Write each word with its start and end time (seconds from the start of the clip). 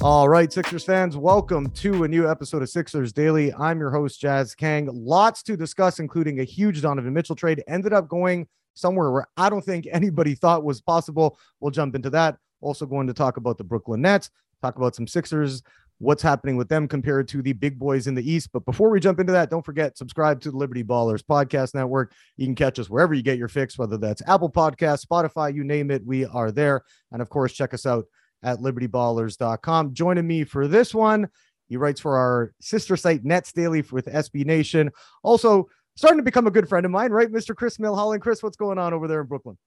All 0.00 0.28
right, 0.28 0.52
Sixers 0.52 0.84
fans, 0.84 1.16
welcome 1.16 1.70
to 1.70 2.04
a 2.04 2.08
new 2.08 2.30
episode 2.30 2.62
of 2.62 2.70
Sixers 2.70 3.12
Daily. 3.12 3.52
I'm 3.54 3.80
your 3.80 3.90
host, 3.90 4.20
Jazz 4.20 4.54
Kang. 4.54 4.88
Lots 4.92 5.42
to 5.42 5.56
discuss, 5.56 5.98
including 5.98 6.38
a 6.38 6.44
huge 6.44 6.82
Donovan 6.82 7.12
Mitchell 7.12 7.34
trade. 7.34 7.64
Ended 7.66 7.92
up 7.92 8.06
going 8.06 8.46
somewhere 8.74 9.10
where 9.10 9.26
I 9.36 9.50
don't 9.50 9.64
think 9.64 9.88
anybody 9.90 10.36
thought 10.36 10.62
was 10.62 10.80
possible. 10.80 11.36
We'll 11.58 11.72
jump 11.72 11.96
into 11.96 12.10
that. 12.10 12.38
Also, 12.60 12.86
going 12.86 13.08
to 13.08 13.12
talk 13.12 13.38
about 13.38 13.58
the 13.58 13.64
Brooklyn 13.64 14.00
Nets, 14.00 14.30
talk 14.62 14.76
about 14.76 14.94
some 14.94 15.08
Sixers, 15.08 15.64
what's 15.98 16.22
happening 16.22 16.56
with 16.56 16.68
them 16.68 16.86
compared 16.86 17.26
to 17.28 17.42
the 17.42 17.52
big 17.52 17.76
boys 17.76 18.06
in 18.06 18.14
the 18.14 18.30
East. 18.30 18.50
But 18.52 18.64
before 18.64 18.90
we 18.90 19.00
jump 19.00 19.18
into 19.18 19.32
that, 19.32 19.50
don't 19.50 19.64
forget, 19.64 19.98
subscribe 19.98 20.40
to 20.42 20.52
the 20.52 20.56
Liberty 20.56 20.84
Ballers 20.84 21.24
Podcast 21.24 21.74
Network. 21.74 22.12
You 22.36 22.46
can 22.46 22.54
catch 22.54 22.78
us 22.78 22.88
wherever 22.88 23.14
you 23.14 23.22
get 23.22 23.36
your 23.36 23.48
fix, 23.48 23.76
whether 23.76 23.98
that's 23.98 24.22
Apple 24.28 24.50
Podcasts, 24.50 25.04
Spotify, 25.04 25.52
you 25.52 25.64
name 25.64 25.90
it, 25.90 26.06
we 26.06 26.24
are 26.24 26.52
there. 26.52 26.84
And 27.10 27.20
of 27.20 27.30
course, 27.30 27.52
check 27.52 27.74
us 27.74 27.84
out 27.84 28.04
at 28.42 28.58
libertyballers.com. 28.58 29.94
Joining 29.94 30.26
me 30.26 30.44
for 30.44 30.68
this 30.68 30.94
one, 30.94 31.28
he 31.68 31.76
writes 31.76 32.00
for 32.00 32.16
our 32.16 32.52
sister 32.60 32.96
site 32.96 33.24
Nets 33.24 33.52
Daily 33.52 33.82
with 33.92 34.06
SB 34.06 34.44
Nation. 34.44 34.90
Also, 35.22 35.68
starting 35.96 36.18
to 36.18 36.22
become 36.24 36.46
a 36.46 36.50
good 36.50 36.68
friend 36.68 36.86
of 36.86 36.92
mine, 36.92 37.10
right? 37.10 37.30
Mr. 37.30 37.54
Chris 37.54 37.78
Milholland. 37.78 38.20
Chris, 38.20 38.42
what's 38.42 38.56
going 38.56 38.78
on 38.78 38.94
over 38.94 39.08
there 39.08 39.20
in 39.20 39.26
Brooklyn? 39.26 39.58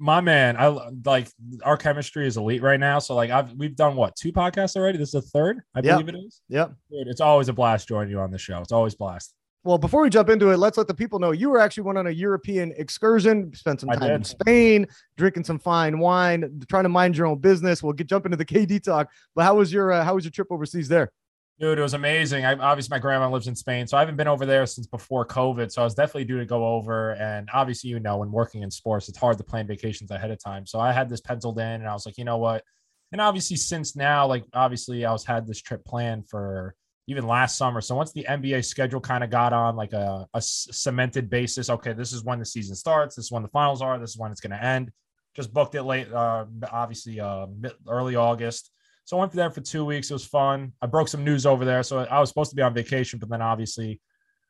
My 0.00 0.20
man, 0.20 0.56
I 0.56 0.68
like 1.04 1.28
our 1.64 1.76
chemistry 1.76 2.26
is 2.26 2.36
elite 2.36 2.62
right 2.62 2.78
now. 2.78 3.00
So 3.00 3.16
like 3.16 3.30
I've 3.30 3.52
we've 3.54 3.74
done 3.74 3.96
what 3.96 4.14
two 4.14 4.32
podcasts 4.32 4.76
already. 4.76 4.96
This 4.98 5.08
is 5.08 5.12
the 5.12 5.22
third, 5.22 5.60
I 5.74 5.80
Yep. 5.80 5.84
believe 5.84 6.08
it 6.14 6.18
is. 6.24 6.40
Yep. 6.48 6.72
Dude, 6.90 7.08
it's 7.08 7.20
always 7.20 7.48
a 7.48 7.52
blast 7.52 7.88
joining 7.88 8.10
you 8.10 8.20
on 8.20 8.30
the 8.30 8.38
show. 8.38 8.60
It's 8.60 8.70
always 8.70 8.94
blast. 8.94 9.34
Well, 9.68 9.76
before 9.76 10.00
we 10.00 10.08
jump 10.08 10.30
into 10.30 10.48
it, 10.48 10.56
let's 10.56 10.78
let 10.78 10.86
the 10.86 10.94
people 10.94 11.18
know 11.18 11.30
you 11.30 11.50
were 11.50 11.58
actually 11.58 11.82
went 11.82 11.98
on 11.98 12.06
a 12.06 12.10
European 12.10 12.72
excursion, 12.78 13.52
spent 13.52 13.82
some 13.82 13.90
time 13.90 14.12
in. 14.12 14.24
Spain, 14.24 14.86
drinking 15.18 15.44
some 15.44 15.58
fine 15.58 15.98
wine, 15.98 16.62
trying 16.70 16.84
to 16.84 16.88
mind 16.88 17.18
your 17.18 17.26
own 17.26 17.38
business. 17.38 17.82
We'll 17.82 17.92
get 17.92 18.06
jump 18.06 18.24
into 18.24 18.38
the 18.38 18.46
KD 18.46 18.82
talk. 18.82 19.10
But 19.34 19.44
how 19.44 19.56
was 19.56 19.70
your 19.70 19.92
uh, 19.92 20.02
how 20.02 20.14
was 20.14 20.24
your 20.24 20.30
trip 20.30 20.48
overseas 20.50 20.88
there? 20.88 21.12
Dude, 21.60 21.78
it 21.78 21.82
was 21.82 21.92
amazing. 21.92 22.46
I 22.46 22.54
obviously 22.54 22.94
my 22.94 22.98
grandma 22.98 23.28
lives 23.28 23.46
in 23.46 23.54
Spain, 23.54 23.86
so 23.86 23.98
I 23.98 24.00
haven't 24.00 24.16
been 24.16 24.26
over 24.26 24.46
there 24.46 24.64
since 24.64 24.86
before 24.86 25.26
COVID. 25.26 25.70
So 25.70 25.82
I 25.82 25.84
was 25.84 25.94
definitely 25.94 26.24
due 26.24 26.38
to 26.38 26.46
go 26.46 26.66
over. 26.66 27.10
And 27.16 27.50
obviously, 27.52 27.90
you 27.90 28.00
know, 28.00 28.16
when 28.16 28.32
working 28.32 28.62
in 28.62 28.70
sports, 28.70 29.10
it's 29.10 29.18
hard 29.18 29.36
to 29.36 29.44
plan 29.44 29.66
vacations 29.66 30.10
ahead 30.10 30.30
of 30.30 30.42
time. 30.42 30.64
So 30.64 30.80
I 30.80 30.92
had 30.92 31.10
this 31.10 31.20
penciled 31.20 31.58
in, 31.58 31.66
and 31.66 31.86
I 31.86 31.92
was 31.92 32.06
like, 32.06 32.16
you 32.16 32.24
know 32.24 32.38
what? 32.38 32.64
And 33.12 33.20
obviously, 33.20 33.56
since 33.56 33.94
now, 33.94 34.26
like 34.26 34.46
obviously, 34.54 35.04
I 35.04 35.12
was 35.12 35.26
had 35.26 35.46
this 35.46 35.60
trip 35.60 35.84
planned 35.84 36.26
for 36.26 36.74
even 37.08 37.26
last 37.26 37.56
summer. 37.56 37.80
So 37.80 37.96
once 37.96 38.12
the 38.12 38.26
NBA 38.28 38.64
schedule 38.66 39.00
kind 39.00 39.24
of 39.24 39.30
got 39.30 39.54
on 39.54 39.76
like 39.76 39.94
a 39.94 40.28
cemented 40.40 41.30
basis, 41.30 41.70
okay, 41.70 41.94
this 41.94 42.12
is 42.12 42.22
when 42.22 42.38
the 42.38 42.44
season 42.44 42.76
starts. 42.76 43.16
This 43.16 43.24
is 43.24 43.32
when 43.32 43.42
the 43.42 43.48
finals 43.48 43.80
are. 43.80 43.98
This 43.98 44.10
is 44.10 44.18
when 44.18 44.30
it's 44.30 44.42
going 44.42 44.52
to 44.52 44.62
end. 44.62 44.92
Just 45.34 45.52
booked 45.54 45.74
it 45.74 45.84
late, 45.84 46.12
uh, 46.12 46.44
obviously, 46.70 47.18
uh, 47.18 47.46
early 47.88 48.14
August. 48.14 48.70
So 49.06 49.16
I 49.16 49.20
went 49.20 49.32
there 49.32 49.50
for 49.50 49.62
two 49.62 49.86
weeks. 49.86 50.10
It 50.10 50.14
was 50.14 50.26
fun. 50.26 50.74
I 50.82 50.86
broke 50.86 51.08
some 51.08 51.24
news 51.24 51.46
over 51.46 51.64
there. 51.64 51.82
So 51.82 52.00
I 52.00 52.20
was 52.20 52.28
supposed 52.28 52.50
to 52.50 52.56
be 52.56 52.62
on 52.62 52.74
vacation, 52.74 53.18
but 53.18 53.30
then 53.30 53.40
obviously, 53.40 54.02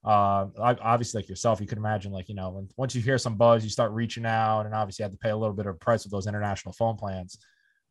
uh, 0.05 0.47
obviously 0.59 1.21
like 1.21 1.29
yourself, 1.29 1.61
you 1.61 1.69
could 1.69 1.79
imagine 1.79 2.11
like 2.11 2.29
you 2.29 2.35
know, 2.35 2.51
when, 2.51 2.69
once 2.77 2.93
you 2.93 3.01
hear 3.01 3.19
some 3.19 3.37
buzz, 3.37 3.63
you 3.63 3.71
start 3.71 3.93
reaching 3.93 4.27
out, 4.27 4.67
and 4.67 4.75
obviously 4.75 5.05
had 5.05 5.13
to 5.13 5.19
pay 5.19 5.31
a 5.31 5.37
little 5.37 5.55
bit 5.55 5.67
of 5.67 5.79
price 5.79 6.03
with 6.03 6.11
those 6.11 6.27
international 6.27 6.73
phone 6.73 6.97
plans. 6.97 7.39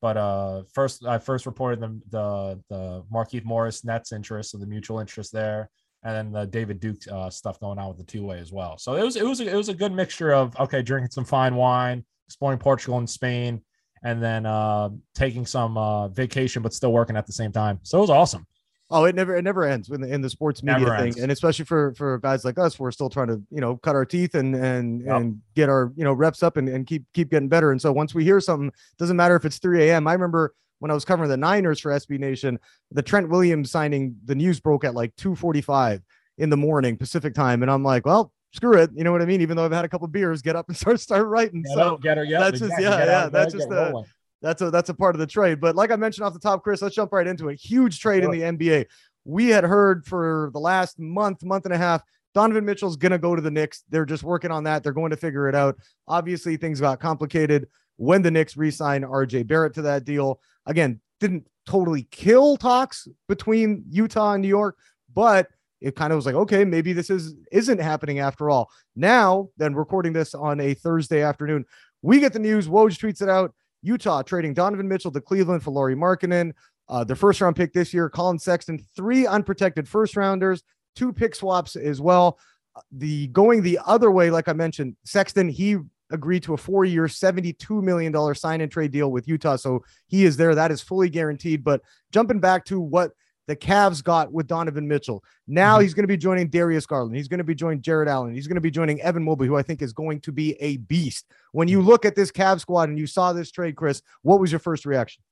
But 0.02 0.18
uh, 0.18 0.64
first, 0.74 1.06
I 1.06 1.18
first 1.18 1.46
reported 1.46 1.80
the 1.80 2.02
the 2.10 2.64
the 2.70 3.44
Morris 3.44 3.84
Nets 3.84 4.12
interest, 4.12 4.52
so 4.52 4.58
the 4.58 4.68
mutual 4.68 5.00
interest 5.00 5.32
there, 5.34 5.70
and 6.04 6.16
then 6.16 6.32
the 6.32 6.46
David 6.46 6.80
Duke 6.80 7.02
uh, 7.12 7.30
stuff 7.30 7.60
going 7.60 7.80
on 7.80 7.88
with 7.88 7.98
the 7.98 8.04
two 8.04 8.24
way 8.26 8.40
as 8.40 8.52
well. 8.52 8.78
So 8.78 8.96
it 8.96 9.04
was 9.04 9.16
it 9.16 9.26
was 9.26 9.40
a, 9.42 9.50
it 9.50 9.56
was 9.56 9.70
a 9.70 9.74
good 9.74 9.92
mixture 9.92 10.34
of 10.34 10.56
okay, 10.60 10.82
drinking 10.82 11.12
some 11.12 11.26
fine 11.26 11.56
wine, 11.56 12.06
exploring 12.28 12.60
Portugal 12.60 13.00
and 13.00 13.10
Spain, 13.10 13.62
and 14.04 14.22
then 14.22 14.46
uh, 14.46 14.90
taking 15.16 15.46
some 15.46 15.78
uh, 15.78 16.10
vacation, 16.10 16.62
but 16.62 16.74
still 16.74 16.92
working 16.92 17.18
at 17.18 17.26
the 17.26 17.34
same 17.34 17.52
time. 17.52 17.80
So 17.84 17.98
it 17.98 18.02
was 18.02 18.10
awesome. 18.10 18.46
Oh, 18.90 19.04
it 19.04 19.16
never 19.16 19.36
it 19.36 19.42
never 19.44 19.66
ends 19.66 19.90
in 19.90 20.00
the 20.02 20.08
in 20.14 20.22
the 20.22 20.30
sports 20.30 20.64
media 20.64 20.80
Never 20.86 20.96
thing, 20.98 21.06
ends. 21.08 21.18
and 21.20 21.32
especially 21.32 21.66
for 21.66 21.94
for 21.96 22.18
guys 22.20 22.46
like 22.46 22.58
us, 22.58 22.80
we're 22.80 22.92
still 22.92 23.10
trying 23.10 23.28
to 23.28 23.42
you 23.52 23.60
know 23.60 23.76
cut 23.78 23.96
our 23.96 24.06
teeth 24.06 24.34
and 24.36 24.56
and 24.56 25.02
Yep. 25.02 25.16
and 25.16 25.42
get 25.56 25.68
our 25.70 25.92
you 25.98 26.04
know 26.06 26.14
reps 26.14 26.42
up 26.42 26.56
and, 26.58 26.70
and 26.70 26.88
keep 26.88 27.04
keep 27.14 27.30
getting 27.30 27.50
better. 27.50 27.72
And 27.72 27.82
so 27.82 27.92
once 27.92 28.16
we 28.16 28.24
hear 28.24 28.40
something, 28.40 28.72
doesn't 28.98 29.18
matter 29.18 29.36
if 29.36 29.44
it's 29.44 29.58
3 29.60 29.90
a.m. 29.90 30.08
I 30.08 30.14
remember 30.14 30.54
when 30.80 30.90
I 30.90 30.94
was 30.94 31.04
covering 31.06 31.30
the 31.30 31.36
Niners 31.38 31.80
for 31.80 31.92
SB 31.92 32.18
Nation, 32.20 32.60
the 32.92 33.02
Trent 33.02 33.28
Williams 33.30 33.72
signing, 33.72 34.16
the 34.24 34.36
news 34.36 34.60
broke 34.62 34.84
at 34.86 34.94
like 34.96 35.14
2:45 35.18 36.02
in 36.38 36.50
the 36.50 36.58
morning 36.58 36.96
Pacific 36.98 37.34
time, 37.34 37.64
and 37.64 37.70
I'm 37.72 37.84
like, 37.84 38.06
well, 38.06 38.32
screw 38.54 38.78
it, 38.78 38.92
you 38.96 39.04
know 39.04 39.12
what 39.12 39.22
I 39.22 39.26
mean? 39.26 39.42
Even 39.42 39.58
though 39.58 39.66
I've 39.66 39.72
had 39.72 39.84
a 39.86 39.90
couple 39.90 40.08
beers, 40.08 40.42
get 40.42 40.56
up 40.56 40.68
and 40.70 40.78
start 40.78 41.00
start 41.02 41.28
writing. 41.28 41.64
Get 41.64 41.74
so 41.74 41.82
out, 41.82 42.02
get 42.02 42.16
her, 42.18 42.24
yeah, 42.24 42.40
that's 42.40 42.60
just- 42.60 42.74
yeah, 42.80 43.04
yeah, 43.06 43.30
that's 43.30 43.54
just 43.54 43.68
the- 43.68 43.76
rolling. 43.76 44.06
That's 44.42 44.62
a 44.62 44.72
that's 44.72 44.90
a 44.90 44.94
part 44.94 45.16
of 45.16 45.20
the 45.20 45.28
trade. 45.28 45.60
But 45.60 45.76
like 45.76 45.92
I 45.92 45.96
mentioned 45.96 46.26
off 46.26 46.34
the 46.34 46.40
top, 46.40 46.64
Chris, 46.64 46.82
let's 46.82 46.96
jump 46.96 47.12
right 47.12 47.28
into 47.28 47.50
it. 47.50 47.60
Huge 47.60 48.00
trade 48.00 48.24
in 48.24 48.32
the 48.32 48.42
NBA. 48.42 48.86
We 49.26 49.48
had 49.50 49.64
heard 49.64 50.06
for 50.06 50.52
the 50.54 50.60
last 50.60 51.00
month, 51.00 51.44
month 51.44 51.66
and 51.66 51.74
a 51.74 51.78
half, 51.78 52.02
Donovan 52.34 52.66
Mitchell's 52.66 52.96
gonna 52.96 53.18
go 53.18 53.36
to 53.36 53.42
the 53.42 53.52
Knicks. 53.52 53.84
They're 53.90 54.06
just 54.06 54.24
working 54.24 54.52
on 54.52 54.64
that. 54.66 54.84
They're 54.84 54.94
going 54.94 55.12
to 55.12 55.18
figure 55.18 55.50
it 55.50 55.56
out. 55.56 55.78
Obviously, 56.08 56.56
things 56.56 56.80
got 56.80 57.00
complicated 57.00 57.68
when 57.98 58.22
the 58.22 58.32
Knicks 58.32 58.56
re-signed 58.56 59.04
RJ 59.04 59.48
Barrett 59.48 59.74
to 59.74 59.82
that 59.84 60.06
deal. 60.06 60.40
Again, 60.66 61.02
didn't 61.20 61.48
totally 61.66 62.08
kill 62.12 62.58
talks 62.58 63.08
between 63.28 63.84
Utah 63.90 64.34
and 64.34 64.42
New 64.42 64.48
York, 64.48 64.78
but 65.14 65.48
it 65.82 65.96
kind 65.96 66.12
of 66.12 66.18
was 66.18 66.26
like, 66.26 66.36
okay, 66.36 66.66
maybe 66.66 66.94
this 66.94 67.10
is 67.10 67.36
isn't 67.52 67.80
happening 67.80 68.20
after 68.20 68.50
all. 68.50 68.70
Now, 68.96 69.50
then 69.58 69.76
recording 69.76 70.14
this 70.14 70.34
on 70.34 70.60
a 70.60 70.74
Thursday 70.74 71.22
afternoon, 71.22 71.66
we 72.02 72.20
get 72.20 72.34
the 72.34 72.40
news. 72.40 72.68
Woj 72.68 72.98
tweets 72.98 73.22
it 73.22 73.30
out. 73.30 73.54
Utah 73.82 74.22
trading 74.22 74.54
Donovan 74.54 74.88
Mitchell 74.88 75.12
to 75.12 75.22
Cleveland 75.22 75.64
for 75.64 75.72
Lauri 75.72 75.96
Markkanen. 75.96 76.54
Uh, 76.90 77.04
their 77.04 77.16
first 77.16 77.42
round 77.42 77.56
pick 77.56 77.74
this 77.74 77.94
year, 77.94 78.10
Collin 78.10 78.40
Sexton, 78.40 78.80
three 78.96 79.28
unprotected 79.28 79.88
first 79.88 80.16
rounders, 80.16 80.64
two 80.96 81.12
pick 81.12 81.36
swaps 81.36 81.76
as 81.76 82.00
well. 82.00 82.40
Uh, 82.76 82.82
The 82.92 83.28
going 83.28 83.62
the 83.62 83.80
other 83.86 84.12
way, 84.12 84.30
like 84.32 84.48
I 84.48 84.54
mentioned, 84.54 84.96
Sexton, 85.04 85.50
he 85.50 85.78
agreed 86.12 86.44
to 86.44 86.54
a 86.54 86.58
four 86.58 86.86
year, 86.86 87.06
$72 87.06 87.84
million 87.84 88.36
sign 88.36 88.62
and 88.62 88.72
trade 88.72 88.92
deal 88.92 89.12
with 89.12 89.28
Utah. 89.28 89.58
So 89.58 89.84
he 90.08 90.24
is 90.26 90.38
there. 90.38 90.56
That 90.56 90.72
is 90.72 90.82
fully 90.82 91.10
guaranteed. 91.10 91.64
But 91.64 91.82
jumping 92.12 92.40
back 92.40 92.64
to 92.66 92.80
what 92.80 93.12
the 93.48 93.56
Cavs 93.56 94.04
got 94.04 94.32
with 94.32 94.46
Donovan 94.48 94.88
Mitchell, 94.88 95.24
now 95.48 95.78
Mhm. 95.80 95.84
he's 95.84 95.94
going 95.94 96.04
to 96.04 96.08
be 96.08 96.18
joining 96.18 96.50
Darius 96.50 96.86
Garland. 96.86 97.16
He's 97.16 97.28
going 97.28 97.38
to 97.40 97.44
be 97.44 97.56
joining 97.56 97.82
Jarrett 97.82 98.08
Allen. 98.10 98.34
He's 98.34 98.48
going 98.48 98.56
to 98.56 98.62
be 98.62 98.72
joining 98.72 99.02
Evan 99.02 99.24
Mobley, 99.24 99.48
who 99.48 99.56
I 99.56 99.62
think 99.64 99.82
is 99.82 99.94
going 99.94 100.22
to 100.22 100.32
be 100.32 100.54
a 100.62 100.78
beast. 100.78 101.26
When 101.54 101.68
you 101.68 101.82
look 101.82 102.06
at 102.06 102.16
this 102.16 102.32
Cavs 102.32 102.60
squad 102.62 102.90
and 102.90 103.00
you 103.00 103.08
saw 103.08 103.34
this 103.34 103.50
trade, 103.52 103.76
Chris, 103.76 104.02
what 104.22 104.40
was 104.40 104.52
your 104.52 104.60
first 104.60 104.86
reaction? 104.86 105.24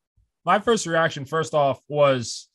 my 0.48 0.60
first 0.60 0.86
reaction 0.86 1.26
first 1.26 1.56
off 1.56 1.82
was 1.88 2.50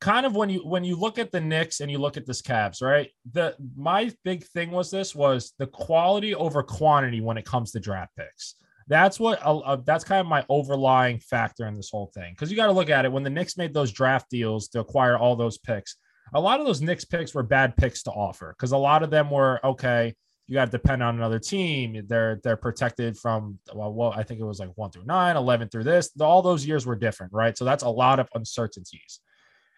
kind 0.00 0.24
of 0.24 0.36
when 0.36 0.48
you 0.48 0.60
when 0.60 0.84
you 0.84 0.94
look 0.94 1.18
at 1.18 1.32
the 1.32 1.40
Knicks 1.40 1.80
and 1.80 1.90
you 1.90 1.98
look 1.98 2.16
at 2.16 2.24
this 2.26 2.40
Cavs, 2.40 2.80
right? 2.80 3.10
The 3.32 3.56
my 3.76 4.12
big 4.24 4.44
thing 4.44 4.70
was 4.70 4.88
this 4.92 5.16
was 5.16 5.52
the 5.58 5.66
quality 5.66 6.32
over 6.36 6.62
quantity 6.62 7.20
when 7.20 7.36
it 7.36 7.44
comes 7.44 7.72
to 7.72 7.80
draft 7.80 8.14
picks. 8.16 8.54
That's 8.88 9.20
what 9.20 9.44
uh, 9.44 9.58
uh, 9.58 9.76
that's 9.84 10.04
kind 10.04 10.20
of 10.20 10.26
my 10.26 10.44
overlying 10.48 11.20
factor 11.20 11.66
in 11.66 11.76
this 11.76 11.90
whole 11.90 12.10
thing 12.14 12.32
because 12.32 12.50
you 12.50 12.56
got 12.56 12.66
to 12.66 12.72
look 12.72 12.88
at 12.88 13.04
it 13.04 13.12
when 13.12 13.22
the 13.22 13.30
Knicks 13.30 13.58
made 13.58 13.74
those 13.74 13.92
draft 13.92 14.30
deals 14.30 14.68
to 14.68 14.80
acquire 14.80 15.16
all 15.18 15.36
those 15.36 15.58
picks. 15.58 15.96
A 16.34 16.40
lot 16.40 16.60
of 16.60 16.66
those 16.66 16.80
Knicks 16.80 17.04
picks 17.04 17.34
were 17.34 17.42
bad 17.42 17.76
picks 17.76 18.02
to 18.04 18.10
offer 18.10 18.54
because 18.56 18.72
a 18.72 18.78
lot 18.78 19.02
of 19.02 19.10
them 19.10 19.30
were 19.30 19.60
okay. 19.64 20.14
You 20.46 20.54
got 20.54 20.66
to 20.66 20.70
depend 20.70 21.02
on 21.02 21.16
another 21.16 21.38
team. 21.38 22.02
They're 22.08 22.40
they're 22.42 22.56
protected 22.56 23.18
from 23.18 23.58
well, 23.74 23.92
well, 23.92 24.12
I 24.16 24.22
think 24.22 24.40
it 24.40 24.44
was 24.44 24.58
like 24.58 24.70
one 24.76 24.90
through 24.90 25.04
nine, 25.04 25.36
11 25.36 25.68
through 25.68 25.84
this. 25.84 26.10
All 26.18 26.40
those 26.40 26.66
years 26.66 26.86
were 26.86 26.96
different, 26.96 27.34
right? 27.34 27.56
So 27.56 27.66
that's 27.66 27.82
a 27.82 27.90
lot 27.90 28.18
of 28.18 28.28
uncertainties. 28.34 29.20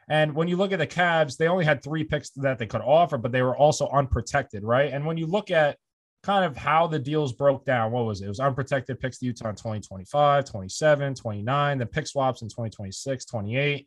And 0.09 0.35
when 0.35 0.47
you 0.47 0.57
look 0.57 0.73
at 0.73 0.79
the 0.79 0.87
Cavs, 0.87 1.37
they 1.37 1.49
only 1.49 1.65
had 1.65 1.83
three 1.83 2.05
picks 2.05 2.31
that 2.31 2.59
they 2.59 2.67
could 2.67 2.81
offer, 2.81 3.19
but 3.19 3.33
they 3.33 3.43
were 3.43 3.57
also 3.57 3.89
unprotected, 3.89 4.65
right? 4.65 4.93
And 4.93 5.05
when 5.07 5.17
you 5.17 5.27
look 5.27 5.51
at 5.51 5.77
kind 6.23 6.45
of 6.45 6.57
how 6.57 6.87
the 6.87 6.99
deals 6.99 7.33
broke 7.33 7.65
down, 7.65 7.93
what 7.93 8.05
was 8.05 8.21
it? 8.21 8.27
It 8.27 8.29
was 8.29 8.41
unprotected 8.41 9.01
picks 9.01 9.19
to 9.19 9.27
Utah 9.27 9.49
in 9.49 9.55
2025, 9.55 10.45
27, 10.45 11.15
29, 11.15 11.79
the 11.79 11.87
pick 11.87 12.07
swaps 12.07 12.43
in 12.43 12.49
2026, 12.49 13.25
28. 13.25 13.87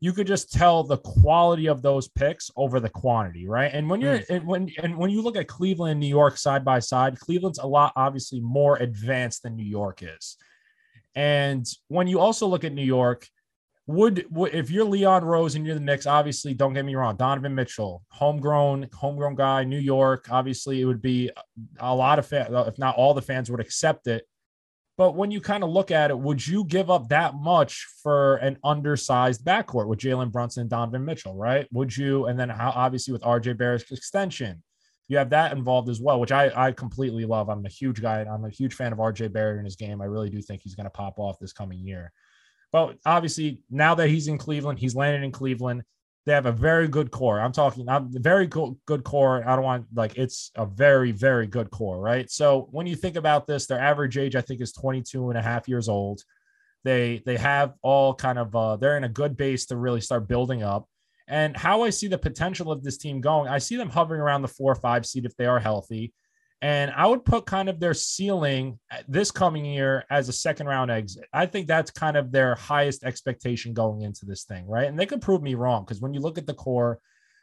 You 0.00 0.12
could 0.12 0.26
just 0.26 0.52
tell 0.52 0.82
the 0.82 0.98
quality 0.98 1.66
of 1.66 1.82
those 1.82 2.08
picks 2.08 2.50
over 2.56 2.80
the 2.80 2.88
quantity, 2.88 3.46
right? 3.46 3.70
And 3.72 3.88
when 3.88 4.00
you're 4.00 4.18
mm. 4.18 4.30
and 4.30 4.46
when 4.46 4.70
and 4.82 4.96
when 4.98 5.10
you 5.10 5.22
look 5.22 5.36
at 5.36 5.48
Cleveland 5.48 5.92
and 5.92 6.00
New 6.00 6.08
York 6.08 6.36
side 6.36 6.64
by 6.64 6.78
side, 6.78 7.18
Cleveland's 7.18 7.58
a 7.58 7.66
lot 7.66 7.92
obviously 7.96 8.40
more 8.40 8.76
advanced 8.76 9.44
than 9.44 9.56
New 9.56 9.64
York 9.64 10.02
is. 10.02 10.36
And 11.14 11.66
when 11.88 12.06
you 12.06 12.18
also 12.18 12.46
look 12.46 12.64
at 12.64 12.72
New 12.72 12.84
York, 12.84 13.28
would, 13.86 14.26
would 14.30 14.54
if 14.54 14.70
you're 14.70 14.84
Leon 14.84 15.24
Rose 15.24 15.54
and 15.54 15.66
you're 15.66 15.74
the 15.74 15.80
Knicks, 15.80 16.06
obviously, 16.06 16.54
don't 16.54 16.72
get 16.72 16.84
me 16.84 16.94
wrong, 16.94 17.16
Donovan 17.16 17.54
Mitchell, 17.54 18.02
homegrown, 18.08 18.88
homegrown 18.92 19.34
guy, 19.34 19.64
New 19.64 19.78
York, 19.78 20.26
obviously, 20.30 20.80
it 20.80 20.86
would 20.86 21.02
be 21.02 21.30
a 21.78 21.94
lot 21.94 22.18
of 22.18 22.26
fans, 22.26 22.48
if 22.66 22.78
not 22.78 22.96
all 22.96 23.14
the 23.14 23.22
fans 23.22 23.50
would 23.50 23.60
accept 23.60 24.06
it. 24.06 24.26
But 24.96 25.16
when 25.16 25.32
you 25.32 25.40
kind 25.40 25.64
of 25.64 25.70
look 25.70 25.90
at 25.90 26.10
it, 26.10 26.18
would 26.18 26.46
you 26.46 26.64
give 26.64 26.88
up 26.88 27.08
that 27.08 27.34
much 27.34 27.86
for 28.02 28.36
an 28.36 28.58
undersized 28.62 29.44
backcourt 29.44 29.88
with 29.88 29.98
Jalen 29.98 30.30
Brunson 30.30 30.62
and 30.62 30.70
Donovan 30.70 31.04
Mitchell, 31.04 31.34
right? 31.34 31.66
Would 31.72 31.96
you? 31.96 32.26
And 32.26 32.38
then 32.38 32.48
how 32.48 32.70
obviously 32.70 33.12
with 33.12 33.22
RJ 33.22 33.58
Barrett's 33.58 33.90
extension, 33.90 34.62
you 35.08 35.18
have 35.18 35.30
that 35.30 35.52
involved 35.52 35.88
as 35.88 36.00
well, 36.00 36.20
which 36.20 36.32
I, 36.32 36.50
I 36.54 36.72
completely 36.72 37.24
love. 37.24 37.50
I'm 37.50 37.66
a 37.66 37.70
huge 37.70 38.00
guy. 38.00 38.20
I'm 38.20 38.44
a 38.44 38.50
huge 38.50 38.74
fan 38.74 38.92
of 38.92 38.98
RJ 38.98 39.32
Barrett 39.32 39.58
in 39.58 39.64
his 39.64 39.76
game. 39.76 40.00
I 40.00 40.06
really 40.06 40.30
do 40.30 40.40
think 40.40 40.62
he's 40.62 40.76
going 40.76 40.84
to 40.84 40.90
pop 40.90 41.18
off 41.18 41.38
this 41.40 41.52
coming 41.52 41.84
year. 41.84 42.12
But 42.74 42.98
obviously, 43.06 43.60
now 43.70 43.94
that 43.94 44.08
he's 44.08 44.26
in 44.26 44.36
Cleveland, 44.36 44.80
he's 44.80 44.96
landed 44.96 45.22
in 45.22 45.30
Cleveland. 45.30 45.84
They 46.26 46.32
have 46.32 46.46
a 46.46 46.50
very 46.50 46.88
good 46.88 47.12
core. 47.12 47.38
I'm 47.38 47.52
talking, 47.52 47.88
I'm 47.88 48.10
very 48.10 48.48
good, 48.48 48.74
good 48.84 49.04
core. 49.04 49.48
I 49.48 49.54
don't 49.54 49.64
want 49.64 49.86
like 49.94 50.18
it's 50.18 50.50
a 50.56 50.66
very, 50.66 51.12
very 51.12 51.46
good 51.46 51.70
core, 51.70 52.00
right? 52.00 52.28
So 52.28 52.66
when 52.72 52.88
you 52.88 52.96
think 52.96 53.14
about 53.14 53.46
this, 53.46 53.66
their 53.66 53.78
average 53.78 54.18
age, 54.18 54.34
I 54.34 54.40
think, 54.40 54.60
is 54.60 54.72
22 54.72 55.28
and 55.28 55.38
a 55.38 55.42
half 55.42 55.68
years 55.68 55.88
old. 55.88 56.24
They 56.82 57.22
they 57.24 57.36
have 57.36 57.74
all 57.80 58.12
kind 58.12 58.40
of 58.40 58.56
uh, 58.56 58.74
they're 58.74 58.96
in 58.96 59.04
a 59.04 59.08
good 59.08 59.36
base 59.36 59.66
to 59.66 59.76
really 59.76 60.00
start 60.00 60.26
building 60.26 60.64
up. 60.64 60.88
And 61.28 61.56
how 61.56 61.82
I 61.84 61.90
see 61.90 62.08
the 62.08 62.18
potential 62.18 62.72
of 62.72 62.82
this 62.82 62.98
team 62.98 63.20
going, 63.20 63.48
I 63.48 63.58
see 63.58 63.76
them 63.76 63.88
hovering 63.88 64.20
around 64.20 64.42
the 64.42 64.48
four 64.48 64.72
or 64.72 64.80
five 64.80 65.06
seed 65.06 65.26
if 65.26 65.36
they 65.36 65.46
are 65.46 65.60
healthy. 65.60 66.12
And 66.64 66.92
I 66.96 67.06
would 67.06 67.26
put 67.26 67.44
kind 67.44 67.68
of 67.68 67.78
their 67.78 67.92
ceiling 67.92 68.78
uh, 68.90 69.02
this 69.06 69.30
coming 69.30 69.66
year 69.66 70.06
as 70.08 70.30
a 70.30 70.32
second 70.32 70.66
round 70.66 70.90
exit. 70.90 71.26
I 71.30 71.44
think 71.44 71.66
that's 71.66 71.90
kind 71.90 72.16
of 72.16 72.32
their 72.32 72.54
highest 72.54 73.04
expectation 73.04 73.74
going 73.74 74.00
into 74.00 74.24
this 74.24 74.44
thing, 74.44 74.66
right? 74.66 74.88
And 74.88 74.98
they 74.98 75.04
could 75.04 75.20
prove 75.20 75.42
me 75.42 75.56
wrong 75.56 75.84
because 75.84 76.00
when 76.00 76.14
you 76.14 76.20
look 76.20 76.38
at 76.38 76.46
the 76.46 76.54
core, 76.54 77.00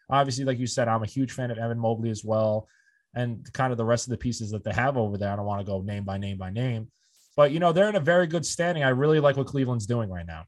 obviously, 0.10 0.44
like 0.44 0.58
you 0.58 0.66
said, 0.66 0.88
I'm 0.88 1.04
a 1.04 1.06
huge 1.06 1.34
fan 1.34 1.52
of 1.52 1.60
Evan 1.60 1.78
Mobley 1.78 2.10
as 2.10 2.26
well. 2.26 2.68
And 3.14 3.48
kind 3.54 3.72
of 3.72 3.78
the 3.78 3.86
rest 3.86 4.08
of 4.08 4.10
the 4.10 4.18
pieces 4.18 4.50
that 4.50 4.64
they 4.64 4.74
have 4.74 4.98
over 4.98 5.20
there. 5.20 5.32
I 5.32 5.36
don't 5.36 5.46
want 5.46 5.60
to 5.60 5.72
go 5.72 5.82
name 5.82 6.04
by 6.04 6.18
name 6.18 6.40
by 6.40 6.50
name, 6.50 6.90
but 7.38 7.52
you 7.52 7.60
know, 7.60 7.72
they're 7.72 7.90
in 7.90 7.98
a 7.98 8.00
very 8.00 8.26
good 8.26 8.44
standing. 8.44 8.84
I 8.84 8.90
really 8.90 9.20
like 9.20 9.38
what 9.38 9.46
Cleveland's 9.46 9.86
doing 9.86 10.10
right 10.10 10.26
now. 10.26 10.46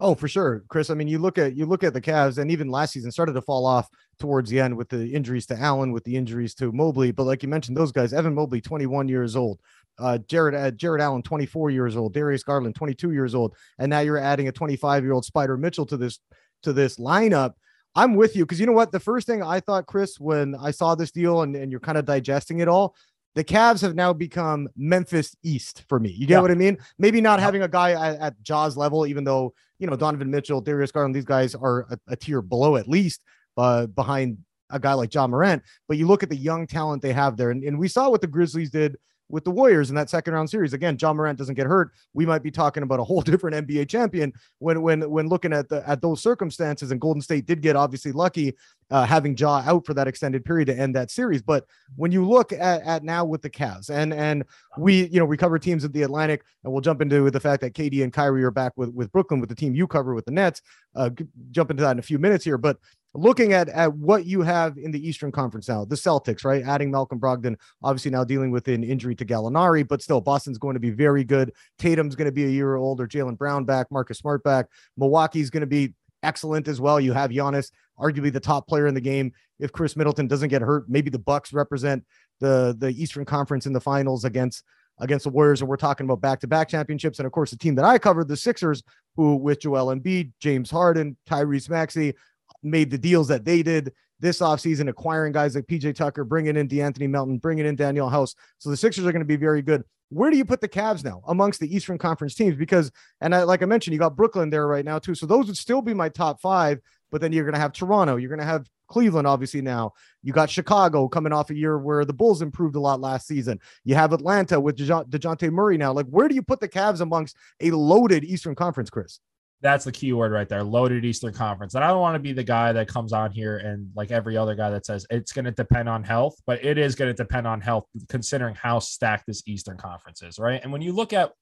Oh, 0.00 0.14
for 0.14 0.28
sure, 0.28 0.64
Chris. 0.68 0.90
I 0.90 0.94
mean, 0.94 1.08
you 1.08 1.18
look 1.18 1.38
at 1.38 1.56
you 1.56 1.66
look 1.66 1.84
at 1.84 1.94
the 1.94 2.00
Cavs, 2.00 2.38
and 2.38 2.50
even 2.50 2.68
last 2.68 2.92
season 2.92 3.10
started 3.10 3.32
to 3.32 3.42
fall 3.42 3.66
off 3.66 3.88
towards 4.18 4.50
the 4.50 4.60
end 4.60 4.76
with 4.76 4.88
the 4.88 5.12
injuries 5.14 5.46
to 5.46 5.58
Allen, 5.58 5.92
with 5.92 6.04
the 6.04 6.16
injuries 6.16 6.54
to 6.56 6.72
Mobley. 6.72 7.12
But 7.12 7.24
like 7.24 7.42
you 7.42 7.48
mentioned, 7.48 7.76
those 7.76 7.92
guys, 7.92 8.12
Evan 8.12 8.34
Mobley, 8.34 8.60
21 8.60 9.08
years 9.08 9.36
old, 9.36 9.58
uh, 9.98 10.18
Jarrett 10.18 10.54
uh, 10.54 10.70
Jarrett 10.72 11.02
Allen, 11.02 11.22
24 11.22 11.70
years 11.70 11.96
old, 11.96 12.12
Darius 12.12 12.42
Garland, 12.42 12.74
22 12.74 13.12
years 13.12 13.34
old, 13.34 13.54
and 13.78 13.88
now 13.90 14.00
you're 14.00 14.18
adding 14.18 14.48
a 14.48 14.52
25 14.52 15.02
year 15.02 15.12
old 15.12 15.24
Spider 15.24 15.56
Mitchell 15.56 15.86
to 15.86 15.96
this 15.96 16.18
to 16.62 16.72
this 16.72 16.96
lineup. 16.96 17.52
I'm 17.94 18.14
with 18.14 18.36
you 18.36 18.44
because 18.44 18.60
you 18.60 18.66
know 18.66 18.72
what? 18.72 18.92
The 18.92 19.00
first 19.00 19.26
thing 19.26 19.42
I 19.42 19.60
thought, 19.60 19.86
Chris, 19.86 20.20
when 20.20 20.54
I 20.54 20.70
saw 20.70 20.94
this 20.94 21.10
deal 21.10 21.40
and, 21.42 21.56
and 21.56 21.70
you're 21.70 21.80
kind 21.80 21.96
of 21.96 22.04
digesting 22.04 22.58
it 22.58 22.68
all, 22.68 22.94
the 23.36 23.44
Cavs 23.44 23.80
have 23.82 23.94
now 23.94 24.12
become 24.12 24.68
Memphis 24.76 25.36
East 25.44 25.84
for 25.88 26.00
me. 26.00 26.10
You 26.10 26.26
get 26.26 26.34
yeah. 26.34 26.40
what 26.40 26.50
I 26.50 26.54
mean? 26.54 26.78
Maybe 26.98 27.20
not 27.20 27.38
yeah. 27.38 27.44
having 27.44 27.62
a 27.62 27.68
guy 27.68 27.92
at, 27.92 28.18
at 28.18 28.42
Ja's 28.42 28.76
level, 28.76 29.06
even 29.06 29.22
though 29.22 29.54
you 29.78 29.86
know, 29.86 29.96
Donovan 29.96 30.30
Mitchell, 30.30 30.60
Darius 30.60 30.90
Garland, 30.90 31.14
these 31.14 31.24
guys 31.24 31.54
are 31.54 31.86
a, 31.90 31.98
a 32.08 32.16
tier 32.16 32.42
below 32.42 32.76
at 32.76 32.88
least 32.88 33.20
uh, 33.56 33.86
behind 33.86 34.38
a 34.70 34.80
guy 34.80 34.94
like 34.94 35.14
Ja 35.14 35.26
Morant. 35.26 35.62
But 35.88 35.98
you 35.98 36.06
look 36.06 36.22
at 36.22 36.30
the 36.30 36.36
young 36.36 36.66
talent 36.66 37.02
they 37.02 37.12
have 37.12 37.36
there, 37.36 37.50
and, 37.50 37.62
and 37.62 37.78
we 37.78 37.88
saw 37.88 38.10
what 38.10 38.20
the 38.20 38.26
Grizzlies 38.26 38.70
did 38.70 38.96
with 39.28 39.44
the 39.44 39.50
Warriors 39.50 39.90
in 39.90 39.96
that 39.96 40.08
second 40.08 40.34
round 40.34 40.48
series. 40.48 40.72
Again, 40.72 40.96
Ja 41.00 41.12
Morant 41.12 41.38
doesn't 41.38 41.56
get 41.56 41.66
hurt. 41.66 41.90
We 42.14 42.26
might 42.26 42.42
be 42.42 42.50
talking 42.50 42.82
about 42.82 43.00
a 43.00 43.04
whole 43.04 43.20
different 43.22 43.66
NBA 43.66 43.88
champion 43.88 44.32
when 44.58 44.82
when 44.82 45.08
when 45.10 45.28
looking 45.28 45.52
at 45.52 45.68
the 45.68 45.86
at 45.88 46.00
those 46.00 46.22
circumstances. 46.22 46.90
And 46.90 47.00
Golden 47.00 47.22
State 47.22 47.46
did 47.46 47.60
get 47.60 47.76
obviously 47.76 48.12
lucky 48.12 48.54
uh, 48.90 49.04
having 49.04 49.36
Ja 49.36 49.62
out 49.66 49.84
for 49.84 49.94
that 49.94 50.06
extended 50.06 50.44
period 50.44 50.66
to 50.66 50.78
end 50.78 50.94
that 50.94 51.10
series. 51.10 51.42
But 51.42 51.64
when 51.96 52.12
you 52.12 52.26
look 52.26 52.52
at, 52.52 52.82
at 52.82 53.04
now 53.04 53.24
with 53.24 53.42
the 53.42 53.50
Cavs 53.50 53.90
and 53.90 54.12
and 54.14 54.44
we 54.78 55.06
you 55.08 55.18
know 55.18 55.24
we 55.24 55.36
cover 55.36 55.58
teams 55.58 55.84
at 55.84 55.92
the 55.92 56.02
Atlantic 56.02 56.44
and 56.64 56.72
we'll 56.72 56.82
jump 56.82 57.00
into 57.00 57.30
the 57.30 57.40
fact 57.40 57.62
that 57.62 57.74
KD 57.74 58.02
and 58.02 58.12
Kyrie 58.12 58.44
are 58.44 58.50
back 58.50 58.72
with 58.76 58.90
with 58.90 59.10
Brooklyn 59.12 59.40
with 59.40 59.48
the 59.48 59.54
team 59.54 59.74
you 59.74 59.86
cover 59.86 60.14
with 60.14 60.24
the 60.24 60.30
Nets. 60.30 60.62
Uh, 60.94 61.10
jump 61.50 61.70
into 61.70 61.82
that 61.82 61.92
in 61.92 61.98
a 61.98 62.02
few 62.02 62.18
minutes 62.18 62.44
here, 62.44 62.58
but 62.58 62.78
looking 63.16 63.52
at 63.52 63.68
at 63.70 63.92
what 63.94 64.26
you 64.26 64.42
have 64.42 64.76
in 64.78 64.90
the 64.90 65.08
Eastern 65.08 65.32
Conference 65.32 65.68
now, 65.68 65.84
the 65.84 65.96
Celtics, 65.96 66.44
right? 66.44 66.62
Adding 66.62 66.90
Malcolm 66.90 67.18
Brogdon, 67.18 67.56
obviously 67.82 68.10
now 68.10 68.24
dealing 68.24 68.50
with 68.50 68.68
an 68.68 68.84
injury 68.84 69.14
to 69.16 69.24
Gallinari, 69.24 69.86
but 69.86 70.02
still 70.02 70.20
Boston's 70.20 70.58
going 70.58 70.74
to 70.74 70.80
be 70.80 70.90
very 70.90 71.24
good. 71.24 71.52
Tatum's 71.78 72.14
going 72.14 72.26
to 72.26 72.32
be 72.32 72.44
a 72.44 72.48
year 72.48 72.76
older. 72.76 73.06
Jaylen 73.06 73.36
Brown 73.36 73.64
back, 73.64 73.90
Marcus 73.90 74.18
Smart 74.18 74.42
back. 74.42 74.66
Milwaukee's 74.96 75.50
going 75.50 75.62
to 75.62 75.66
be 75.66 75.94
excellent 76.26 76.68
as 76.68 76.80
well. 76.80 77.00
You 77.00 77.12
have 77.12 77.30
Giannis, 77.30 77.70
arguably 77.98 78.32
the 78.32 78.40
top 78.40 78.66
player 78.66 78.86
in 78.86 78.94
the 78.94 79.00
game. 79.00 79.32
If 79.58 79.72
Khris 79.72 79.96
Middleton 79.96 80.26
doesn't 80.26 80.48
get 80.48 80.60
hurt, 80.60 80.88
maybe 80.88 81.08
the 81.08 81.18
Bucks 81.18 81.52
represent 81.52 82.04
the 82.40 82.76
the 82.78 82.90
Eastern 82.90 83.24
Conference 83.24 83.66
in 83.66 83.72
the 83.72 83.80
finals 83.80 84.24
against 84.24 84.64
against 84.98 85.24
the 85.24 85.30
Warriors, 85.30 85.60
and 85.60 85.68
we're 85.68 85.76
talking 85.76 86.06
about 86.06 86.20
back-to-back 86.20 86.68
championships. 86.68 87.18
And 87.18 87.26
of 87.26 87.32
course, 87.32 87.50
the 87.50 87.58
team 87.58 87.74
that 87.74 87.84
I 87.84 87.98
covered, 87.98 88.28
the 88.28 88.36
Sixers, 88.36 88.82
who 89.14 89.36
with 89.36 89.60
Joel 89.60 89.94
Embiid, 89.94 90.32
James 90.40 90.70
Harden, 90.70 91.16
Tyrese 91.28 91.68
Maxey, 91.68 92.14
made 92.62 92.90
the 92.90 92.98
deals 92.98 93.28
that 93.28 93.44
they 93.44 93.62
did 93.62 93.92
this 94.20 94.40
offseason, 94.40 94.88
acquiring 94.88 95.32
guys 95.32 95.54
like 95.54 95.66
PJ 95.66 95.94
Tucker, 95.94 96.24
bringing 96.24 96.56
in 96.56 96.68
De'Anthony 96.68 97.08
Melton, 97.08 97.38
bringing 97.38 97.66
in 97.66 97.76
Danuel 97.76 98.10
House. 98.10 98.34
So 98.58 98.70
the 98.70 98.76
Sixers 98.76 99.04
are 99.04 99.12
going 99.12 99.20
to 99.20 99.26
be 99.26 99.36
very 99.36 99.60
good. 99.60 99.84
Where 100.08 100.30
do 100.30 100.36
you 100.36 100.44
put 100.44 100.60
the 100.60 100.68
Cavs 100.68 101.04
now 101.04 101.22
amongst 101.26 101.60
the 101.60 101.74
Eastern 101.74 101.98
Conference 101.98 102.34
teams? 102.34 102.56
Because, 102.56 102.92
and 103.20 103.34
I, 103.34 103.42
like 103.42 103.62
I 103.62 103.66
mentioned, 103.66 103.92
you 103.92 103.98
got 103.98 104.16
Brooklyn 104.16 104.50
there 104.50 104.66
right 104.66 104.84
now 104.84 104.98
too. 104.98 105.14
So 105.14 105.26
those 105.26 105.46
would 105.46 105.56
still 105.56 105.82
be 105.82 105.94
my 105.94 106.08
top 106.08 106.40
five. 106.40 106.80
But 107.12 107.20
then 107.20 107.32
you're 107.32 107.44
going 107.44 107.54
to 107.54 107.60
have 107.60 107.72
Toronto. 107.72 108.16
You're 108.16 108.28
going 108.28 108.40
to 108.40 108.44
have 108.44 108.68
Cleveland, 108.88 109.28
obviously. 109.28 109.62
Now 109.62 109.92
you 110.22 110.32
got 110.32 110.50
Chicago 110.50 111.08
coming 111.08 111.32
off 111.32 111.50
a 111.50 111.54
year 111.54 111.78
where 111.78 112.04
the 112.04 112.12
Bulls 112.12 112.42
improved 112.42 112.74
a 112.74 112.80
lot 112.80 113.00
last 113.00 113.28
season. 113.28 113.60
You 113.84 113.94
have 113.94 114.12
Atlanta 114.12 114.60
with 114.60 114.76
Dejounte 114.76 115.50
Murray 115.52 115.78
now. 115.78 115.92
Like, 115.92 116.06
where 116.06 116.28
do 116.28 116.34
you 116.34 116.42
put 116.42 116.58
the 116.58 116.68
Cavs 116.68 117.00
amongst 117.00 117.36
a 117.60 117.70
loaded 117.70 118.24
Eastern 118.24 118.56
Conference, 118.56 118.90
Chris? 118.90 119.20
That's 119.62 119.84
the 119.84 119.92
key 119.92 120.12
word 120.12 120.32
right 120.32 120.48
there 120.48 120.62
loaded 120.62 121.04
eastern 121.04 121.32
conference. 121.32 121.74
And 121.74 121.84
i 121.84 121.88
don't 121.88 122.00
want 122.00 122.14
to 122.14 122.20
be 122.20 122.32
the 122.32 122.44
guy 122.44 122.72
that 122.72 122.88
comes 122.88 123.12
on 123.12 123.30
here 123.30 123.58
and 123.58 123.90
like 123.94 124.10
every 124.10 124.36
other 124.36 124.54
guy 124.54 124.70
that 124.70 124.86
says 124.86 125.06
it's 125.10 125.32
going 125.32 125.44
to 125.46 125.50
depend 125.50 125.88
on 125.88 126.04
health 126.04 126.36
but 126.46 126.64
it 126.64 126.78
is 126.78 126.94
going 126.94 127.08
to 127.08 127.14
depend 127.14 127.46
on 127.46 127.60
health 127.60 127.84
considering 128.08 128.54
how 128.54 128.78
stacked 128.78 129.24
this 129.26 129.42
eastern 129.46 129.76
conference 129.76 130.22
is 130.22 130.38
right? 130.38 130.60
And 130.62 130.72
when 130.72 130.82
you 130.82 130.92
look 130.92 131.12
at 131.12 131.32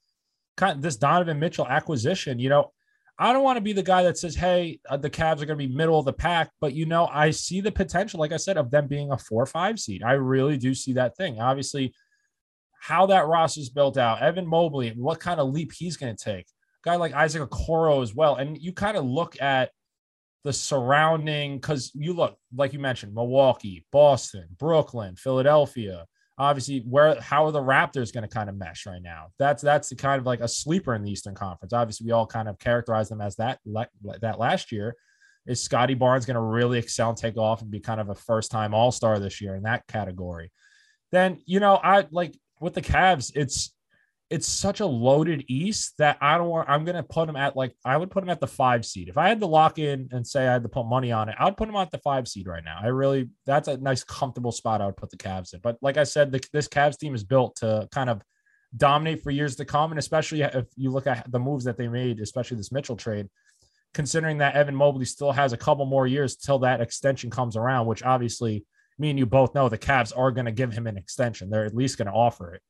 kind 0.56 0.76
of 0.76 0.82
this 0.82 0.96
donovan 0.96 1.38
mitchell 1.38 1.66
acquisition 1.66 2.38
you 2.38 2.48
know 2.48 2.70
i 3.18 3.32
don't 3.32 3.42
want 3.42 3.56
to 3.56 3.60
be 3.60 3.72
the 3.72 3.82
guy 3.82 4.04
that 4.04 4.16
says 4.16 4.36
hey 4.36 4.78
uh, 4.88 4.96
the 4.96 5.10
Cavs 5.10 5.42
are 5.42 5.46
going 5.46 5.58
to 5.58 5.66
be 5.66 5.74
middle 5.74 5.98
of 5.98 6.04
the 6.04 6.12
pack 6.12 6.50
but 6.60 6.72
you 6.72 6.86
know 6.86 7.08
i 7.12 7.30
see 7.30 7.60
the 7.60 7.72
potential 7.72 8.20
like 8.20 8.32
i 8.32 8.36
said 8.36 8.56
of 8.56 8.70
them 8.70 8.86
being 8.86 9.10
a 9.10 9.18
four 9.18 9.42
or 9.42 9.46
five 9.46 9.80
seed. 9.80 10.02
I 10.04 10.12
really 10.12 10.56
do 10.56 10.74
see 10.74 10.92
that 10.92 11.16
thing. 11.16 11.40
Obviously 11.40 11.92
how 12.84 13.06
that 13.06 13.26
roster 13.26 13.60
is 13.60 13.70
built 13.70 13.96
out 13.96 14.20
evan 14.20 14.46
mobley 14.46 14.90
what 14.90 15.18
kind 15.18 15.40
of 15.40 15.48
leap 15.48 15.72
he's 15.72 15.96
going 15.96 16.14
to 16.14 16.24
take 16.24 16.46
guy 16.84 16.96
like 16.96 17.14
Isaac 17.14 17.42
Okoro 17.42 18.02
as 18.02 18.14
well. 18.14 18.36
And 18.36 18.60
you 18.60 18.72
kind 18.72 18.96
of 18.96 19.04
look 19.04 19.40
at 19.40 19.70
the 20.44 20.52
surrounding 20.52 21.56
because 21.56 21.90
you 21.94 22.12
look 22.12 22.36
like 22.54 22.72
you 22.72 22.78
mentioned 22.78 23.14
Milwaukee, 23.14 23.84
Boston, 23.90 24.46
Brooklyn, 24.58 25.16
Philadelphia. 25.16 26.04
Obviously, 26.36 26.80
where 26.80 27.18
how 27.20 27.46
are 27.46 27.52
the 27.52 27.60
Raptors 27.60 28.12
going 28.12 28.28
to 28.28 28.34
kind 28.34 28.48
of 28.48 28.56
mesh 28.56 28.86
right 28.86 29.02
now? 29.02 29.28
That's 29.38 29.62
that's 29.62 29.88
the 29.88 29.96
kind 29.96 30.20
of 30.20 30.26
like 30.26 30.40
a 30.40 30.48
sleeper 30.48 30.94
in 30.94 31.02
the 31.02 31.10
Eastern 31.10 31.34
Conference. 31.34 31.72
Obviously, 31.72 32.06
we 32.06 32.12
all 32.12 32.26
kind 32.26 32.48
of 32.48 32.58
characterize 32.58 33.08
them 33.08 33.20
as 33.20 33.36
that 33.36 33.60
that 34.20 34.38
last 34.38 34.70
year. 34.70 34.94
Is 35.46 35.62
Scottie 35.62 35.94
Barnes 35.94 36.24
going 36.24 36.36
to 36.36 36.40
really 36.40 36.78
excel 36.78 37.10
and 37.10 37.18
take 37.18 37.36
off 37.36 37.60
and 37.60 37.70
be 37.70 37.78
kind 37.78 38.00
of 38.00 38.08
a 38.08 38.14
first 38.14 38.50
time 38.50 38.74
All 38.74 38.90
Star 38.90 39.18
this 39.18 39.40
year 39.40 39.54
in 39.54 39.62
that 39.62 39.86
category? 39.86 40.50
Then 41.12 41.38
you 41.46 41.60
know 41.60 41.78
I 41.82 42.06
like 42.10 42.34
with 42.60 42.74
the 42.74 42.82
Cavs, 42.82 43.32
it's 43.34 43.73
it's 44.34 44.48
such 44.48 44.80
a 44.80 44.86
loaded 44.86 45.44
East 45.46 45.94
that 45.98 46.18
I 46.20 46.36
don't 46.36 46.48
want. 46.48 46.68
I'm 46.68 46.84
gonna 46.84 47.04
put 47.04 47.28
them 47.28 47.36
at 47.36 47.54
like 47.54 47.72
I 47.84 47.96
would 47.96 48.10
put 48.10 48.20
them 48.20 48.30
at 48.30 48.40
the 48.40 48.48
five 48.48 48.84
seed. 48.84 49.08
If 49.08 49.16
I 49.16 49.28
had 49.28 49.38
to 49.38 49.46
lock 49.46 49.78
in 49.78 50.08
and 50.10 50.26
say 50.26 50.48
I 50.48 50.52
had 50.54 50.64
to 50.64 50.68
put 50.68 50.86
money 50.86 51.12
on 51.12 51.28
it, 51.28 51.36
I 51.38 51.44
would 51.44 51.56
put 51.56 51.66
them 51.66 51.76
at 51.76 51.92
the 51.92 51.98
five 51.98 52.26
seed 52.26 52.48
right 52.48 52.64
now. 52.64 52.80
I 52.82 52.88
really 52.88 53.30
that's 53.46 53.68
a 53.68 53.76
nice 53.76 54.02
comfortable 54.02 54.50
spot. 54.50 54.80
I 54.80 54.86
would 54.86 54.96
put 54.96 55.10
the 55.10 55.16
Cavs 55.16 55.54
in. 55.54 55.60
But 55.62 55.78
like 55.82 55.98
I 55.98 56.02
said, 56.02 56.32
the, 56.32 56.44
this 56.52 56.66
Cavs 56.66 56.98
team 56.98 57.14
is 57.14 57.22
built 57.22 57.54
to 57.56 57.88
kind 57.92 58.10
of 58.10 58.22
dominate 58.76 59.22
for 59.22 59.30
years 59.30 59.54
to 59.56 59.64
come, 59.64 59.92
and 59.92 60.00
especially 60.00 60.42
if 60.42 60.66
you 60.74 60.90
look 60.90 61.06
at 61.06 61.30
the 61.30 61.38
moves 61.38 61.62
that 61.62 61.78
they 61.78 61.86
made, 61.86 62.18
especially 62.18 62.56
this 62.56 62.72
Mitchell 62.72 62.96
trade. 62.96 63.28
Considering 63.92 64.38
that 64.38 64.56
Evan 64.56 64.74
Mobley 64.74 65.04
still 65.04 65.30
has 65.30 65.52
a 65.52 65.56
couple 65.56 65.86
more 65.86 66.08
years 66.08 66.34
till 66.34 66.58
that 66.58 66.80
extension 66.80 67.30
comes 67.30 67.56
around, 67.56 67.86
which 67.86 68.02
obviously 68.02 68.66
me 68.98 69.10
and 69.10 69.18
you 69.20 69.26
both 69.26 69.54
know 69.54 69.68
the 69.68 69.78
Cavs 69.78 70.12
are 70.16 70.32
going 70.32 70.46
to 70.46 70.50
give 70.50 70.72
him 70.72 70.88
an 70.88 70.96
extension. 70.96 71.48
They're 71.48 71.64
at 71.64 71.76
least 71.76 71.98
going 71.98 72.08
to 72.08 72.12
offer 72.12 72.54
it 72.54 72.62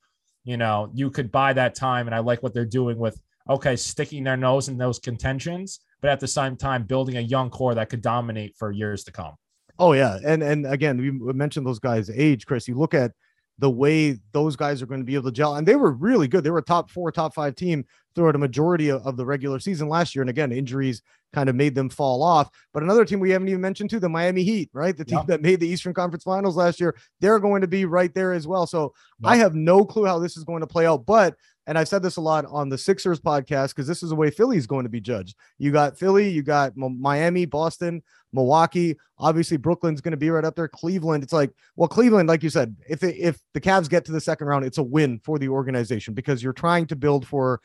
you 0.45 0.57
know, 0.57 0.91
you 0.95 1.11
could 1.11 1.33
buy 1.33 1.53
that 1.53 1.75
time. 1.75 2.07
And 2.07 2.15
I 2.15 2.21
like 2.21 2.43
what 2.43 2.55
they're 2.55 2.65
doing 2.65 2.99
with, 2.99 3.21
okay, 3.49 3.77
sticking 3.77 4.25
their 4.25 4.37
nose 4.37 4.69
in 4.69 4.77
those 4.77 4.99
contentions, 4.99 5.81
but 6.01 6.11
at 6.11 6.21
the 6.21 6.29
same 6.29 6.57
time, 6.57 6.85
building 6.85 7.17
a 7.17 7.21
young 7.21 7.51
core 7.51 7.75
that 7.75 7.89
could 7.89 8.03
dominate 8.03 8.55
for 8.57 8.71
years 8.71 9.05
to 9.05 9.13
come. 9.13 9.35
Oh, 9.79 9.93
yeah. 9.93 10.19
And, 10.25 10.43
and 10.43 10.67
again, 10.67 10.99
we 10.99 11.11
mentioned 11.33 11.67
those 11.67 11.81
guys' 11.81 12.11
age, 12.11 12.47
Chris. 12.47 12.69
You 12.69 12.77
look 12.77 12.95
at 12.95 13.13
the 13.59 13.71
way 13.71 14.19
those 14.33 14.57
guys 14.57 14.83
are 14.83 14.87
going 14.87 15.01
to 15.01 15.05
be 15.05 15.15
able 15.15 15.25
to 15.25 15.33
gel. 15.33 15.57
And 15.57 15.67
they 15.67 15.77
were 15.77 15.93
really 15.93 16.29
good. 16.29 16.45
They 16.45 16.51
were 16.51 16.59
a 16.59 16.63
top 16.63 16.91
four, 16.91 17.11
top 17.11 17.35
five 17.35 17.55
team 17.55 17.85
throughout 18.15 18.35
a 18.35 18.39
majority 18.39 18.89
of, 18.89 19.07
of, 19.07 19.17
the 19.17 19.25
regular 19.25 19.59
season 19.59 19.89
last 19.89 20.15
year. 20.15 20.23
And 20.23 20.31
again, 20.31 20.53
injuries 20.53 21.03
kind 21.35 21.49
of 21.49 21.57
made 21.57 21.75
them 21.75 21.91
fall 21.91 22.23
off. 22.23 22.49
But 22.73 22.83
another 22.83 23.05
team 23.05 23.21
we 23.21 23.31
haven't 23.31 23.49
even 23.49 23.61
mentioned 23.61 23.91
too, 23.91 24.01
the 24.01 24.09
Miami 24.09 24.45
Heat, 24.45 24.71
right? 24.73 24.97
The 24.97 25.05
team 25.05 25.19
yeah. 25.19 25.25
that 25.29 25.43
made 25.43 25.61
the 25.61 25.69
Eastern 25.69 25.93
Conference 25.93 26.25
Finals 26.25 26.57
last 26.57 26.81
year, 26.81 26.97
they're 27.21 27.41
going 27.41 27.61
to 27.61 27.67
be 27.69 27.85
right 27.85 28.15
there 28.15 28.33
as 28.33 28.47
well. 28.47 28.67
So 28.67 28.95
yeah. 29.21 29.31
I 29.31 29.37
have 29.37 29.55
no 29.55 29.85
clue 29.85 30.07
how 30.07 30.19
this 30.19 30.37
is 30.37 30.45
going 30.45 30.61
to 30.61 30.67
play 30.67 30.87
out. 30.87 31.05
But 31.05 31.35
and 31.67 31.79
I've 31.79 31.89
said 31.89 32.03
this 32.03 32.17
a 32.17 32.21
lot 32.21 32.45
on 32.47 32.69
the 32.69 32.79
Sixers 32.79 33.21
podcast 33.21 33.69
because 33.69 33.87
this 33.87 34.03
is 34.03 34.11
the 34.11 34.17
way 34.17 34.31
Philly 34.31 34.57
is 34.57 34.67
going 34.67 34.85
to 34.85 34.91
be 34.91 35.01
judged. 35.01 35.37
You 35.59 35.73
got 35.73 35.99
Philly, 35.99 36.29
you 36.29 36.43
got 36.43 36.77
Miami, 36.77 37.47
Boston, 37.47 38.03
Milwaukee. 38.33 38.97
Obviously, 39.19 39.57
Brooklyn's 39.57 40.01
going 40.01 40.13
to 40.13 40.19
be 40.19 40.31
right 40.31 40.45
up 40.45 40.57
there. 40.57 40.69
Cleveland. 40.69 41.25
It's 41.25 41.33
like, 41.33 41.51
well, 41.77 41.89
Cleveland, 41.89 42.29
like 42.29 42.43
you 42.43 42.51
said, 42.51 42.77
if 42.89 43.03
if 43.03 43.39
the 43.55 43.61
Cavs 43.61 43.89
get 43.89 44.05
to 44.07 44.13
the 44.13 44.21
second 44.21 44.47
round, 44.47 44.65
it's 44.65 44.79
a 44.79 44.83
win 44.83 45.21
for 45.25 45.39
the 45.39 45.49
organization 45.49 46.13
because 46.13 46.43
you're 46.43 46.53
trying 46.53 46.87
to 46.87 46.97
build 46.97 47.27
for 47.27 47.61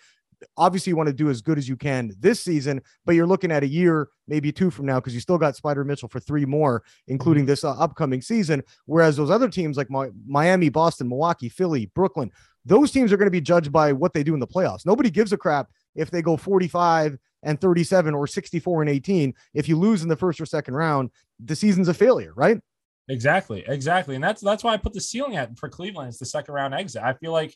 obviously 0.58 0.92
you 0.92 0.96
want 0.96 1.08
to 1.08 1.14
do 1.14 1.30
as 1.30 1.42
good 1.42 1.58
as 1.58 1.68
you 1.68 1.76
can 1.76 2.12
this 2.20 2.42
season, 2.42 2.82
but 3.06 3.16
you're 3.16 3.28
looking 3.28 3.52
at 3.52 3.64
a 3.64 3.68
year, 3.68 4.10
maybe 4.28 4.52
two 4.52 4.70
from 4.70 4.86
now, 4.86 5.00
because 5.00 5.14
you 5.14 5.20
still 5.20 5.38
got 5.38 5.56
Spider 5.56 5.84
Mitchell 5.84 6.10
for 6.10 6.20
three 6.20 6.46
more, 6.46 6.84
including 7.08 7.46
this 7.46 7.64
uh, 7.64 7.72
upcoming 7.72 8.22
season. 8.22 8.64
Whereas 8.86 9.18
those 9.18 9.30
other 9.30 9.50
teams 9.50 9.78
like 9.78 9.90
Mi- 9.90 10.12
Miami, 10.28 10.70
Boston, 10.70 11.10
Milwaukee, 11.10 11.50
Philly, 11.50 11.92
Brooklyn, 11.94 12.32
those 12.66 12.92
teams 12.92 13.12
are 13.12 13.18
going 13.18 13.28
to 13.28 13.32
be 13.32 13.42
judged 13.42 13.72
by 13.72 13.92
what 13.94 14.14
they 14.14 14.24
do 14.24 14.34
in 14.34 14.40
the 14.40 14.48
playoffs. 14.48 14.86
Nobody 14.86 15.10
gives 15.10 15.34
a 15.34 15.38
crap 15.38 15.70
if 15.96 16.12
they 16.12 16.22
go 16.22 16.38
45 16.38 17.18
and 17.44 17.60
37 17.60 18.14
or 18.14 18.28
64 18.28 18.82
and 18.82 18.90
18. 18.90 19.34
If 19.54 19.70
you 19.70 19.78
lose 19.78 20.04
in 20.04 20.10
the 20.10 20.16
first 20.16 20.42
or 20.42 20.46
second 20.46 20.76
round, 20.76 21.10
the 21.44 21.56
season's 21.56 21.88
a 21.88 21.94
failure, 21.94 22.34
right? 22.36 22.60
Exactly, 23.08 23.64
exactly, 23.68 24.14
and 24.14 24.24
that's 24.24 24.40
that's 24.40 24.64
why 24.64 24.74
I 24.74 24.78
put 24.78 24.94
the 24.94 25.02
ceiling 25.02 25.36
at 25.36 25.58
for 25.58 25.68
Cleveland 25.68 26.10
is 26.10 26.20
the 26.20 26.28
second 26.28 26.54
round 26.54 26.76
exit. 26.76 27.02
I 27.02 27.14
feel 27.14 27.32
like 27.32 27.56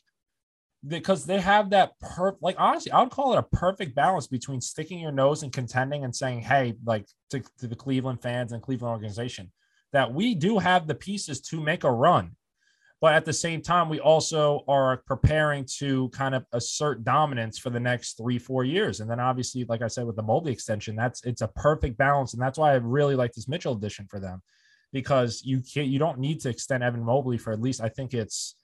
because 0.86 1.24
they 1.24 1.40
have 1.40 1.70
that 1.70 1.98
perfect, 2.00 2.42
like 2.42 2.56
honestly, 2.58 2.92
I 2.92 3.00
would 3.00 3.10
call 3.10 3.32
it 3.32 3.38
a 3.38 3.56
perfect 3.56 3.94
balance 3.94 4.26
between 4.26 4.60
sticking 4.60 5.00
your 5.00 5.12
nose 5.12 5.42
and 5.42 5.52
contending 5.52 6.04
and 6.04 6.14
saying, 6.14 6.40
"Hey, 6.40 6.74
like 6.84 7.06
to, 7.30 7.42
to 7.58 7.66
the 7.66 7.76
Cleveland 7.76 8.22
fans 8.22 8.52
and 8.52 8.62
Cleveland 8.62 8.92
organization, 8.92 9.50
that 9.92 10.12
we 10.12 10.34
do 10.34 10.58
have 10.58 10.86
the 10.86 10.94
pieces 10.94 11.40
to 11.42 11.60
make 11.60 11.84
a 11.84 11.92
run." 11.92 12.36
But 13.00 13.14
at 13.14 13.24
the 13.24 13.32
same 13.32 13.60
time, 13.60 13.88
we 13.88 14.00
also 14.00 14.64
are 14.66 15.02
preparing 15.06 15.66
to 15.78 16.08
kind 16.10 16.34
of 16.34 16.46
assert 16.52 17.04
dominance 17.04 17.58
for 17.58 17.68
the 17.68 17.80
next 17.80 18.16
three, 18.16 18.38
four 18.38 18.64
years. 18.64 19.00
And 19.00 19.10
then 19.10 19.20
obviously, 19.20 19.64
like 19.64 19.82
I 19.82 19.88
said, 19.88 20.06
with 20.06 20.16
the 20.16 20.22
Mobley 20.22 20.52
extension, 20.52 20.96
that's 20.96 21.22
it's 21.24 21.42
a 21.42 21.48
perfect 21.48 21.98
balance. 21.98 22.32
And 22.32 22.42
that's 22.42 22.58
why 22.58 22.72
I 22.72 22.76
really 22.76 23.14
like 23.14 23.32
this 23.32 23.48
Mitchell 23.48 23.74
addition 23.74 24.06
for 24.08 24.20
them 24.20 24.42
because 24.92 25.42
you 25.44 25.60
can't 25.60 25.88
you 25.88 25.98
don't 25.98 26.18
need 26.18 26.40
to 26.40 26.48
extend 26.48 26.82
Evan 26.82 27.02
Mobley 27.02 27.36
for 27.36 27.52
at 27.52 27.60
least 27.60 27.82
I 27.82 27.88
think 27.88 28.14
it's 28.14 28.54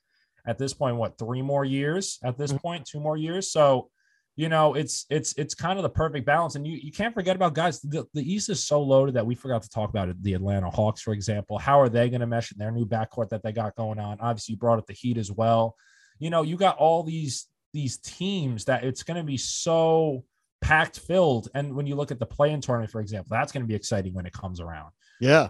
at 0.45 0.57
this 0.57 0.73
point 0.73 0.95
what 0.95 1.17
three 1.17 1.41
more 1.41 1.65
years 1.65 2.19
at 2.23 2.37
this 2.37 2.51
mm-hmm. 2.51 2.59
point 2.59 2.85
two 2.85 2.99
more 2.99 3.17
years? 3.17 3.51
So 3.51 3.89
you 4.35 4.49
know 4.49 4.73
it's 4.75 5.05
it's 5.09 5.33
it's 5.33 5.53
kind 5.53 5.77
of 5.77 5.83
the 5.83 5.89
perfect 5.89 6.25
balance. 6.25 6.55
And 6.55 6.65
you 6.65 6.77
you 6.81 6.91
can't 6.91 7.13
forget 7.13 7.35
about 7.35 7.53
guys 7.53 7.81
the, 7.81 8.05
the 8.13 8.33
east 8.33 8.49
is 8.49 8.65
so 8.65 8.81
loaded 8.81 9.15
that 9.15 9.25
we 9.25 9.35
forgot 9.35 9.61
to 9.63 9.69
talk 9.69 9.89
about 9.89 10.09
it 10.09 10.21
the 10.23 10.33
atlanta 10.33 10.69
hawks 10.69 11.01
for 11.01 11.13
example. 11.13 11.57
How 11.57 11.79
are 11.79 11.89
they 11.89 12.09
going 12.09 12.21
to 12.21 12.27
mesh 12.27 12.51
in 12.51 12.57
their 12.57 12.71
new 12.71 12.85
backcourt 12.85 13.29
that 13.29 13.43
they 13.43 13.51
got 13.51 13.75
going 13.75 13.99
on? 13.99 14.19
Obviously 14.21 14.53
you 14.53 14.57
brought 14.57 14.79
up 14.79 14.87
the 14.87 14.93
heat 14.93 15.17
as 15.17 15.31
well. 15.31 15.75
You 16.19 16.29
know 16.29 16.43
you 16.43 16.57
got 16.57 16.77
all 16.77 17.03
these 17.03 17.47
these 17.73 17.97
teams 17.97 18.65
that 18.65 18.83
it's 18.83 19.03
going 19.03 19.17
to 19.17 19.23
be 19.23 19.37
so 19.37 20.23
packed 20.61 20.99
filled. 20.99 21.49
And 21.53 21.73
when 21.75 21.87
you 21.87 21.95
look 21.95 22.11
at 22.11 22.19
the 22.19 22.25
play-in 22.25 22.61
tournament 22.61 22.91
for 22.91 23.01
example 23.01 23.29
that's 23.29 23.51
going 23.51 23.63
to 23.63 23.67
be 23.67 23.75
exciting 23.75 24.13
when 24.13 24.25
it 24.25 24.33
comes 24.33 24.61
around. 24.61 24.91
Yeah 25.19 25.49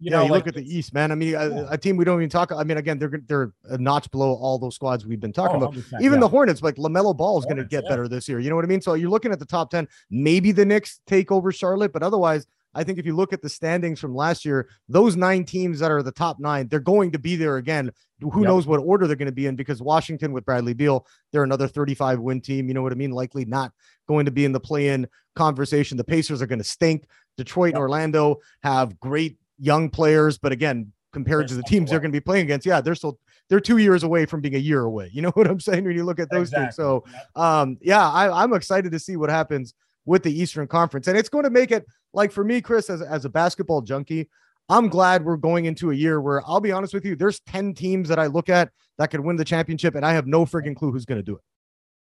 you 0.00 0.10
yeah, 0.10 0.16
know, 0.16 0.24
you 0.24 0.30
like, 0.30 0.46
look 0.46 0.56
at 0.56 0.62
the 0.62 0.76
East, 0.76 0.94
man. 0.94 1.12
I 1.12 1.14
mean, 1.14 1.30
yeah. 1.30 1.44
a, 1.44 1.72
a, 1.72 1.78
team 1.78 1.96
we 1.96 2.06
don't 2.06 2.18
even 2.18 2.30
talk. 2.30 2.50
I 2.52 2.64
mean, 2.64 2.78
again, 2.78 2.98
they're 2.98 3.20
they're 3.26 3.52
a 3.64 3.76
notch 3.76 4.10
below 4.10 4.32
all 4.34 4.58
those 4.58 4.74
squads 4.74 5.04
we've 5.04 5.20
been 5.20 5.32
talking 5.32 5.62
oh, 5.62 5.66
about. 5.66 5.76
Even 6.00 6.14
yeah. 6.14 6.20
the 6.20 6.28
Hornets, 6.28 6.62
like 6.62 6.76
LaMelo 6.76 7.14
Ball, 7.14 7.38
is 7.38 7.44
going 7.44 7.58
to 7.58 7.64
get 7.64 7.86
better 7.86 8.08
this 8.08 8.26
year. 8.26 8.40
You 8.40 8.48
know 8.48 8.56
what 8.56 8.64
I 8.64 8.68
mean? 8.68 8.80
So 8.80 8.94
you're 8.94 9.10
looking 9.10 9.30
at 9.30 9.38
the 9.38 9.44
top 9.44 9.70
ten. 9.70 9.86
Maybe 10.10 10.52
the 10.52 10.64
Knicks 10.64 11.00
take 11.06 11.30
over 11.30 11.52
Charlotte, 11.52 11.92
but 11.92 12.02
otherwise, 12.02 12.46
I 12.74 12.84
think 12.84 12.98
if 12.98 13.06
you 13.06 13.14
look 13.14 13.32
at 13.32 13.42
the 13.42 13.48
standings 13.48 13.98
from 13.98 14.14
last 14.14 14.44
year, 14.44 14.68
those 14.88 15.16
nine 15.16 15.44
teams 15.44 15.80
that 15.80 15.90
are 15.90 16.02
the 16.02 16.12
top 16.12 16.38
nine, 16.38 16.68
they're 16.68 16.80
going 16.80 17.10
to 17.12 17.18
be 17.18 17.36
there 17.36 17.56
again. 17.56 17.90
Who 18.20 18.40
yep. 18.40 18.48
knows 18.48 18.66
what 18.66 18.78
order 18.78 19.06
they're 19.06 19.16
going 19.16 19.26
to 19.26 19.32
be 19.32 19.46
in? 19.46 19.56
Because 19.56 19.82
Washington 19.82 20.32
with 20.32 20.44
Bradley 20.44 20.74
Beal, 20.74 21.06
they're 21.32 21.42
another 21.42 21.66
35 21.66 22.20
win 22.20 22.40
team. 22.40 22.68
You 22.68 22.74
know 22.74 22.82
what 22.82 22.92
I 22.92 22.96
mean? 22.96 23.10
Likely 23.10 23.44
not 23.44 23.72
going 24.06 24.24
to 24.26 24.30
be 24.30 24.44
in 24.44 24.52
the 24.52 24.60
play-in 24.60 25.08
conversation. 25.34 25.96
The 25.96 26.04
Pacers 26.04 26.40
are 26.42 26.46
going 26.46 26.58
to 26.58 26.64
stink. 26.64 27.06
Detroit 27.36 27.70
yep. 27.70 27.76
and 27.76 27.82
Orlando 27.82 28.36
have 28.62 28.98
great 29.00 29.38
young 29.60 29.90
players, 29.90 30.38
but 30.38 30.52
again, 30.52 30.92
compared 31.12 31.48
to 31.48 31.54
the 31.54 31.62
teams 31.64 31.90
they're 31.90 32.00
going 32.00 32.12
to 32.12 32.16
be 32.16 32.24
playing 32.24 32.44
against, 32.44 32.66
yeah, 32.66 32.80
they're 32.80 32.94
still 32.94 33.18
they're 33.48 33.60
two 33.60 33.78
years 33.78 34.04
away 34.04 34.26
from 34.26 34.40
being 34.40 34.54
a 34.54 34.58
year 34.58 34.82
away. 34.82 35.10
You 35.12 35.22
know 35.22 35.30
what 35.34 35.46
I'm 35.46 35.60
saying 35.60 35.84
when 35.84 35.96
you 35.96 36.04
look 36.04 36.20
at 36.20 36.30
those 36.30 36.48
exactly. 36.48 36.66
things. 36.66 36.76
So, 36.76 37.04
um, 37.36 37.78
yeah, 37.80 38.08
I, 38.08 38.42
I'm 38.42 38.52
excited 38.52 38.92
to 38.92 38.98
see 38.98 39.16
what 39.16 39.30
happens 39.30 39.74
with 40.04 40.22
the 40.22 40.32
Eastern 40.32 40.66
Conference, 40.66 41.08
and 41.08 41.18
it's 41.18 41.28
going 41.28 41.44
to 41.44 41.50
make 41.50 41.70
it 41.70 41.84
like 42.12 42.32
for 42.32 42.44
me, 42.44 42.60
Chris, 42.60 42.90
as 42.90 43.02
as 43.02 43.24
a 43.24 43.28
basketball 43.28 43.82
junkie. 43.82 44.28
I'm 44.68 44.88
glad 44.88 45.24
we're 45.24 45.36
going 45.36 45.64
into 45.64 45.90
a 45.90 45.94
year 45.94 46.20
where 46.20 46.42
I'll 46.46 46.60
be 46.60 46.70
honest 46.70 46.94
with 46.94 47.04
you, 47.04 47.16
there's 47.16 47.40
10 47.40 47.74
teams 47.74 48.08
that 48.08 48.20
I 48.20 48.26
look 48.26 48.48
at 48.48 48.70
that 48.98 49.10
could 49.10 49.18
win 49.18 49.34
the 49.34 49.44
championship, 49.44 49.96
and 49.96 50.06
I 50.06 50.12
have 50.12 50.28
no 50.28 50.46
freaking 50.46 50.76
clue 50.76 50.92
who's 50.92 51.04
going 51.04 51.18
to 51.18 51.24
do 51.24 51.34
it. 51.34 51.42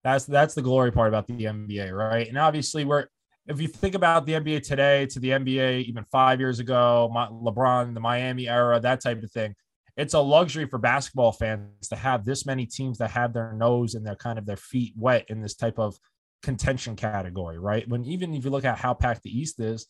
That's 0.02 0.24
that's 0.24 0.54
the 0.54 0.62
glory 0.62 0.90
part 0.90 1.08
about 1.08 1.26
the 1.26 1.34
NBA, 1.34 1.92
right? 1.92 2.26
And 2.26 2.38
obviously, 2.38 2.84
we're 2.84 3.08
if 3.48 3.60
you 3.60 3.68
think 3.68 3.94
about 3.94 4.26
the 4.26 4.32
NBA 4.32 4.66
today 4.66 5.06
to 5.06 5.20
the 5.20 5.30
NBA 5.30 5.84
even 5.84 6.04
five 6.04 6.40
years 6.40 6.58
ago, 6.58 7.10
LeBron, 7.12 7.94
the 7.94 8.00
Miami 8.00 8.48
era, 8.48 8.80
that 8.80 9.00
type 9.00 9.22
of 9.22 9.30
thing, 9.30 9.54
it's 9.96 10.14
a 10.14 10.20
luxury 10.20 10.66
for 10.66 10.78
basketball 10.78 11.32
fans 11.32 11.88
to 11.88 11.96
have 11.96 12.24
this 12.24 12.44
many 12.44 12.66
teams 12.66 12.98
that 12.98 13.10
have 13.10 13.32
their 13.32 13.52
nose 13.52 13.94
and 13.94 14.04
their 14.04 14.16
kind 14.16 14.38
of 14.38 14.46
their 14.46 14.56
feet 14.56 14.92
wet 14.96 15.26
in 15.28 15.40
this 15.40 15.54
type 15.54 15.78
of 15.78 15.96
contention 16.42 16.96
category, 16.96 17.58
right? 17.58 17.88
When 17.88 18.04
even 18.04 18.34
if 18.34 18.44
you 18.44 18.50
look 18.50 18.64
at 18.64 18.78
how 18.78 18.94
packed 18.94 19.22
the 19.22 19.38
East 19.38 19.60
is, 19.60 19.86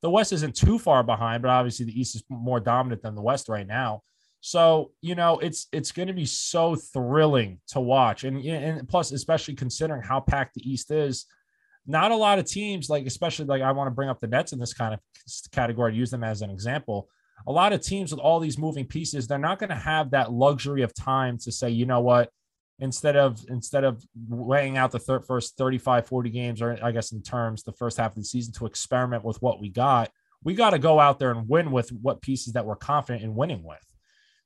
the 0.00 0.10
West 0.10 0.32
isn't 0.32 0.54
too 0.54 0.78
far 0.78 1.02
behind, 1.02 1.42
but 1.42 1.50
obviously 1.50 1.86
the 1.86 1.98
East 1.98 2.14
is 2.14 2.22
more 2.28 2.60
dominant 2.60 3.02
than 3.02 3.14
the 3.14 3.22
West 3.22 3.48
right 3.48 3.66
now. 3.66 4.02
So 4.40 4.92
you 5.00 5.16
know 5.16 5.38
it's 5.38 5.66
it's 5.72 5.90
going 5.90 6.06
to 6.06 6.14
be 6.14 6.26
so 6.26 6.76
thrilling 6.76 7.60
to 7.68 7.80
watch, 7.80 8.22
and 8.22 8.38
and 8.44 8.88
plus 8.88 9.10
especially 9.10 9.54
considering 9.54 10.02
how 10.02 10.20
packed 10.20 10.54
the 10.54 10.70
East 10.70 10.92
is 10.92 11.26
not 11.88 12.10
a 12.10 12.16
lot 12.16 12.38
of 12.38 12.44
teams, 12.44 12.88
like 12.88 13.06
especially 13.06 13.46
like 13.46 13.62
I 13.62 13.72
want 13.72 13.88
to 13.88 13.94
bring 13.94 14.08
up 14.08 14.20
the 14.20 14.28
Nets 14.28 14.52
in 14.52 14.58
this 14.58 14.74
kind 14.74 14.94
of 14.94 15.00
category, 15.50 15.94
use 15.94 16.10
them 16.10 16.22
as 16.22 16.42
an 16.42 16.50
example. 16.50 17.08
A 17.46 17.52
lot 17.52 17.72
of 17.72 17.80
teams 17.80 18.10
with 18.12 18.20
all 18.20 18.40
these 18.40 18.58
moving 18.58 18.84
pieces, 18.84 19.26
they're 19.26 19.38
not 19.38 19.58
going 19.58 19.70
to 19.70 19.76
have 19.76 20.10
that 20.10 20.32
luxury 20.32 20.82
of 20.82 20.94
time 20.94 21.38
to 21.38 21.50
say, 21.52 21.70
you 21.70 21.86
know 21.86 22.00
what, 22.00 22.30
instead 22.78 23.16
of 23.16 23.44
instead 23.48 23.84
of 23.84 24.04
weighing 24.28 24.76
out 24.76 24.92
the 24.92 25.00
first 25.00 25.56
35 25.56 26.06
40 26.06 26.30
games 26.30 26.62
or 26.62 26.78
i 26.80 26.92
guess 26.92 27.10
in 27.10 27.20
terms 27.20 27.64
the 27.64 27.72
first 27.72 27.98
half 27.98 28.12
of 28.12 28.14
the 28.18 28.22
season 28.22 28.52
to 28.52 28.66
experiment 28.66 29.24
with 29.24 29.36
what 29.42 29.60
we 29.60 29.68
got 29.68 30.12
we 30.42 30.54
got 30.54 30.70
to 30.70 30.78
go 30.78 31.00
out 31.00 31.18
there 31.18 31.30
and 31.30 31.48
win 31.48 31.70
with 31.70 31.90
what 31.90 32.22
pieces 32.22 32.52
that 32.52 32.64
we're 32.64 32.76
confident 32.76 33.24
in 33.24 33.34
winning 33.34 33.62
with. 33.62 33.84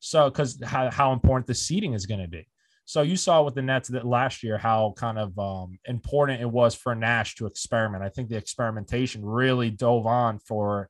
So 0.00 0.28
because 0.28 0.58
how, 0.64 0.90
how 0.90 1.12
important 1.12 1.46
the 1.46 1.54
seeding 1.54 1.94
is 1.94 2.06
going 2.06 2.20
to 2.20 2.28
be 2.28 2.48
so 2.84 3.02
you 3.02 3.16
saw 3.16 3.42
with 3.42 3.54
the 3.54 3.62
Nets 3.62 3.88
that 3.88 4.06
last 4.06 4.42
year 4.42 4.58
how 4.58 4.94
kind 4.96 5.18
of 5.18 5.38
um, 5.38 5.78
important 5.84 6.40
it 6.40 6.50
was 6.50 6.74
for 6.74 6.94
Nash 6.94 7.36
to 7.36 7.46
experiment. 7.46 8.02
I 8.02 8.08
think 8.08 8.28
the 8.28 8.36
experimentation 8.36 9.24
really 9.24 9.70
dove 9.70 10.06
on 10.06 10.38
for 10.40 10.88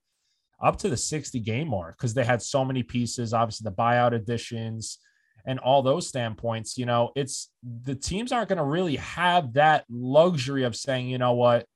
up 0.62 0.78
to 0.78 0.88
the 0.88 0.96
60 0.96 1.40
game 1.40 1.68
mark 1.68 1.96
because 1.96 2.14
they 2.14 2.24
had 2.24 2.40
so 2.40 2.64
many 2.64 2.82
pieces, 2.82 3.34
obviously 3.34 3.64
the 3.64 3.76
buyout 3.76 4.14
additions 4.14 4.98
and 5.44 5.58
all 5.58 5.82
those 5.82 6.08
standpoints. 6.08 6.78
You 6.78 6.86
know, 6.86 7.10
it's 7.16 7.50
the 7.62 7.94
teams 7.94 8.32
aren't 8.32 8.48
going 8.48 8.58
to 8.58 8.64
really 8.64 8.96
have 8.96 9.54
that 9.54 9.84
luxury 9.90 10.62
of 10.62 10.76
saying, 10.76 11.08
you 11.08 11.18
know 11.18 11.32
what, 11.32 11.66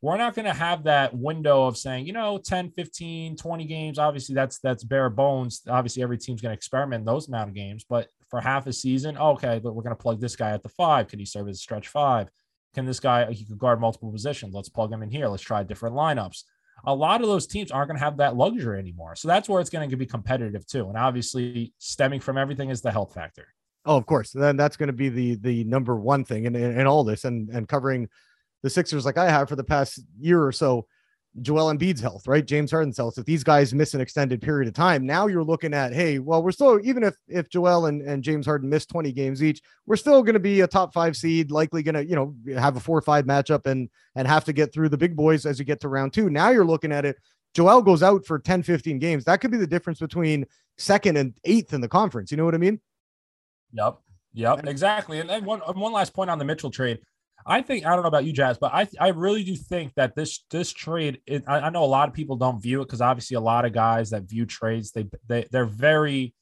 we're 0.00 0.16
not 0.16 0.34
going 0.34 0.46
to 0.46 0.52
have 0.52 0.84
that 0.84 1.14
window 1.14 1.66
of 1.66 1.76
saying, 1.76 2.06
you 2.06 2.12
know, 2.12 2.36
10, 2.36 2.72
15, 2.72 3.36
20 3.36 3.64
games. 3.66 3.98
Obviously, 3.98 4.34
that's 4.34 4.58
that's 4.58 4.82
bare 4.82 5.08
bones. 5.10 5.62
Obviously, 5.68 6.02
every 6.02 6.18
team's 6.18 6.42
going 6.42 6.50
to 6.50 6.56
experiment 6.56 7.04
those 7.04 7.28
amount 7.28 7.50
of 7.50 7.54
games, 7.54 7.84
but 7.88 8.08
for 8.32 8.40
half 8.40 8.66
a 8.66 8.72
season, 8.72 9.14
oh, 9.20 9.32
okay, 9.32 9.60
but 9.62 9.74
we're 9.74 9.82
going 9.82 9.94
to 9.94 10.02
plug 10.02 10.18
this 10.18 10.36
guy 10.36 10.52
at 10.52 10.62
the 10.62 10.68
five. 10.70 11.06
Can 11.06 11.18
he 11.18 11.26
serve 11.26 11.48
as 11.48 11.56
a 11.56 11.60
stretch 11.60 11.88
five? 11.88 12.30
Can 12.74 12.86
this 12.86 12.98
guy 12.98 13.30
he 13.30 13.44
could 13.44 13.58
guard 13.58 13.78
multiple 13.78 14.10
positions? 14.10 14.54
Let's 14.54 14.70
plug 14.70 14.90
him 14.90 15.02
in 15.02 15.10
here. 15.10 15.28
Let's 15.28 15.42
try 15.42 15.62
different 15.62 15.94
lineups. 15.94 16.44
A 16.86 16.94
lot 16.94 17.20
of 17.20 17.26
those 17.26 17.46
teams 17.46 17.70
aren't 17.70 17.88
going 17.88 17.98
to 17.98 18.04
have 18.04 18.16
that 18.16 18.34
luxury 18.34 18.78
anymore. 18.78 19.16
So 19.16 19.28
that's 19.28 19.50
where 19.50 19.60
it's 19.60 19.68
going 19.68 19.90
to 19.90 19.96
be 19.98 20.06
competitive 20.06 20.66
too. 20.66 20.88
And 20.88 20.96
obviously, 20.96 21.74
stemming 21.76 22.20
from 22.20 22.38
everything 22.38 22.70
is 22.70 22.80
the 22.80 22.90
health 22.90 23.12
factor. 23.12 23.48
Oh, 23.84 23.98
of 23.98 24.06
course. 24.06 24.30
Then 24.30 24.56
that's 24.56 24.78
going 24.78 24.86
to 24.86 24.94
be 24.94 25.10
the 25.10 25.34
the 25.34 25.64
number 25.64 25.94
one 25.96 26.24
thing 26.24 26.46
in, 26.46 26.56
in, 26.56 26.80
in 26.80 26.86
all 26.86 27.04
this 27.04 27.26
and 27.26 27.50
and 27.50 27.68
covering 27.68 28.08
the 28.62 28.70
Sixers 28.70 29.04
like 29.04 29.18
I 29.18 29.28
have 29.28 29.50
for 29.50 29.56
the 29.56 29.64
past 29.64 30.00
year 30.18 30.42
or 30.42 30.52
so, 30.52 30.86
Joel 31.40 31.72
Embiid's 31.72 32.00
health, 32.00 32.28
right? 32.28 32.44
James 32.44 32.70
Harden's 32.70 32.98
health. 32.98 33.16
If 33.16 33.24
these 33.24 33.42
guys 33.42 33.72
miss 33.72 33.94
an 33.94 34.02
extended 34.02 34.42
period 34.42 34.68
of 34.68 34.74
time, 34.74 35.06
now 35.06 35.28
you're 35.28 35.42
looking 35.42 35.72
at, 35.72 35.94
hey, 35.94 36.18
well, 36.18 36.42
we're 36.42 36.52
still 36.52 36.78
even 36.84 37.02
if 37.02 37.16
if 37.26 37.48
Joel 37.48 37.86
and, 37.86 38.02
and 38.02 38.22
James 38.22 38.44
Harden 38.44 38.68
miss 38.68 38.84
20 38.84 39.12
games 39.12 39.42
each, 39.42 39.62
we're 39.86 39.96
still 39.96 40.22
going 40.22 40.34
to 40.34 40.40
be 40.40 40.60
a 40.60 40.66
top 40.66 40.92
five 40.92 41.16
seed, 41.16 41.50
likely 41.50 41.82
going 41.82 41.94
to, 41.94 42.04
you 42.04 42.14
know, 42.14 42.34
have 42.58 42.76
a 42.76 42.80
four 42.80 42.98
or 42.98 43.02
five 43.02 43.24
matchup 43.24 43.66
and 43.66 43.88
and 44.14 44.28
have 44.28 44.44
to 44.44 44.52
get 44.52 44.74
through 44.74 44.90
the 44.90 44.98
big 44.98 45.16
boys 45.16 45.46
as 45.46 45.58
you 45.58 45.64
get 45.64 45.80
to 45.80 45.88
round 45.88 46.12
two. 46.12 46.28
Now 46.28 46.50
you're 46.50 46.66
looking 46.66 46.92
at 46.92 47.06
it. 47.06 47.16
Joel 47.54 47.82
goes 47.82 48.02
out 48.02 48.24
for 48.26 48.38
10, 48.38 48.62
15 48.62 48.98
games. 48.98 49.24
That 49.24 49.40
could 49.40 49.50
be 49.50 49.58
the 49.58 49.66
difference 49.66 50.00
between 50.00 50.46
second 50.78 51.16
and 51.16 51.34
eighth 51.44 51.72
in 51.72 51.80
the 51.80 51.88
conference. 51.88 52.30
You 52.30 52.36
know 52.36 52.44
what 52.44 52.54
I 52.54 52.58
mean? 52.58 52.80
Yep. 53.72 53.98
Yep. 54.34 54.66
Exactly. 54.66 55.20
And 55.20 55.28
then 55.28 55.44
one 55.44 55.60
one 55.60 55.92
last 55.92 56.12
point 56.12 56.30
on 56.30 56.38
the 56.38 56.44
Mitchell 56.44 56.70
trade. 56.70 57.00
I 57.46 57.62
think 57.62 57.86
I 57.86 57.90
don't 57.90 58.02
know 58.02 58.08
about 58.08 58.24
you, 58.24 58.32
Jazz, 58.32 58.58
but 58.58 58.72
I 58.72 58.88
I 59.00 59.08
really 59.08 59.42
do 59.42 59.56
think 59.56 59.94
that 59.94 60.14
this 60.14 60.44
this 60.50 60.72
trade. 60.72 61.20
It, 61.26 61.44
I, 61.46 61.60
I, 61.60 61.70
know 61.70 61.84
a 61.84 61.86
lot 61.86 62.08
of 62.08 62.14
people 62.14 62.36
don't 62.36 62.62
view 62.62 62.80
it 62.80 62.86
because 62.86 63.00
obviously 63.00 63.36
a 63.36 63.40
lot 63.40 63.64
of 63.64 63.72
guys 63.72 64.10
that 64.10 64.24
view 64.24 64.46
trades 64.46 64.92
they 64.92 65.08
they 65.28 65.46
they're 65.50 65.66
very 65.66 66.34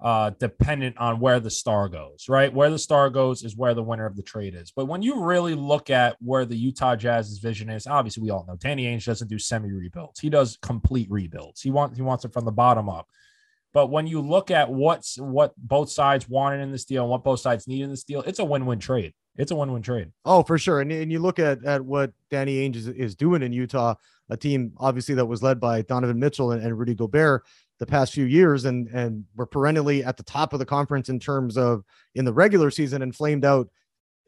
uh, 0.00 0.30
dependent 0.30 0.98
on 0.98 1.20
where 1.20 1.40
the 1.40 1.50
star 1.50 1.88
goes. 1.88 2.26
Right, 2.28 2.52
where 2.52 2.70
the 2.70 2.78
star 2.78 3.08
goes 3.08 3.42
is 3.42 3.56
where 3.56 3.74
the 3.74 3.82
winner 3.82 4.06
of 4.06 4.16
the 4.16 4.22
trade 4.22 4.54
is. 4.54 4.72
But 4.74 4.86
when 4.86 5.02
you 5.02 5.22
really 5.22 5.54
look 5.54 5.90
at 5.90 6.16
where 6.20 6.44
the 6.44 6.56
Utah 6.56 6.96
Jazz's 6.96 7.38
vision 7.38 7.70
is, 7.70 7.86
obviously 7.86 8.22
we 8.22 8.30
all 8.30 8.44
know 8.46 8.56
Danny 8.56 8.84
Ainge 8.84 9.06
doesn't 9.06 9.28
do 9.28 9.38
semi 9.38 9.70
rebuilds. 9.70 10.20
He 10.20 10.30
does 10.30 10.58
complete 10.60 11.10
rebuilds. 11.10 11.62
He 11.62 11.70
wants 11.70 11.96
he 11.96 12.02
wants 12.02 12.24
it 12.24 12.32
from 12.32 12.44
the 12.44 12.52
bottom 12.52 12.88
up. 12.88 13.06
But 13.72 13.86
when 13.86 14.06
you 14.06 14.20
look 14.20 14.50
at 14.50 14.70
what's 14.70 15.18
what 15.18 15.54
both 15.56 15.90
sides 15.90 16.28
wanted 16.28 16.60
in 16.60 16.72
this 16.72 16.84
deal 16.84 17.04
and 17.04 17.10
what 17.10 17.24
both 17.24 17.40
sides 17.40 17.66
need 17.66 17.82
in 17.82 17.90
this 17.90 18.04
deal, 18.04 18.20
it's 18.22 18.38
a 18.38 18.44
win-win 18.44 18.78
trade 18.78 19.14
it's 19.36 19.50
a 19.50 19.56
one-win 19.56 19.82
trade. 19.82 20.12
Oh, 20.24 20.42
for 20.42 20.58
sure. 20.58 20.80
And, 20.80 20.92
and 20.92 21.10
you 21.10 21.18
look 21.18 21.38
at, 21.38 21.64
at 21.64 21.84
what 21.84 22.12
Danny 22.30 22.68
Ainge 22.68 22.76
is, 22.76 22.88
is 22.88 23.14
doing 23.14 23.42
in 23.42 23.52
Utah, 23.52 23.94
a 24.28 24.36
team 24.36 24.72
obviously 24.78 25.14
that 25.14 25.26
was 25.26 25.42
led 25.42 25.60
by 25.60 25.82
Donovan 25.82 26.18
Mitchell 26.18 26.52
and, 26.52 26.62
and 26.62 26.78
Rudy 26.78 26.94
Gobert 26.94 27.44
the 27.78 27.86
past 27.86 28.12
few 28.12 28.26
years 28.26 28.64
and 28.64 28.86
and 28.88 29.24
we're 29.34 29.44
perennially 29.44 30.04
at 30.04 30.16
the 30.16 30.22
top 30.22 30.52
of 30.52 30.60
the 30.60 30.64
conference 30.64 31.08
in 31.08 31.18
terms 31.18 31.58
of 31.58 31.82
in 32.14 32.24
the 32.24 32.32
regular 32.32 32.70
season 32.70 33.02
and 33.02 33.12
flamed 33.12 33.44
out 33.44 33.68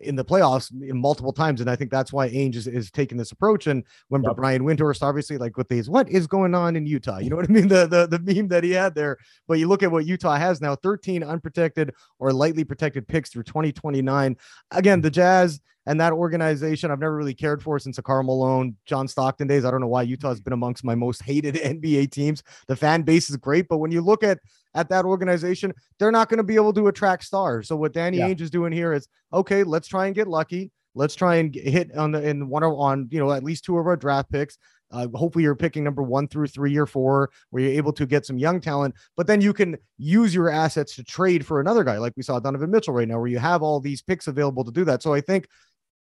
in 0.00 0.16
the 0.16 0.24
playoffs 0.24 0.72
multiple 0.72 1.32
times. 1.32 1.60
And 1.60 1.70
I 1.70 1.76
think 1.76 1.90
that's 1.90 2.12
why 2.12 2.28
Ainge 2.28 2.56
is, 2.56 2.66
is 2.66 2.90
taking 2.90 3.16
this 3.16 3.32
approach. 3.32 3.66
And 3.66 3.84
remember 4.10 4.30
yep. 4.30 4.36
Brian 4.36 4.62
Windhorst, 4.62 5.02
obviously, 5.02 5.38
like 5.38 5.56
with 5.56 5.68
these, 5.68 5.88
what 5.88 6.08
is 6.08 6.26
going 6.26 6.54
on 6.54 6.76
in 6.76 6.86
Utah? 6.86 7.18
You 7.18 7.30
know 7.30 7.36
what 7.36 7.48
I 7.48 7.52
mean? 7.52 7.64
The, 7.74 7.86
the 7.86 8.06
the 8.06 8.34
meme 8.34 8.48
that 8.48 8.62
he 8.62 8.70
had 8.70 8.94
there. 8.94 9.16
But 9.48 9.58
you 9.58 9.66
look 9.66 9.82
at 9.82 9.90
what 9.90 10.06
Utah 10.06 10.36
has 10.36 10.60
now 10.60 10.76
13 10.76 11.24
unprotected 11.24 11.92
or 12.20 12.32
lightly 12.32 12.62
protected 12.62 13.08
picks 13.08 13.30
through 13.30 13.42
2029. 13.44 14.36
Again, 14.70 15.00
the 15.00 15.10
Jazz 15.10 15.60
and 15.86 16.00
that 16.00 16.12
organization 16.12 16.90
I've 16.90 17.00
never 17.00 17.16
really 17.16 17.34
cared 17.34 17.62
for 17.62 17.78
since 17.78 17.96
the 17.96 18.02
Karl 18.02 18.22
Malone, 18.22 18.76
John 18.86 19.08
Stockton 19.08 19.46
days. 19.46 19.64
I 19.64 19.70
don't 19.70 19.80
know 19.80 19.86
why 19.86 20.02
Utah 20.02 20.28
has 20.28 20.40
been 20.40 20.52
amongst 20.52 20.84
my 20.84 20.94
most 20.94 21.22
hated 21.22 21.54
NBA 21.56 22.10
teams. 22.10 22.42
The 22.68 22.76
fan 22.76 23.02
base 23.02 23.30
is 23.30 23.36
great, 23.36 23.68
but 23.68 23.78
when 23.78 23.90
you 23.90 24.00
look 24.00 24.22
at 24.22 24.38
at 24.74 24.88
that 24.88 25.04
organization, 25.04 25.72
they're 25.98 26.10
not 26.10 26.28
going 26.28 26.38
to 26.38 26.44
be 26.44 26.56
able 26.56 26.72
to 26.72 26.88
attract 26.88 27.24
stars. 27.24 27.68
So 27.68 27.76
what 27.76 27.92
Danny 27.92 28.18
yeah. 28.18 28.28
Ainge 28.28 28.40
is 28.40 28.50
doing 28.50 28.72
here 28.72 28.92
is 28.92 29.08
okay. 29.32 29.62
Let's 29.62 29.88
try 29.88 30.06
and 30.06 30.14
get 30.14 30.28
lucky. 30.28 30.72
Let's 30.96 31.14
try 31.14 31.36
and 31.36 31.54
hit 31.54 31.96
on 31.96 32.12
the 32.12 32.22
in 32.26 32.48
one 32.48 32.62
on 32.62 33.08
you 33.10 33.18
know 33.18 33.32
at 33.32 33.44
least 33.44 33.64
two 33.64 33.78
of 33.78 33.86
our 33.86 33.96
draft 33.96 34.30
picks. 34.30 34.58
Uh, 34.90 35.08
hopefully, 35.14 35.42
you're 35.42 35.56
picking 35.56 35.82
number 35.82 36.02
one 36.02 36.28
through 36.28 36.46
three 36.46 36.76
or 36.76 36.86
four, 36.86 37.30
where 37.50 37.64
you're 37.64 37.72
able 37.72 37.92
to 37.92 38.06
get 38.06 38.24
some 38.24 38.38
young 38.38 38.60
talent. 38.60 38.94
But 39.16 39.26
then 39.26 39.40
you 39.40 39.52
can 39.52 39.76
use 39.98 40.32
your 40.32 40.50
assets 40.50 40.94
to 40.96 41.02
trade 41.02 41.44
for 41.44 41.60
another 41.60 41.82
guy, 41.82 41.98
like 41.98 42.12
we 42.16 42.22
saw 42.22 42.38
Donovan 42.38 42.70
Mitchell 42.70 42.94
right 42.94 43.08
now, 43.08 43.18
where 43.18 43.26
you 43.26 43.38
have 43.38 43.62
all 43.62 43.80
these 43.80 44.02
picks 44.02 44.28
available 44.28 44.62
to 44.62 44.70
do 44.70 44.84
that. 44.84 45.02
So 45.02 45.12
I 45.12 45.20
think 45.20 45.48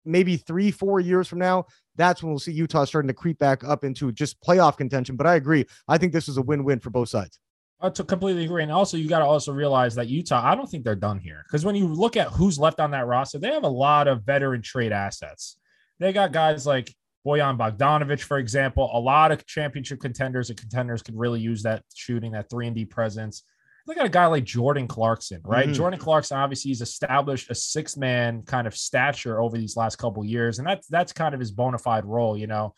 maybe 0.05 0.37
three, 0.37 0.71
four 0.71 1.01
years 1.01 1.29
from 1.29 1.39
now, 1.39 1.67
that's 1.97 2.23
when 2.23 2.31
we'll 2.31 2.39
see 2.39 2.53
Utah 2.53 2.85
starting 2.85 3.09
to 3.09 3.15
creep 3.15 3.39
back 3.39 3.65
up 3.65 3.85
into 3.85 4.13
just 4.13 4.41
playoff 4.43 4.77
contention. 4.77 5.17
But 5.17 5.27
I 5.27 5.37
agree. 5.37 5.65
I 5.89 5.99
think 5.99 6.13
this 6.13 6.29
is 6.29 6.37
a 6.37 6.43
win 6.43 6.65
win 6.65 6.81
for 6.81 6.91
both 6.91 7.09
sides. 7.09 7.39
I 7.81 7.91
completely 7.91 8.45
agree. 8.45 8.63
And 8.63 8.71
also, 8.71 8.97
you 8.97 9.09
got 9.09 9.19
to 9.19 9.25
also 9.25 9.53
realize 9.53 9.97
that 9.97 10.07
Utah, 10.07 10.41
I 10.45 10.55
don't 10.55 10.71
think 10.71 10.85
they're 10.85 10.95
done 10.95 11.19
here. 11.19 11.43
Because 11.49 11.65
when 11.65 11.75
you 11.75 11.89
look 11.89 12.17
at 12.17 12.29
who's 12.29 12.59
left 12.59 12.79
on 12.79 12.93
that 12.93 13.09
roster, 13.09 13.39
they 13.39 13.53
have 13.53 13.65
a 13.65 13.69
lot 13.69 14.07
of 14.07 14.23
veteran 14.23 14.63
trade 14.63 14.93
assets. 14.93 15.59
They 15.99 16.13
got 16.13 16.31
guys 16.31 16.65
like 16.65 16.95
Bojan 17.27 17.59
Bogdanovic, 17.59 18.21
for 18.21 18.39
example. 18.39 18.89
A 18.93 19.01
lot 19.01 19.33
of 19.33 19.45
championship 19.47 20.01
contenders 20.01 20.49
and 20.49 20.59
contenders 20.59 21.03
could 21.03 21.19
really 21.19 21.41
use 21.41 21.65
that 21.65 21.83
shooting, 21.93 22.33
that 22.33 22.49
3 22.51 22.69
and 22.69 22.77
D 22.77 22.85
presence. 22.85 23.43
Look 23.87 23.99
at 23.99 24.07
a 24.07 24.11
guy 24.11 24.27
like 24.27 24.45
Jordan 24.45 24.87
Clarkson, 24.87 25.41
right? 25.45 25.65
Mm-hmm. 25.65 25.75
Jordan 25.75 25.99
Clarkson 25.99 26.37
obviously 26.37 26.71
he's 26.71 26.83
established 26.83 27.51
a 27.51 27.55
six 27.55 27.97
man 27.97 28.43
kind 28.43 28.67
of 28.67 28.77
stature 28.77 29.41
over 29.41 29.59
these 29.59 29.77
last 29.77 29.97
couple 29.97 30.25
years, 30.25 30.59
and 30.59 30.69
that's 30.69 30.87
that's 30.87 31.13
kind 31.13 31.35
of 31.35 31.41
his 31.41 31.51
bona 31.51 31.79
fide 31.79 32.05
role. 32.05 32.37
You 32.37 32.47
know, 32.47 32.75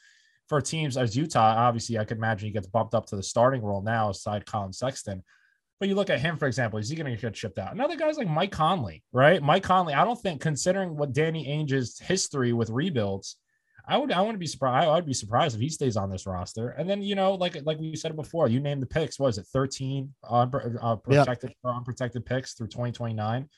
for 0.49 0.61
teams 0.61 0.97
as 0.97 1.17
Utah, 1.17 1.55
obviously 1.57 1.99
I 1.99 2.05
could 2.05 2.19
imagine 2.19 2.47
he 2.47 2.53
gets 2.53 2.67
bumped 2.67 2.95
up 2.95 3.07
to 3.07 3.17
the 3.17 3.23
starting 3.23 3.63
role 3.63 3.83
now 3.83 4.11
aside 4.11 4.47
Collin 4.47 4.73
Sexton. 4.73 5.23
But 5.81 5.89
you 5.89 5.97
look 5.97 6.11
at 6.11 6.21
him, 6.21 6.37
for 6.37 6.47
example, 6.47 6.79
is 6.79 6.89
he 6.89 6.97
going 6.97 7.15
to 7.15 7.21
get 7.21 7.37
shipped 7.37 7.59
out? 7.59 7.73
Another 7.73 7.97
guy's 7.97 8.17
like 8.17 8.29
Mike 8.29 8.53
Conley, 8.53 9.03
right? 9.13 9.43
Mike 9.43 9.65
Conley, 9.65 9.93
I 9.93 10.05
don't 10.05 10.21
think, 10.21 10.41
considering 10.41 10.97
what 10.97 11.13
Danny 11.13 11.47
Ainge's 11.49 11.99
history 11.99 12.53
with 12.53 12.71
rebuilds, 12.71 13.37
I 13.87 13.99
would 13.99 14.11
I 14.13 14.21
wouldn't 14.21 14.39
be 14.39 14.47
surprised. 14.47 14.89
I 14.89 14.95
would 14.95 15.07
be 15.07 15.15
surprised 15.15 15.55
if 15.55 15.61
he 15.61 15.69
stays 15.69 15.97
on 15.97 16.11
this 16.11 16.27
roster. 16.27 16.71
And 16.71 16.89
then 16.89 17.03
you 17.03 17.15
know, 17.15 17.35
like 17.35 17.57
like 17.65 17.79
we 17.79 17.95
said 17.97 18.17
before, 18.17 18.49
you 18.49 18.61
named 18.61 18.83
the 18.83 18.87
picks. 18.87 19.19
Was 19.19 19.37
it 19.39 19.47
thirteen 19.53 20.15
uh, 20.29 20.47
protected 20.47 21.55
yeah. 21.65 21.71
unprotected 21.71 22.25
picks 22.25 22.55
through 22.55 22.69
twenty 22.69 22.93
twenty 22.93 23.15
nine? 23.15 23.49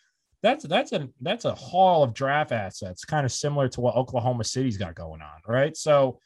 That's 0.42 0.64
that's 0.64 0.92
a 0.92 1.08
that's 1.20 1.44
a 1.44 1.54
haul 1.54 2.02
of 2.02 2.12
draft 2.12 2.52
assets, 2.52 3.04
kind 3.04 3.24
of 3.24 3.32
similar 3.32 3.68
to 3.68 3.80
what 3.80 3.96
Oklahoma 3.96 4.44
City's 4.44 4.76
got 4.76 4.94
going 4.94 5.22
on, 5.22 5.40
right? 5.46 5.76
So, 5.76 6.18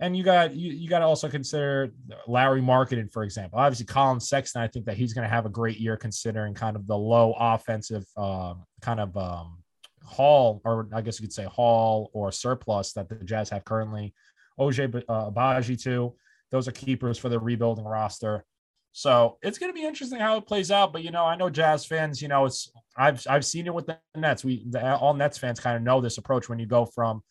and 0.00 0.16
you 0.16 0.24
got 0.24 0.54
you 0.54 0.72
you 0.72 0.88
got 0.88 0.98
to 0.98 1.06
also 1.06 1.28
consider 1.28 1.92
Lauri 2.26 2.60
Markkanen, 2.60 3.12
for 3.12 3.22
example. 3.22 3.58
Obviously, 3.58 3.86
Collin 3.86 4.20
Sexton. 4.20 4.62
I 4.62 4.68
think 4.68 4.86
that 4.86 4.96
he's 4.96 5.14
going 5.14 5.26
to 5.26 5.32
have 5.34 5.46
a 5.46 5.50
great 5.50 5.78
year 5.78 5.96
considering 5.96 6.54
kind 6.54 6.76
of 6.76 6.86
the 6.86 6.96
low 6.96 7.34
offensive 7.38 8.04
uh, 8.16 8.54
kind 8.82 9.00
of 9.00 9.16
um, 9.16 9.63
haul, 10.04 10.60
or 10.64 10.88
I 10.92 11.00
guess 11.00 11.18
you 11.18 11.26
could 11.26 11.32
say 11.32 11.44
haul 11.44 12.10
or 12.12 12.30
surplus 12.32 12.92
that 12.92 13.08
the 13.08 13.16
Jazz 13.24 13.50
have 13.50 13.64
currently. 13.64 14.14
Oj 14.58 15.02
uh, 15.08 15.30
Agbaji 15.30 15.80
too. 15.80 16.14
Those 16.50 16.68
are 16.68 16.72
keepers 16.72 17.18
for 17.18 17.28
the 17.28 17.38
rebuilding 17.38 17.84
roster. 17.84 18.44
So 18.92 19.38
it's 19.42 19.58
going 19.58 19.72
to 19.72 19.74
be 19.74 19.84
interesting 19.84 20.20
how 20.20 20.36
it 20.36 20.46
plays 20.46 20.70
out. 20.70 20.92
But 20.92 21.02
you 21.02 21.10
know, 21.10 21.24
I 21.24 21.34
know 21.34 21.50
Jazz 21.50 21.84
fans. 21.84 22.22
You 22.22 22.28
know, 22.28 22.44
it's 22.44 22.70
I've 22.96 23.26
I've 23.28 23.44
seen 23.44 23.66
it 23.66 23.74
with 23.74 23.86
the 23.86 23.98
Nets. 24.14 24.44
We 24.44 24.64
the, 24.70 24.96
all 24.96 25.14
Nets 25.14 25.38
fans 25.38 25.58
kind 25.58 25.76
of 25.76 25.82
know 25.82 26.00
this 26.00 26.18
approach 26.18 26.48
when 26.48 26.60
you 26.60 26.66
go 26.66 26.86
from 26.86 27.22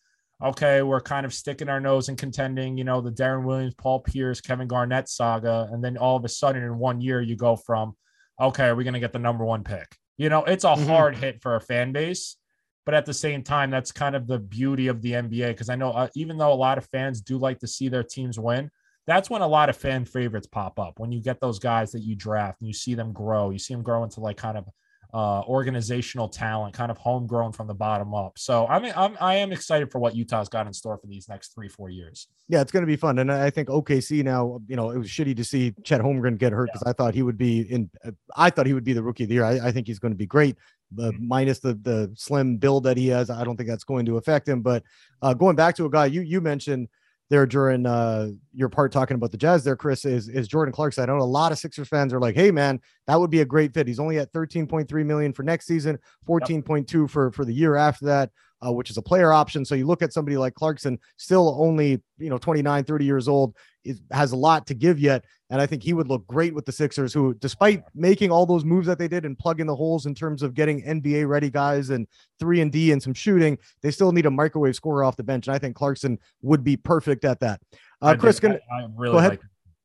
okay, 0.42 0.82
we're 0.82 1.00
kind 1.00 1.24
of 1.24 1.32
sticking 1.32 1.68
our 1.68 1.80
nose 1.80 2.08
and 2.08 2.18
contending. 2.18 2.76
You 2.76 2.84
know, 2.84 3.00
the 3.00 3.10
Deron 3.10 3.44
Williams, 3.44 3.74
Paul 3.74 4.00
Pierce, 4.00 4.40
Kevin 4.40 4.68
Garnett 4.68 5.08
saga, 5.08 5.68
and 5.72 5.82
then 5.82 5.96
all 5.96 6.16
of 6.16 6.24
a 6.24 6.28
sudden 6.28 6.62
in 6.62 6.76
one 6.76 7.00
year 7.00 7.22
you 7.22 7.36
go 7.36 7.56
from 7.56 7.96
okay, 8.40 8.66
are 8.66 8.74
we 8.74 8.84
going 8.84 8.94
to 8.94 9.00
get 9.00 9.12
the 9.12 9.18
number 9.18 9.44
one 9.44 9.62
pick? 9.62 9.96
You 10.16 10.28
know, 10.28 10.44
it's 10.44 10.64
a 10.64 10.68
mm-hmm. 10.68 10.86
hard 10.86 11.16
hit 11.16 11.40
for 11.40 11.56
a 11.56 11.60
fan 11.60 11.92
base. 11.92 12.36
But 12.84 12.94
at 12.94 13.06
the 13.06 13.14
same 13.14 13.42
time, 13.42 13.70
that's 13.70 13.92
kind 13.92 14.14
of 14.14 14.26
the 14.26 14.38
beauty 14.38 14.88
of 14.88 15.00
the 15.00 15.12
NBA 15.12 15.48
because 15.48 15.68
I 15.68 15.76
know 15.76 15.90
uh, 15.92 16.08
even 16.14 16.36
though 16.36 16.52
a 16.52 16.54
lot 16.54 16.78
of 16.78 16.86
fans 16.86 17.20
do 17.20 17.38
like 17.38 17.58
to 17.60 17.66
see 17.66 17.88
their 17.88 18.02
teams 18.02 18.38
win, 18.38 18.70
that's 19.06 19.30
when 19.30 19.42
a 19.42 19.48
lot 19.48 19.68
of 19.68 19.76
fan 19.76 20.04
favorites 20.04 20.46
pop 20.46 20.78
up. 20.78 20.98
When 20.98 21.12
you 21.12 21.20
get 21.20 21.40
those 21.40 21.58
guys 21.58 21.92
that 21.92 22.00
you 22.00 22.14
draft 22.14 22.60
and 22.60 22.68
you 22.68 22.74
see 22.74 22.94
them 22.94 23.12
grow, 23.12 23.50
you 23.50 23.58
see 23.58 23.74
them 23.74 23.82
grow 23.82 24.04
into 24.04 24.20
like 24.20 24.36
kind 24.36 24.58
of 24.58 24.66
uh, 25.14 25.42
organizational 25.42 26.28
talent, 26.28 26.74
kind 26.74 26.90
of 26.90 26.98
homegrown 26.98 27.52
from 27.52 27.68
the 27.68 27.74
bottom 27.74 28.12
up. 28.14 28.36
So 28.36 28.66
I 28.66 28.80
mean, 28.80 28.92
I'm 28.96 29.16
I 29.20 29.36
am 29.36 29.52
excited 29.52 29.92
for 29.92 30.00
what 30.00 30.16
Utah's 30.16 30.48
got 30.48 30.66
in 30.66 30.72
store 30.72 30.98
for 30.98 31.06
these 31.06 31.28
next 31.28 31.54
three 31.54 31.68
four 31.68 31.88
years. 31.88 32.26
Yeah, 32.48 32.60
it's 32.60 32.72
going 32.72 32.82
to 32.82 32.86
be 32.86 32.96
fun, 32.96 33.20
and 33.20 33.30
I 33.30 33.48
think 33.48 33.68
OKC 33.68 34.24
now. 34.24 34.60
You 34.66 34.74
know, 34.74 34.90
it 34.90 34.98
was 34.98 35.08
shitty 35.08 35.36
to 35.36 35.44
see 35.44 35.72
Chet 35.84 36.00
Holmgren 36.00 36.36
get 36.36 36.52
hurt 36.52 36.66
because 36.66 36.82
yeah. 36.84 36.90
I 36.90 36.94
thought 36.94 37.14
he 37.14 37.22
would 37.22 37.38
be 37.38 37.60
in. 37.60 37.90
I 38.34 38.50
thought 38.50 38.66
he 38.66 38.74
would 38.74 38.82
be 38.82 38.92
the 38.92 39.04
rookie 39.04 39.22
of 39.22 39.28
the 39.28 39.36
year. 39.36 39.44
I, 39.44 39.68
I 39.68 39.72
think 39.72 39.86
he's 39.86 40.00
going 40.00 40.12
to 40.12 40.18
be 40.18 40.26
great. 40.26 40.56
Uh, 41.00 41.12
minus 41.18 41.58
the 41.58 41.74
the 41.74 42.12
slim 42.16 42.56
build 42.56 42.84
that 42.84 42.96
he 42.96 43.08
has, 43.08 43.30
I 43.30 43.44
don't 43.44 43.56
think 43.56 43.68
that's 43.68 43.84
going 43.84 44.06
to 44.06 44.16
affect 44.16 44.48
him. 44.48 44.62
But 44.62 44.82
uh, 45.22 45.34
going 45.34 45.56
back 45.56 45.76
to 45.76 45.86
a 45.86 45.90
guy 45.90 46.06
you 46.06 46.20
you 46.22 46.40
mentioned 46.40 46.88
there 47.30 47.46
during 47.46 47.86
uh, 47.86 48.28
your 48.52 48.68
part 48.68 48.92
talking 48.92 49.14
about 49.14 49.30
the 49.30 49.38
Jazz 49.38 49.64
there, 49.64 49.76
Chris, 49.76 50.04
is 50.04 50.28
is 50.28 50.48
Jordan 50.48 50.72
Clarkson. 50.72 51.02
I 51.02 51.06
know 51.06 51.18
a 51.18 51.24
lot 51.24 51.52
of 51.52 51.58
Sixers 51.58 51.88
fans 51.88 52.12
are 52.12 52.20
like, 52.20 52.34
hey 52.34 52.50
man, 52.50 52.80
that 53.06 53.18
would 53.18 53.30
be 53.30 53.40
a 53.40 53.46
great 53.46 53.72
fit. 53.72 53.86
He's 53.86 54.00
only 54.00 54.18
at 54.18 54.32
13.3 54.32 55.06
million 55.06 55.32
for 55.32 55.42
next 55.42 55.66
season, 55.66 55.98
14.2 56.28 57.08
for 57.08 57.32
for 57.32 57.44
the 57.44 57.54
year 57.54 57.76
after 57.76 58.06
that 58.06 58.30
uh, 58.64 58.72
which 58.72 58.90
is 58.90 58.96
a 58.96 59.02
player 59.02 59.32
option. 59.32 59.64
So 59.64 59.74
you 59.74 59.86
look 59.86 60.02
at 60.02 60.12
somebody 60.12 60.36
like 60.36 60.54
Clarkson, 60.54 60.98
still 61.16 61.56
only, 61.60 62.02
you 62.18 62.30
know, 62.30 62.38
29, 62.38 62.84
30 62.84 63.04
years 63.04 63.28
old, 63.28 63.54
is, 63.84 64.00
has 64.10 64.32
a 64.32 64.36
lot 64.36 64.66
to 64.66 64.74
give 64.74 64.98
yet. 64.98 65.24
And 65.50 65.60
I 65.60 65.66
think 65.66 65.82
he 65.82 65.92
would 65.92 66.08
look 66.08 66.26
great 66.26 66.54
with 66.54 66.66
the 66.66 66.72
Sixers, 66.72 67.12
who, 67.12 67.34
despite 67.34 67.84
making 67.94 68.30
all 68.30 68.46
those 68.46 68.64
moves 68.64 68.86
that 68.86 68.98
they 68.98 69.08
did 69.08 69.24
and 69.24 69.38
plugging 69.38 69.66
the 69.66 69.76
holes 69.76 70.06
in 70.06 70.14
terms 70.14 70.42
of 70.42 70.54
getting 70.54 70.82
NBA 70.82 71.28
ready 71.28 71.50
guys 71.50 71.90
and 71.90 72.06
three 72.40 72.60
and 72.60 72.72
D 72.72 72.92
and 72.92 73.02
some 73.02 73.14
shooting, 73.14 73.58
they 73.82 73.90
still 73.90 74.12
need 74.12 74.26
a 74.26 74.30
microwave 74.30 74.74
scorer 74.74 75.04
off 75.04 75.16
the 75.16 75.22
bench. 75.22 75.46
And 75.46 75.54
I 75.54 75.58
think 75.58 75.76
Clarkson 75.76 76.18
would 76.42 76.64
be 76.64 76.76
perfect 76.76 77.24
at 77.24 77.40
that. 77.40 77.60
Uh, 78.02 78.16
Chris, 78.18 78.40
can, 78.40 78.52
I, 78.52 78.82
I 78.82 78.86
really 78.96 79.14
like. 79.14 79.40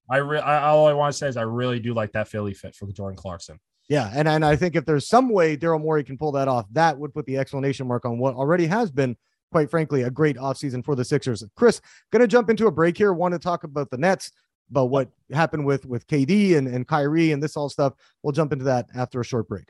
I 0.09 0.17
really, 0.17 0.41
all 0.41 0.87
I 0.87 0.93
want 0.93 1.13
to 1.13 1.17
say 1.17 1.27
is 1.27 1.37
I 1.37 1.43
really 1.43 1.79
do 1.79 1.93
like 1.93 2.11
that 2.13 2.27
Philly 2.27 2.53
fit 2.53 2.75
for 2.75 2.91
Jordan 2.91 3.15
Clarkson. 3.15 3.59
Yeah, 3.89 4.11
and, 4.13 4.27
and 4.27 4.45
I 4.45 4.55
think 4.55 4.75
if 4.75 4.85
there's 4.85 5.07
some 5.07 5.29
way 5.29 5.57
Daryl 5.57 5.81
Morey 5.81 6.03
can 6.03 6.17
pull 6.17 6.31
that 6.33 6.47
off, 6.47 6.65
that 6.71 6.97
would 6.97 7.13
put 7.13 7.25
the 7.25 7.37
explanation 7.37 7.87
mark 7.87 8.05
on 8.05 8.19
what 8.19 8.35
already 8.35 8.67
has 8.67 8.91
been, 8.91 9.17
quite 9.51 9.69
frankly, 9.69 10.03
a 10.03 10.11
great 10.11 10.37
offseason 10.37 10.83
for 10.83 10.95
the 10.95 11.05
Sixers. 11.05 11.43
Chris, 11.55 11.81
gonna 12.11 12.27
jump 12.27 12.49
into 12.49 12.67
a 12.67 12.71
break 12.71 12.97
here. 12.97 13.13
Want 13.13 13.33
to 13.33 13.39
talk 13.39 13.63
about 13.63 13.89
the 13.89 13.97
Nets, 13.97 14.31
about 14.69 14.89
what 14.89 15.09
happened 15.31 15.65
with 15.65 15.85
with 15.85 16.07
KD 16.07 16.57
and, 16.57 16.67
and 16.67 16.87
Kyrie 16.87 17.31
and 17.31 17.41
this 17.41 17.57
all 17.57 17.69
stuff. 17.69 17.93
We'll 18.23 18.33
jump 18.33 18.53
into 18.53 18.65
that 18.65 18.87
after 18.95 19.19
a 19.19 19.25
short 19.25 19.47
break. 19.47 19.65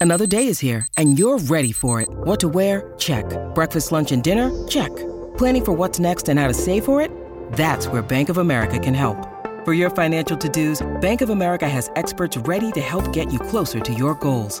Another 0.00 0.26
day 0.26 0.48
is 0.48 0.58
here 0.58 0.86
and 0.96 1.18
you're 1.18 1.38
ready 1.38 1.72
for 1.72 2.00
it. 2.00 2.08
What 2.10 2.40
to 2.40 2.48
wear? 2.48 2.92
Check. 2.98 3.24
Breakfast, 3.54 3.92
lunch, 3.92 4.10
and 4.10 4.22
dinner? 4.22 4.50
Check. 4.66 4.94
Planning 5.38 5.64
for 5.64 5.72
what's 5.72 6.00
next 6.00 6.28
and 6.28 6.40
how 6.40 6.48
to 6.48 6.54
save 6.54 6.84
for 6.84 7.00
it? 7.00 7.10
That's 7.52 7.86
where 7.86 8.02
Bank 8.02 8.28
of 8.28 8.38
America 8.38 8.78
can 8.78 8.94
help. 8.94 9.28
For 9.64 9.74
your 9.74 9.90
financial 9.90 10.36
to-dos, 10.36 10.84
Bank 11.00 11.20
of 11.20 11.30
America 11.30 11.68
has 11.68 11.88
experts 11.94 12.36
ready 12.36 12.72
to 12.72 12.80
help 12.80 13.12
get 13.12 13.32
you 13.32 13.38
closer 13.38 13.78
to 13.78 13.94
your 13.94 14.16
goals. 14.16 14.60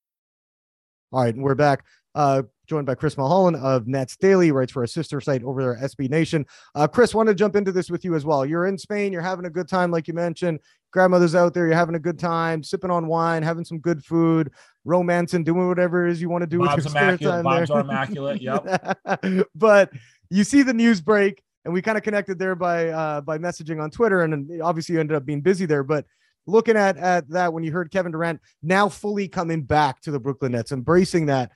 All 1.13 1.21
right, 1.21 1.33
and 1.35 1.43
we're 1.43 1.55
back. 1.55 1.83
Uh, 2.15 2.43
joined 2.67 2.85
by 2.85 2.95
Chris 2.95 3.17
Mulholland 3.17 3.57
of 3.57 3.85
Nets 3.85 4.15
Daily, 4.15 4.53
writes 4.53 4.71
for 4.71 4.83
a 4.83 4.87
sister 4.87 5.19
site 5.19 5.43
over 5.43 5.61
there, 5.61 5.87
SB 5.89 6.09
Nation. 6.09 6.45
Uh, 6.73 6.87
Chris, 6.87 7.13
want 7.13 7.27
to 7.27 7.35
jump 7.35 7.57
into 7.57 7.73
this 7.73 7.89
with 7.89 8.05
you 8.05 8.15
as 8.15 8.23
well. 8.23 8.45
You're 8.45 8.65
in 8.65 8.77
Spain, 8.77 9.11
you're 9.11 9.21
having 9.21 9.45
a 9.45 9.49
good 9.49 9.67
time, 9.67 9.91
like 9.91 10.07
you 10.07 10.13
mentioned. 10.13 10.61
Grandmother's 10.91 11.35
out 11.35 11.53
there, 11.53 11.67
you're 11.67 11.75
having 11.75 11.95
a 11.95 11.99
good 11.99 12.17
time, 12.17 12.63
sipping 12.63 12.91
on 12.91 13.07
wine, 13.07 13.43
having 13.43 13.65
some 13.65 13.79
good 13.79 14.05
food, 14.05 14.51
romancing, 14.85 15.43
doing 15.43 15.67
whatever 15.67 16.07
it 16.07 16.11
is 16.11 16.21
you 16.21 16.29
want 16.29 16.43
to 16.43 16.47
do 16.47 16.59
Bob's 16.59 16.85
with 16.85 16.85
your 16.85 16.91
spare 16.91 17.17
time. 17.17 17.43
Bob's 17.43 17.67
there. 17.67 17.77
are 17.77 17.81
immaculate. 17.81 18.41
Yep. 18.41 18.97
but 19.55 19.91
you 20.29 20.45
see 20.45 20.63
the 20.63 20.73
news 20.73 21.01
break, 21.01 21.43
and 21.65 21.73
we 21.73 21.81
kind 21.81 21.97
of 21.97 22.05
connected 22.05 22.39
there 22.39 22.55
by 22.55 22.87
uh, 22.87 23.19
by 23.19 23.37
messaging 23.37 23.83
on 23.83 23.91
Twitter, 23.91 24.21
and 24.21 24.31
then 24.31 24.61
obviously 24.61 24.93
you 24.93 25.01
ended 25.01 25.17
up 25.17 25.25
being 25.25 25.41
busy 25.41 25.65
there, 25.65 25.83
but 25.83 26.05
looking 26.47 26.77
at 26.77 26.97
at 26.97 27.29
that 27.29 27.53
when 27.53 27.63
you 27.63 27.71
heard 27.71 27.91
Kevin 27.91 28.11
Durant 28.11 28.41
now 28.61 28.89
fully 28.89 29.27
coming 29.27 29.63
back 29.63 30.01
to 30.01 30.11
the 30.11 30.19
Brooklyn 30.19 30.53
Nets, 30.53 30.71
embracing 30.71 31.27
that, 31.27 31.51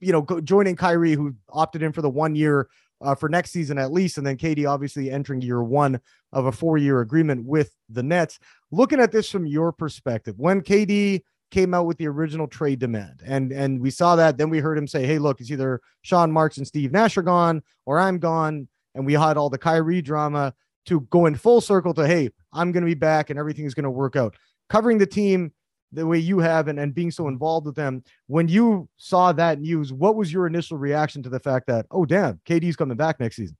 you 0.00 0.12
know, 0.12 0.22
go, 0.22 0.40
joining 0.40 0.76
Kyrie, 0.76 1.14
who 1.14 1.34
opted 1.50 1.82
in 1.82 1.92
for 1.92 2.02
the 2.02 2.10
one 2.10 2.34
year 2.34 2.68
uh, 3.00 3.14
for 3.14 3.28
next 3.28 3.50
season 3.50 3.78
at 3.78 3.92
least, 3.92 4.18
and 4.18 4.26
then 4.26 4.36
KD 4.36 4.68
obviously 4.68 5.10
entering 5.10 5.40
year 5.40 5.62
one 5.62 6.00
of 6.32 6.46
a 6.46 6.52
four 6.52 6.78
year 6.78 7.00
agreement 7.00 7.44
with 7.44 7.74
the 7.88 8.02
Nets. 8.02 8.38
Looking 8.70 9.00
at 9.00 9.12
this 9.12 9.30
from 9.30 9.46
your 9.46 9.72
perspective, 9.72 10.34
when 10.38 10.62
KD 10.62 11.22
came 11.50 11.74
out 11.74 11.86
with 11.86 11.98
the 11.98 12.08
original 12.08 12.48
trade 12.48 12.78
demand, 12.78 13.22
and 13.26 13.52
and 13.52 13.80
we 13.80 13.90
saw 13.90 14.16
that, 14.16 14.38
then 14.38 14.50
we 14.50 14.58
heard 14.58 14.78
him 14.78 14.86
say, 14.86 15.06
"Hey, 15.06 15.18
look, 15.18 15.40
it's 15.40 15.50
either 15.50 15.80
Sean 16.02 16.32
Marks 16.32 16.56
and 16.56 16.66
Steve 16.66 16.92
Nash 16.92 17.16
are 17.16 17.22
gone, 17.22 17.62
or 17.84 17.98
I'm 17.98 18.18
gone," 18.18 18.68
and 18.94 19.04
we 19.04 19.12
had 19.12 19.36
all 19.36 19.50
the 19.50 19.58
Kyrie 19.58 20.02
drama 20.02 20.54
to 20.86 21.00
going 21.10 21.34
full 21.34 21.60
circle 21.60 21.94
to 21.94 22.06
hey 22.06 22.28
i'm 22.52 22.72
going 22.72 22.82
to 22.82 22.86
be 22.86 22.94
back 22.94 23.30
and 23.30 23.38
everything's 23.38 23.74
going 23.74 23.84
to 23.84 23.90
work 23.90 24.16
out 24.16 24.34
covering 24.68 24.98
the 24.98 25.06
team 25.06 25.52
the 25.92 26.06
way 26.06 26.18
you 26.18 26.40
have 26.40 26.66
and, 26.66 26.80
and 26.80 26.94
being 26.94 27.10
so 27.10 27.28
involved 27.28 27.66
with 27.66 27.76
them 27.76 28.02
when 28.26 28.48
you 28.48 28.88
saw 28.96 29.32
that 29.32 29.60
news 29.60 29.92
what 29.92 30.16
was 30.16 30.32
your 30.32 30.46
initial 30.46 30.76
reaction 30.76 31.22
to 31.22 31.28
the 31.28 31.40
fact 31.40 31.66
that 31.66 31.86
oh 31.90 32.04
damn 32.04 32.40
kd's 32.46 32.76
coming 32.76 32.96
back 32.96 33.20
next 33.20 33.36
season 33.36 33.56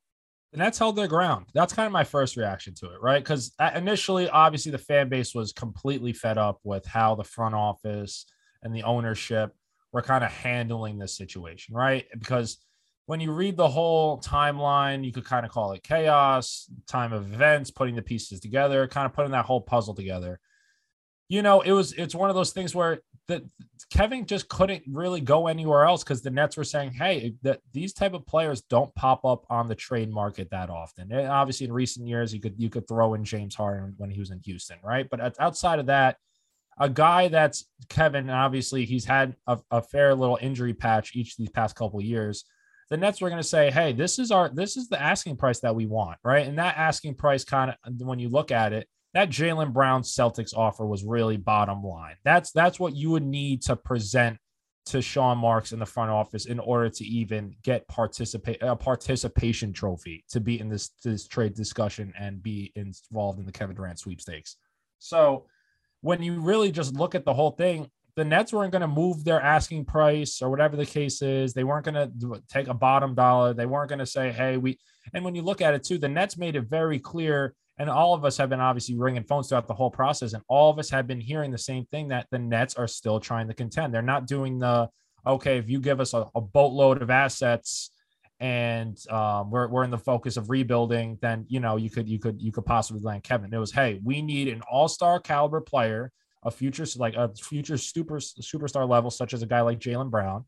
and 0.54 0.60
that's 0.60 0.78
held 0.78 0.94
their 0.94 1.08
ground. 1.08 1.46
That's 1.52 1.72
kind 1.72 1.84
of 1.84 1.92
my 1.92 2.04
first 2.04 2.36
reaction 2.36 2.74
to 2.74 2.86
it, 2.94 3.02
right? 3.02 3.20
Because 3.20 3.52
uh, 3.58 3.72
initially, 3.74 4.28
obviously, 4.28 4.70
the 4.70 4.78
fan 4.78 5.08
base 5.08 5.34
was 5.34 5.52
completely 5.52 6.12
fed 6.12 6.38
up 6.38 6.60
with 6.62 6.86
how 6.86 7.16
the 7.16 7.24
front 7.24 7.56
office 7.56 8.24
and 8.62 8.72
the 8.72 8.84
ownership 8.84 9.52
were 9.92 10.00
kind 10.00 10.22
of 10.22 10.30
handling 10.30 10.96
this 10.96 11.16
situation, 11.16 11.74
right? 11.74 12.06
Because 12.16 12.58
when 13.06 13.20
you 13.20 13.32
read 13.32 13.56
the 13.56 13.68
whole 13.68 14.18
timeline, 14.18 15.04
you 15.04 15.12
could 15.12 15.24
kind 15.24 15.44
of 15.44 15.52
call 15.52 15.72
it 15.72 15.82
chaos, 15.82 16.70
time 16.86 17.12
of 17.12 17.32
events, 17.32 17.70
putting 17.70 17.94
the 17.94 18.02
pieces 18.02 18.40
together, 18.40 18.86
kind 18.88 19.06
of 19.06 19.12
putting 19.12 19.32
that 19.32 19.44
whole 19.44 19.60
puzzle 19.60 19.94
together. 19.94 20.40
You 21.28 21.42
know, 21.42 21.60
it 21.60 21.72
was 21.72 21.92
it's 21.94 22.14
one 22.14 22.30
of 22.30 22.36
those 22.36 22.52
things 22.52 22.74
where 22.74 23.00
that 23.28 23.42
Kevin 23.90 24.26
just 24.26 24.48
couldn't 24.48 24.82
really 24.86 25.20
go 25.20 25.46
anywhere 25.46 25.84
else 25.84 26.04
because 26.04 26.22
the 26.22 26.30
Nets 26.30 26.56
were 26.56 26.64
saying, 26.64 26.92
"Hey, 26.92 27.34
that 27.42 27.60
these 27.72 27.92
type 27.92 28.12
of 28.12 28.26
players 28.26 28.62
don't 28.62 28.94
pop 28.94 29.24
up 29.24 29.44
on 29.48 29.68
the 29.68 29.74
trade 29.74 30.10
market 30.10 30.50
that 30.50 30.70
often." 30.70 31.10
And 31.12 31.28
obviously, 31.28 31.66
in 31.66 31.72
recent 31.72 32.06
years, 32.06 32.34
you 32.34 32.40
could 32.40 32.54
you 32.58 32.68
could 32.68 32.86
throw 32.86 33.14
in 33.14 33.24
James 33.24 33.54
Harden 33.54 33.94
when 33.96 34.10
he 34.10 34.20
was 34.20 34.30
in 34.30 34.40
Houston, 34.40 34.78
right? 34.84 35.08
But 35.08 35.40
outside 35.40 35.78
of 35.78 35.86
that, 35.86 36.18
a 36.78 36.90
guy 36.90 37.28
that's 37.28 37.66
Kevin, 37.88 38.28
obviously, 38.28 38.84
he's 38.84 39.06
had 39.06 39.34
a, 39.46 39.58
a 39.70 39.80
fair 39.80 40.14
little 40.14 40.38
injury 40.40 40.74
patch 40.74 41.16
each 41.16 41.36
these 41.36 41.50
past 41.50 41.74
couple 41.74 42.00
years 42.02 42.44
the 42.90 42.96
Nets 42.96 43.20
were 43.20 43.28
going 43.28 43.42
to 43.42 43.48
say, 43.48 43.70
"Hey, 43.70 43.92
this 43.92 44.18
is 44.18 44.30
our 44.30 44.48
this 44.48 44.76
is 44.76 44.88
the 44.88 45.00
asking 45.00 45.36
price 45.36 45.60
that 45.60 45.74
we 45.74 45.86
want, 45.86 46.18
right?" 46.24 46.46
And 46.46 46.58
that 46.58 46.76
asking 46.76 47.14
price 47.14 47.44
kind 47.44 47.70
of 47.70 47.76
when 48.00 48.18
you 48.18 48.28
look 48.28 48.50
at 48.50 48.72
it, 48.72 48.88
that 49.14 49.30
Jaylen 49.30 49.72
Brown 49.72 50.02
Celtics 50.02 50.56
offer 50.56 50.84
was 50.84 51.04
really 51.04 51.36
bottom 51.36 51.82
line. 51.82 52.16
That's 52.24 52.50
that's 52.50 52.80
what 52.80 52.94
you 52.94 53.10
would 53.10 53.24
need 53.24 53.62
to 53.62 53.76
present 53.76 54.38
to 54.86 55.00
Sean 55.00 55.38
Marks 55.38 55.72
in 55.72 55.78
the 55.78 55.86
front 55.86 56.10
office 56.10 56.44
in 56.44 56.58
order 56.58 56.90
to 56.90 57.04
even 57.04 57.56
get 57.62 57.88
participate 57.88 58.58
a 58.60 58.76
participation 58.76 59.72
trophy 59.72 60.24
to 60.30 60.40
be 60.40 60.60
in 60.60 60.68
this 60.68 60.90
this 61.02 61.26
trade 61.26 61.54
discussion 61.54 62.12
and 62.18 62.42
be 62.42 62.72
involved 62.74 63.38
in 63.38 63.46
the 63.46 63.52
Kevin 63.52 63.76
Durant 63.76 63.98
sweepstakes. 63.98 64.56
So 64.98 65.46
when 66.02 66.22
you 66.22 66.40
really 66.40 66.70
just 66.70 66.94
look 66.94 67.14
at 67.14 67.24
the 67.24 67.32
whole 67.32 67.52
thing, 67.52 67.90
the 68.16 68.24
Nets 68.24 68.52
weren't 68.52 68.72
going 68.72 68.82
to 68.82 68.88
move 68.88 69.24
their 69.24 69.40
asking 69.40 69.86
price 69.86 70.40
or 70.40 70.48
whatever 70.48 70.76
the 70.76 70.86
case 70.86 71.20
is. 71.20 71.52
They 71.52 71.64
weren't 71.64 71.84
going 71.84 71.94
to 71.94 72.42
take 72.48 72.68
a 72.68 72.74
bottom 72.74 73.14
dollar. 73.14 73.54
They 73.54 73.66
weren't 73.66 73.88
going 73.88 73.98
to 73.98 74.06
say, 74.06 74.30
hey, 74.30 74.56
we. 74.56 74.78
And 75.12 75.24
when 75.24 75.34
you 75.34 75.42
look 75.42 75.60
at 75.60 75.74
it 75.74 75.84
too, 75.84 75.98
the 75.98 76.08
Nets 76.08 76.38
made 76.38 76.56
it 76.56 76.62
very 76.62 76.98
clear. 76.98 77.54
And 77.76 77.90
all 77.90 78.14
of 78.14 78.24
us 78.24 78.36
have 78.36 78.48
been 78.48 78.60
obviously 78.60 78.96
ringing 78.96 79.24
phones 79.24 79.48
throughout 79.48 79.66
the 79.66 79.74
whole 79.74 79.90
process. 79.90 80.32
And 80.32 80.44
all 80.48 80.70
of 80.70 80.78
us 80.78 80.90
have 80.90 81.08
been 81.08 81.20
hearing 81.20 81.50
the 81.50 81.58
same 81.58 81.86
thing 81.86 82.08
that 82.08 82.28
the 82.30 82.38
Nets 82.38 82.76
are 82.76 82.86
still 82.86 83.18
trying 83.18 83.48
to 83.48 83.54
contend. 83.54 83.92
They're 83.92 84.00
not 84.00 84.26
doing 84.26 84.58
the, 84.58 84.88
okay, 85.26 85.58
if 85.58 85.68
you 85.68 85.80
give 85.80 85.98
us 86.00 86.14
a, 86.14 86.26
a 86.36 86.40
boatload 86.40 87.02
of 87.02 87.10
assets 87.10 87.90
and 88.38 88.96
um, 89.10 89.50
we're, 89.50 89.66
we're 89.66 89.84
in 89.84 89.90
the 89.90 89.98
focus 89.98 90.36
of 90.36 90.50
rebuilding, 90.50 91.18
then, 91.20 91.46
you 91.48 91.58
know, 91.58 91.76
you 91.76 91.90
could, 91.90 92.08
you 92.08 92.20
could, 92.20 92.40
you 92.40 92.52
could 92.52 92.64
possibly 92.64 93.02
land 93.02 93.24
Kevin. 93.24 93.52
It 93.52 93.58
was, 93.58 93.72
hey, 93.72 94.00
we 94.04 94.22
need 94.22 94.48
an 94.48 94.62
all 94.70 94.86
star 94.86 95.18
caliber 95.18 95.60
player 95.60 96.12
a 96.44 96.50
future 96.50 96.84
like 96.96 97.14
a 97.14 97.30
future 97.34 97.78
super 97.78 98.16
superstar 98.16 98.88
level, 98.88 99.10
such 99.10 99.34
as 99.34 99.42
a 99.42 99.46
guy 99.46 99.60
like 99.60 99.80
Jaylen 99.80 100.10
Brown, 100.10 100.44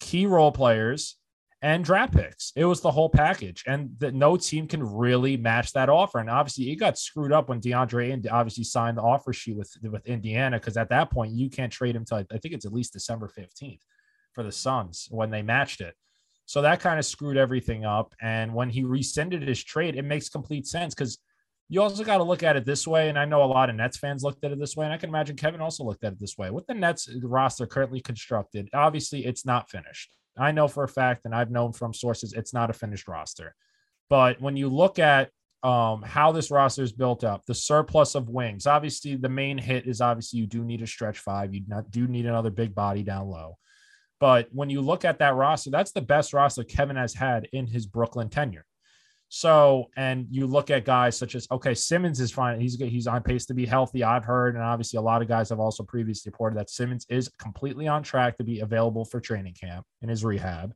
key 0.00 0.26
role 0.26 0.52
players, 0.52 1.16
and 1.62 1.84
draft 1.84 2.14
picks. 2.14 2.52
It 2.56 2.64
was 2.64 2.80
the 2.80 2.90
whole 2.90 3.08
package, 3.08 3.64
and 3.66 3.90
that 3.98 4.14
no 4.14 4.36
team 4.36 4.66
can 4.68 4.82
really 4.82 5.36
match 5.36 5.72
that 5.72 5.88
offer. 5.88 6.18
And 6.18 6.28
obviously, 6.28 6.70
it 6.70 6.76
got 6.76 6.98
screwed 6.98 7.32
up 7.32 7.48
when 7.48 7.60
DeAndre 7.60 8.12
and 8.12 8.26
obviously 8.28 8.64
signed 8.64 8.98
the 8.98 9.02
offer 9.02 9.32
sheet 9.32 9.56
with 9.56 9.74
with 9.82 10.06
Indiana 10.06 10.58
because 10.58 10.76
at 10.76 10.90
that 10.90 11.10
point 11.10 11.32
you 11.32 11.48
can't 11.48 11.72
trade 11.72 11.96
him 11.96 12.02
until 12.02 12.18
I 12.18 12.38
think 12.38 12.54
it's 12.54 12.66
at 12.66 12.72
least 12.72 12.92
December 12.92 13.28
fifteenth 13.28 13.82
for 14.32 14.42
the 14.42 14.52
Suns 14.52 15.08
when 15.10 15.30
they 15.30 15.42
matched 15.42 15.80
it. 15.80 15.94
So 16.46 16.60
that 16.62 16.80
kind 16.80 16.98
of 16.98 17.06
screwed 17.06 17.38
everything 17.38 17.86
up. 17.86 18.14
And 18.20 18.54
when 18.54 18.68
he 18.68 18.84
rescinded 18.84 19.42
his 19.42 19.62
trade, 19.64 19.96
it 19.96 20.04
makes 20.04 20.28
complete 20.28 20.66
sense 20.66 20.94
because 20.94 21.18
you 21.68 21.80
also 21.82 22.04
got 22.04 22.18
to 22.18 22.24
look 22.24 22.42
at 22.42 22.56
it 22.56 22.66
this 22.66 22.86
way. 22.86 23.08
And 23.08 23.18
I 23.18 23.24
know 23.24 23.42
a 23.42 23.46
lot 23.46 23.70
of 23.70 23.76
Nets 23.76 23.96
fans 23.96 24.22
looked 24.22 24.44
at 24.44 24.52
it 24.52 24.58
this 24.58 24.76
way. 24.76 24.84
And 24.84 24.92
I 24.92 24.98
can 24.98 25.08
imagine 25.08 25.36
Kevin 25.36 25.60
also 25.60 25.84
looked 25.84 26.04
at 26.04 26.12
it 26.12 26.20
this 26.20 26.36
way. 26.36 26.50
With 26.50 26.66
the 26.66 26.74
Nets 26.74 27.08
roster 27.22 27.66
currently 27.66 28.00
constructed, 28.00 28.68
obviously 28.74 29.24
it's 29.24 29.46
not 29.46 29.70
finished. 29.70 30.10
I 30.36 30.52
know 30.52 30.68
for 30.68 30.84
a 30.84 30.88
fact, 30.88 31.24
and 31.24 31.34
I've 31.34 31.50
known 31.50 31.72
from 31.72 31.94
sources, 31.94 32.32
it's 32.32 32.52
not 32.52 32.70
a 32.70 32.74
finished 32.74 33.08
roster. 33.08 33.54
But 34.10 34.40
when 34.40 34.56
you 34.56 34.68
look 34.68 34.98
at 34.98 35.30
um, 35.62 36.02
how 36.02 36.32
this 36.32 36.50
roster 36.50 36.82
is 36.82 36.92
built 36.92 37.24
up, 37.24 37.46
the 37.46 37.54
surplus 37.54 38.14
of 38.14 38.28
wings, 38.28 38.66
obviously 38.66 39.16
the 39.16 39.28
main 39.28 39.56
hit 39.56 39.86
is 39.86 40.00
obviously 40.00 40.40
you 40.40 40.46
do 40.46 40.64
need 40.64 40.82
a 40.82 40.86
stretch 40.86 41.18
five. 41.18 41.54
You 41.54 41.62
do 41.90 42.06
need 42.06 42.26
another 42.26 42.50
big 42.50 42.74
body 42.74 43.02
down 43.02 43.28
low. 43.28 43.56
But 44.20 44.48
when 44.52 44.70
you 44.70 44.80
look 44.80 45.04
at 45.04 45.18
that 45.20 45.34
roster, 45.34 45.70
that's 45.70 45.92
the 45.92 46.00
best 46.00 46.32
roster 46.32 46.64
Kevin 46.64 46.96
has 46.96 47.14
had 47.14 47.48
in 47.52 47.66
his 47.66 47.86
Brooklyn 47.86 48.28
tenure. 48.28 48.66
So, 49.36 49.90
and 49.96 50.28
you 50.30 50.46
look 50.46 50.70
at 50.70 50.84
guys 50.84 51.18
such 51.18 51.34
as 51.34 51.48
okay, 51.50 51.74
Simmons 51.74 52.20
is 52.20 52.30
fine. 52.30 52.60
He's 52.60 52.76
he's 52.76 53.08
on 53.08 53.20
pace 53.20 53.46
to 53.46 53.54
be 53.54 53.66
healthy. 53.66 54.04
I've 54.04 54.24
heard, 54.24 54.54
and 54.54 54.62
obviously 54.62 54.98
a 54.98 55.02
lot 55.02 55.22
of 55.22 55.28
guys 55.28 55.48
have 55.48 55.58
also 55.58 55.82
previously 55.82 56.30
reported 56.30 56.56
that 56.56 56.70
Simmons 56.70 57.04
is 57.08 57.28
completely 57.30 57.88
on 57.88 58.04
track 58.04 58.36
to 58.36 58.44
be 58.44 58.60
available 58.60 59.04
for 59.04 59.18
training 59.18 59.54
camp 59.54 59.84
in 60.02 60.08
his 60.08 60.24
rehab. 60.24 60.72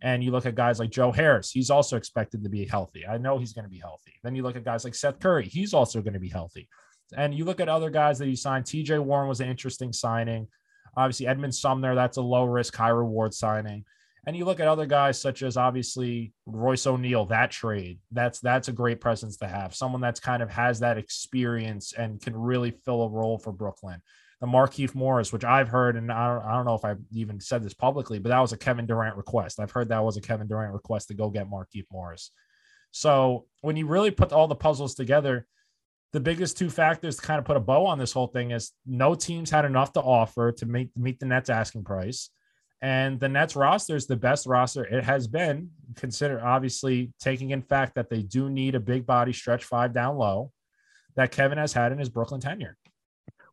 And 0.00 0.24
you 0.24 0.30
look 0.30 0.46
at 0.46 0.54
guys 0.54 0.78
like 0.78 0.88
Joe 0.88 1.12
Harris, 1.12 1.50
he's 1.50 1.68
also 1.68 1.98
expected 1.98 2.42
to 2.44 2.48
be 2.48 2.64
healthy. 2.64 3.06
I 3.06 3.18
know 3.18 3.36
he's 3.36 3.52
going 3.52 3.66
to 3.66 3.70
be 3.70 3.80
healthy. 3.80 4.14
Then 4.24 4.34
you 4.34 4.42
look 4.42 4.56
at 4.56 4.64
guys 4.64 4.84
like 4.84 4.94
Seth 4.94 5.20
Curry, 5.20 5.44
he's 5.44 5.74
also 5.74 6.00
going 6.00 6.14
to 6.14 6.18
be 6.18 6.30
healthy. 6.30 6.70
And 7.14 7.34
you 7.34 7.44
look 7.44 7.60
at 7.60 7.68
other 7.68 7.90
guys 7.90 8.18
that 8.20 8.28
you 8.28 8.36
signed. 8.36 8.64
TJ 8.64 9.00
Warren 9.00 9.28
was 9.28 9.42
an 9.42 9.50
interesting 9.50 9.92
signing. 9.92 10.48
Obviously, 10.96 11.26
Edmond 11.26 11.54
Sumner, 11.54 11.94
that's 11.94 12.16
a 12.16 12.22
low 12.22 12.44
risk, 12.44 12.74
high 12.74 12.88
reward 12.88 13.34
signing. 13.34 13.84
And 14.26 14.36
you 14.36 14.44
look 14.44 14.60
at 14.60 14.68
other 14.68 14.86
guys 14.86 15.20
such 15.20 15.42
as 15.42 15.56
obviously 15.56 16.32
Royce 16.46 16.86
O'Neale, 16.86 17.26
that 17.26 17.50
trade. 17.50 17.98
That's 18.12 18.38
that's 18.38 18.68
a 18.68 18.72
great 18.72 19.00
presence 19.00 19.36
to 19.38 19.48
have. 19.48 19.74
Someone 19.74 20.00
that's 20.00 20.20
kind 20.20 20.42
of 20.42 20.50
has 20.50 20.78
that 20.80 20.96
experience 20.96 21.92
and 21.92 22.20
can 22.20 22.36
really 22.36 22.70
fill 22.70 23.02
a 23.02 23.08
role 23.08 23.38
for 23.38 23.52
Brooklyn. 23.52 24.00
The 24.40 24.46
Markieff 24.46 24.94
Morris, 24.94 25.32
which 25.32 25.44
I've 25.44 25.68
heard, 25.68 25.96
and 25.96 26.10
I 26.10 26.28
don't, 26.28 26.44
I 26.44 26.52
don't 26.52 26.64
know 26.64 26.74
if 26.74 26.84
I've 26.84 27.00
even 27.12 27.40
said 27.40 27.64
this 27.64 27.74
publicly, 27.74 28.18
but 28.18 28.28
that 28.30 28.40
was 28.40 28.52
a 28.52 28.56
Kevin 28.56 28.86
Durant 28.86 29.16
request. 29.16 29.60
I've 29.60 29.70
heard 29.70 29.88
that 29.88 30.04
was 30.04 30.16
a 30.16 30.20
Kevin 30.20 30.48
Durant 30.48 30.72
request 30.72 31.08
to 31.08 31.14
go 31.14 31.30
get 31.30 31.50
Markieff 31.50 31.86
Morris. 31.92 32.30
So 32.92 33.46
when 33.60 33.76
you 33.76 33.86
really 33.86 34.10
put 34.10 34.32
all 34.32 34.48
the 34.48 34.54
puzzles 34.54 34.94
together, 34.94 35.46
the 36.12 36.20
biggest 36.20 36.58
two 36.58 36.70
factors 36.70 37.16
to 37.16 37.22
kind 37.22 37.38
of 37.38 37.44
put 37.44 37.56
a 37.56 37.60
bow 37.60 37.86
on 37.86 37.98
this 37.98 38.12
whole 38.12 38.26
thing 38.26 38.50
is 38.50 38.72
no 38.86 39.14
teams 39.14 39.50
had 39.50 39.64
enough 39.64 39.92
to 39.94 40.00
offer 40.00 40.52
to 40.52 40.66
meet 40.66 40.90
meet 40.96 41.18
the 41.18 41.26
Nets 41.26 41.48
asking 41.48 41.84
price 41.84 42.30
And 42.82 43.20
the 43.20 43.28
Nets 43.28 43.54
roster 43.54 43.94
is 43.94 44.06
the 44.06 44.16
best 44.16 44.44
roster 44.44 44.84
it 44.84 45.04
has 45.04 45.28
been. 45.28 45.70
Consider 45.94 46.44
obviously 46.44 47.12
taking 47.20 47.50
in 47.50 47.62
fact 47.62 47.94
that 47.94 48.10
they 48.10 48.22
do 48.22 48.50
need 48.50 48.74
a 48.74 48.80
big 48.80 49.06
body 49.06 49.32
stretch 49.32 49.64
five 49.64 49.94
down 49.94 50.16
low 50.16 50.50
that 51.14 51.30
Kevin 51.30 51.58
has 51.58 51.72
had 51.72 51.92
in 51.92 51.98
his 51.98 52.08
Brooklyn 52.08 52.40
tenure. 52.40 52.76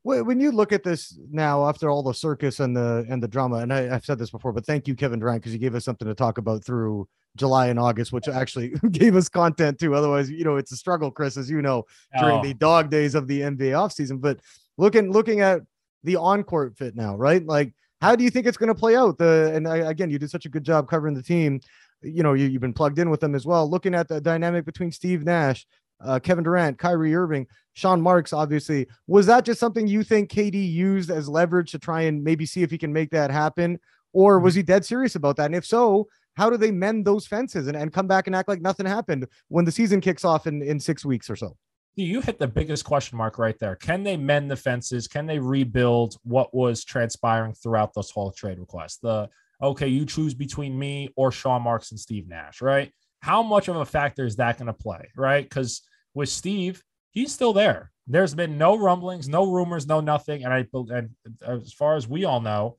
When 0.01 0.39
you 0.39 0.51
look 0.51 0.71
at 0.71 0.83
this 0.83 1.19
now, 1.29 1.67
after 1.67 1.89
all 1.89 2.01
the 2.01 2.13
circus 2.13 2.61
and 2.61 2.75
the 2.75 3.05
and 3.09 3.21
the 3.21 3.27
drama, 3.27 3.57
and 3.57 3.71
I, 3.71 3.81
have 3.81 4.05
said 4.05 4.17
this 4.17 4.31
before, 4.31 4.53
but 4.53 4.65
thank 4.65 4.87
you, 4.87 4.95
Kevin 4.95 5.19
Durant, 5.19 5.41
because 5.41 5.53
you 5.53 5.59
gave 5.59 5.75
us 5.75 5.83
something 5.83 6.07
to 6.07 6.15
talk 6.15 6.37
about 6.37 6.63
through 6.63 7.07
July 7.35 7.67
and 7.67 7.77
August, 7.77 8.11
which 8.11 8.27
actually 8.27 8.69
gave 8.91 9.15
us 9.15 9.29
content 9.29 9.77
too. 9.77 9.93
Otherwise, 9.93 10.31
you 10.31 10.45
know, 10.45 10.55
it's 10.55 10.71
a 10.71 10.77
struggle, 10.77 11.11
Chris, 11.11 11.37
as 11.37 11.49
you 11.49 11.61
know, 11.61 11.83
during 12.17 12.37
oh. 12.37 12.41
the 12.41 12.53
dog 12.53 12.89
days 12.89 13.13
of 13.13 13.27
the 13.27 13.41
NBA 13.41 13.73
offseason. 13.73 14.21
But 14.21 14.39
looking 14.77 15.11
looking 15.11 15.41
at 15.41 15.61
the 16.03 16.15
on 16.15 16.43
court 16.43 16.77
fit 16.77 16.95
now, 16.95 17.15
right? 17.15 17.45
Like, 17.45 17.73
how 18.01 18.15
do 18.15 18.23
you 18.23 18.29
think 18.29 18.45
it's 18.45 18.57
going 18.57 18.69
to 18.69 18.75
play 18.75 18.95
out? 18.95 19.17
The 19.17 19.51
and 19.53 19.67
I, 19.67 19.77
again, 19.77 20.09
you 20.09 20.19
did 20.19 20.29
such 20.29 20.45
a 20.45 20.49
good 20.49 20.63
job 20.63 20.89
covering 20.89 21.13
the 21.13 21.23
team. 21.23 21.59
You 22.01 22.23
know, 22.23 22.33
you, 22.33 22.47
you've 22.47 22.61
been 22.61 22.73
plugged 22.73 22.99
in 22.99 23.09
with 23.09 23.19
them 23.19 23.35
as 23.35 23.45
well. 23.45 23.69
Looking 23.69 23.93
at 23.93 24.07
the 24.07 24.21
dynamic 24.21 24.65
between 24.65 24.91
Steve 24.91 25.25
Nash, 25.25 25.65
uh, 26.01 26.19
Kevin 26.19 26.43
Durant, 26.43 26.77
Kyrie 26.77 27.15
Irving, 27.15 27.45
Sean 27.73 28.01
Marks, 28.01 28.31
obviously. 28.31 28.87
Was 29.07 29.25
that 29.25 29.43
just 29.43 29.59
something 29.59 29.85
you 29.85 30.03
think 30.03 30.31
KD 30.31 30.71
used 30.71 31.09
as 31.09 31.27
leverage 31.27 31.71
to 31.71 31.79
try 31.79 32.03
and 32.03 32.23
maybe 32.23 32.45
see 32.45 32.63
if 32.63 32.71
he 32.71 32.77
can 32.77 32.93
make 32.93 33.11
that 33.11 33.31
happen? 33.31 33.79
Or 34.13 34.39
was 34.39 34.55
he 34.55 34.63
dead 34.63 34.85
serious 34.85 35.15
about 35.15 35.35
that? 35.35 35.47
And 35.47 35.55
if 35.55 35.65
so, 35.65 36.07
how 36.35 36.49
do 36.49 36.57
they 36.57 36.71
mend 36.71 37.05
those 37.05 37.27
fences 37.27 37.67
and, 37.67 37.75
and 37.75 37.91
come 37.91 38.07
back 38.07 38.27
and 38.27 38.35
act 38.35 38.47
like 38.47 38.61
nothing 38.61 38.85
happened 38.85 39.27
when 39.49 39.65
the 39.65 39.71
season 39.71 39.99
kicks 39.99 40.23
off 40.23 40.47
in, 40.47 40.61
in 40.61 40.79
six 40.79 41.03
weeks 41.03 41.29
or 41.29 41.35
so? 41.35 41.57
You 41.95 42.21
hit 42.21 42.39
the 42.39 42.47
biggest 42.47 42.85
question 42.85 43.17
mark 43.17 43.37
right 43.37 43.57
there. 43.59 43.75
Can 43.75 44.03
they 44.03 44.15
mend 44.15 44.49
the 44.49 44.55
fences? 44.55 45.07
Can 45.07 45.25
they 45.25 45.39
rebuild 45.39 46.15
what 46.23 46.53
was 46.53 46.85
transpiring 46.85 47.53
throughout 47.53 47.93
this 47.93 48.11
whole 48.11 48.31
trade 48.31 48.59
request? 48.59 49.01
The 49.01 49.29
okay, 49.61 49.87
you 49.87 50.05
choose 50.05 50.33
between 50.33 50.77
me 50.79 51.09
or 51.15 51.31
Sean 51.31 51.61
Marks 51.61 51.91
and 51.91 51.99
Steve 51.99 52.27
Nash, 52.27 52.61
right? 52.61 52.91
How 53.21 53.43
much 53.43 53.67
of 53.67 53.75
a 53.75 53.85
factor 53.85 54.25
is 54.25 54.37
that 54.37 54.57
going 54.57 54.67
to 54.67 54.73
play, 54.73 55.09
right? 55.15 55.43
Because 55.43 55.81
with 56.13 56.29
Steve, 56.29 56.81
he's 57.11 57.33
still 57.33 57.51
there. 57.51 57.91
There's 58.07 58.33
been 58.33 58.57
no 58.57 58.77
rumblings, 58.77 59.27
no 59.27 59.51
rumors, 59.51 59.85
no 59.85 59.99
nothing. 59.99 60.45
And 60.45 60.53
I 60.53 60.65
and 60.73 61.09
uh, 61.45 61.57
as 61.57 61.73
far 61.73 61.95
as 61.95 62.07
we 62.07 62.23
all 62.25 62.39
know, 62.41 62.77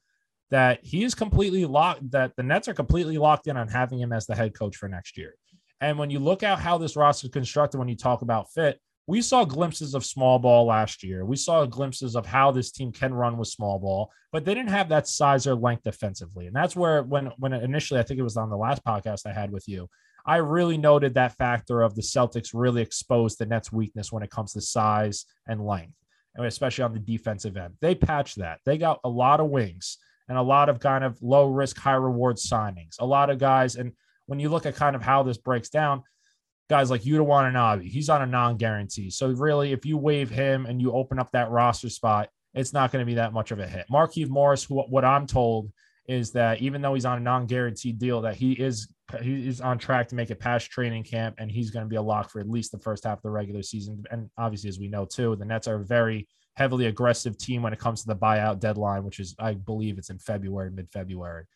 that 0.50 0.84
he 0.84 1.04
is 1.04 1.14
completely 1.14 1.64
locked, 1.64 2.10
that 2.10 2.34
the 2.36 2.42
Nets 2.42 2.68
are 2.68 2.74
completely 2.74 3.18
locked 3.18 3.46
in 3.46 3.56
on 3.56 3.68
having 3.68 4.00
him 4.00 4.12
as 4.12 4.26
the 4.26 4.34
head 4.34 4.54
coach 4.54 4.76
for 4.76 4.88
next 4.88 5.16
year. 5.16 5.34
And 5.80 5.98
when 5.98 6.10
you 6.10 6.18
look 6.18 6.42
at 6.42 6.58
how 6.58 6.78
this 6.78 6.96
roster 6.96 7.26
is 7.26 7.32
constructed, 7.32 7.78
when 7.78 7.88
you 7.88 7.96
talk 7.96 8.22
about 8.22 8.52
fit, 8.52 8.80
we 9.10 9.20
saw 9.20 9.44
glimpses 9.44 9.94
of 9.94 10.06
small 10.06 10.38
ball 10.38 10.66
last 10.66 11.02
year. 11.02 11.24
We 11.24 11.34
saw 11.34 11.66
glimpses 11.66 12.14
of 12.14 12.26
how 12.26 12.52
this 12.52 12.70
team 12.70 12.92
can 12.92 13.12
run 13.12 13.38
with 13.38 13.48
small 13.48 13.80
ball, 13.80 14.12
but 14.30 14.44
they 14.44 14.54
didn't 14.54 14.70
have 14.70 14.88
that 14.90 15.08
size 15.08 15.48
or 15.48 15.56
length 15.56 15.82
defensively. 15.82 16.46
And 16.46 16.54
that's 16.54 16.76
where 16.76 17.02
when 17.02 17.26
when 17.36 17.52
initially 17.52 17.98
I 17.98 18.04
think 18.04 18.20
it 18.20 18.22
was 18.22 18.36
on 18.36 18.50
the 18.50 18.56
last 18.56 18.84
podcast 18.84 19.26
I 19.26 19.32
had 19.32 19.50
with 19.50 19.66
you, 19.66 19.88
I 20.24 20.36
really 20.36 20.78
noted 20.78 21.14
that 21.14 21.36
factor 21.36 21.82
of 21.82 21.96
the 21.96 22.02
Celtics 22.02 22.50
really 22.54 22.82
exposed 22.82 23.40
the 23.40 23.46
Nets' 23.46 23.72
weakness 23.72 24.12
when 24.12 24.22
it 24.22 24.30
comes 24.30 24.52
to 24.52 24.60
size 24.60 25.26
and 25.48 25.66
length, 25.66 25.96
and 26.36 26.46
especially 26.46 26.84
on 26.84 26.92
the 26.92 27.00
defensive 27.00 27.56
end. 27.56 27.74
They 27.80 27.96
patched 27.96 28.38
that. 28.38 28.60
They 28.64 28.78
got 28.78 29.00
a 29.02 29.08
lot 29.08 29.40
of 29.40 29.50
wings 29.50 29.98
and 30.28 30.38
a 30.38 30.42
lot 30.42 30.68
of 30.68 30.78
kind 30.78 31.02
of 31.02 31.20
low 31.20 31.48
risk, 31.48 31.76
high 31.78 31.94
reward 31.94 32.36
signings. 32.36 32.94
A 33.00 33.06
lot 33.06 33.28
of 33.28 33.40
guys, 33.40 33.74
and 33.74 33.90
when 34.26 34.38
you 34.38 34.50
look 34.50 34.66
at 34.66 34.76
kind 34.76 34.94
of 34.94 35.02
how 35.02 35.24
this 35.24 35.38
breaks 35.38 35.68
down, 35.68 36.04
guys 36.70 36.88
like 36.88 37.02
Yuta 37.02 37.26
Watanabe, 37.26 37.86
he's 37.86 38.08
on 38.08 38.22
a 38.22 38.26
non 38.26 38.56
guarantee. 38.56 39.10
So 39.10 39.28
really, 39.28 39.72
if 39.72 39.84
you 39.84 39.98
waive 39.98 40.30
him 40.30 40.64
and 40.66 40.80
you 40.80 40.92
open 40.92 41.18
up 41.18 41.32
that 41.32 41.50
roster 41.50 41.90
spot, 41.90 42.30
it's 42.54 42.72
not 42.72 42.92
going 42.92 43.02
to 43.02 43.06
be 43.06 43.14
that 43.14 43.32
much 43.32 43.50
of 43.50 43.58
a 43.58 43.66
hit. 43.66 43.86
Markieff 43.92 44.28
Morris, 44.28 44.70
what 44.70 45.04
I'm 45.04 45.26
told 45.26 45.72
is 46.06 46.30
that 46.32 46.62
even 46.62 46.80
though 46.80 46.94
he's 46.94 47.04
on 47.04 47.18
a 47.18 47.20
non 47.20 47.46
guaranteed 47.46 47.98
deal, 47.98 48.22
that 48.22 48.36
he 48.36 48.52
is 48.52 48.88
he's 49.20 49.60
on 49.60 49.78
track 49.78 50.08
to 50.08 50.14
make 50.14 50.30
it 50.30 50.38
past 50.38 50.70
training 50.70 51.02
camp, 51.02 51.34
and 51.38 51.50
he's 51.50 51.70
going 51.70 51.84
to 51.84 51.88
be 51.88 51.96
a 51.96 52.02
lock 52.02 52.30
for 52.30 52.40
at 52.40 52.48
least 52.48 52.70
the 52.70 52.78
first 52.78 53.04
half 53.04 53.18
of 53.18 53.22
the 53.22 53.30
regular 53.30 53.62
season. 53.62 54.04
And 54.10 54.30
obviously, 54.38 54.68
as 54.68 54.78
we 54.78 54.88
know 54.88 55.04
too, 55.04 55.34
the 55.36 55.44
Nets 55.44 55.66
are 55.66 55.80
a 55.80 55.84
very 55.84 56.28
heavily 56.54 56.86
aggressive 56.86 57.36
team 57.36 57.62
when 57.62 57.72
it 57.72 57.78
comes 57.80 58.02
to 58.02 58.08
the 58.08 58.16
buyout 58.16 58.60
deadline, 58.60 59.04
which 59.04 59.18
is 59.18 59.34
I 59.40 59.54
believe 59.54 59.98
it's 59.98 60.10
in 60.10 60.20
February, 60.20 60.70
mid 60.70 60.88
February. 60.92 61.46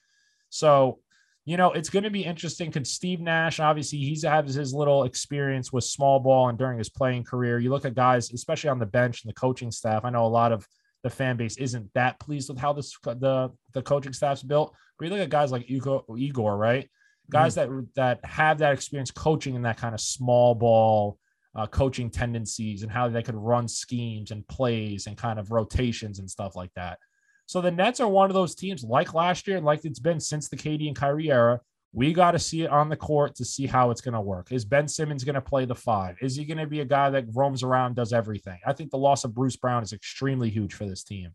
So, 0.50 0.98
you 1.44 1.57
know, 1.57 1.72
it's 1.72 1.90
going 1.90 2.04
to 2.04 2.11
be 2.11 2.24
interesting 2.24 2.70
because 2.70 2.90
Steve 2.90 3.20
Nash, 3.20 3.61
obviously, 3.61 3.98
he's 3.98 4.24
has 4.24 4.54
his 4.54 4.72
little 4.72 5.04
experience 5.04 5.72
with 5.72 5.85
small 5.85 6.18
ball 6.18 6.48
and 6.48 6.59
during 6.59 6.78
his 6.78 6.88
playing 6.88 7.24
career. 7.24 7.59
You 7.59 7.70
look 7.70 7.85
at 7.85 7.94
guys, 7.94 8.33
especially 8.33 8.70
on 8.70 8.78
the 8.78 8.87
bench 8.87 9.22
and 9.22 9.30
the 9.30 9.35
coaching 9.35 9.70
staff. 9.70 10.04
I 10.04 10.11
know 10.11 10.24
a 10.24 10.28
lot 10.28 10.52
of 10.52 10.66
the 11.02 11.11
fan 11.11 11.37
base 11.37 11.59
isn't 11.59 11.92
that 11.94 12.18
pleased 12.18 12.48
with 12.48 12.59
how 12.59 12.72
this 12.72 12.96
the 13.04 13.50
the 13.72 13.83
coaching 13.83 14.14
staff's 14.14 14.42
built. 14.42 14.74
But 14.98 15.04
you 15.04 15.11
look 15.11 15.20
at 15.20 15.28
guys 15.28 15.52
like 15.52 15.70
Igor, 15.70 16.04
Igor 16.16 16.57
right? 16.57 16.88
guys 17.30 17.57
mm-hmm. 17.57 17.80
that 17.94 18.20
that 18.22 18.28
have 18.28 18.59
that 18.59 18.72
experience 18.72 19.11
coaching 19.11 19.54
in 19.54 19.62
that 19.62 19.76
kind 19.76 19.94
of 19.94 20.00
small 20.00 20.54
ball 20.54 21.18
uh, 21.54 21.66
coaching 21.66 22.11
tendencies 22.11 22.83
and 22.83 22.90
how 22.90 23.09
they 23.09 23.22
could 23.22 23.37
run 23.37 23.68
schemes 23.68 24.30
and 24.30 24.46
plays 24.48 25.07
and 25.07 25.16
kind 25.16 25.38
of 25.38 25.52
rotations 25.52 26.18
and 26.18 26.28
stuff 26.28 26.57
like 26.57 26.72
that. 26.74 26.98
So 27.46 27.61
the 27.61 27.70
Nets 27.70 28.00
are 28.00 28.09
one 28.09 28.30
of 28.30 28.35
those 28.35 28.54
teams 28.54 28.85
like 28.85 29.14
last 29.14 29.46
year, 29.46 29.57
and 29.57 29.66
like 29.66 29.85
it's 29.85 29.98
been 29.98 30.20
since 30.20 30.48
the 30.48 30.57
KD 30.57 30.87
and 30.88 30.96
Kyrie 30.96 31.30
era. 31.30 31.61
We 31.92 32.12
got 32.12 32.33
to 32.33 32.40
see 32.40 32.62
it 32.62 32.70
on 32.70 32.88
the 32.88 32.96
court 32.96 33.37
to 33.37 33.44
see 33.44 33.66
how 33.66 33.92
it's 33.92 34.00
going 34.00 34.14
to 34.14 34.20
work. 34.20 34.50
Is 34.50 34.64
Ben 34.64 34.88
Simmons 34.88 35.22
going 35.22 35.37
to 35.37 35.40
play 35.40 35.64
the 35.64 35.76
five? 35.76 36.16
Is 36.20 36.35
he 36.35 36.44
going 36.44 36.59
to 36.59 36.66
be 36.66 36.80
a 36.80 36.85
guy 36.85 37.09
that 37.11 37.26
roams 37.33 37.62
around, 37.62 37.94
does 37.94 38.12
everything? 38.12 38.59
I 38.66 38.72
think 38.72 38.90
the 38.90 38.98
loss 38.98 39.22
of 39.22 39.33
Bruce 39.33 39.54
Brown 39.54 39.85
is 39.85 39.92
extremely 39.92 40.50
huge 40.50 40.74
for 40.74 40.87
this 40.87 41.04
team. 41.04 41.35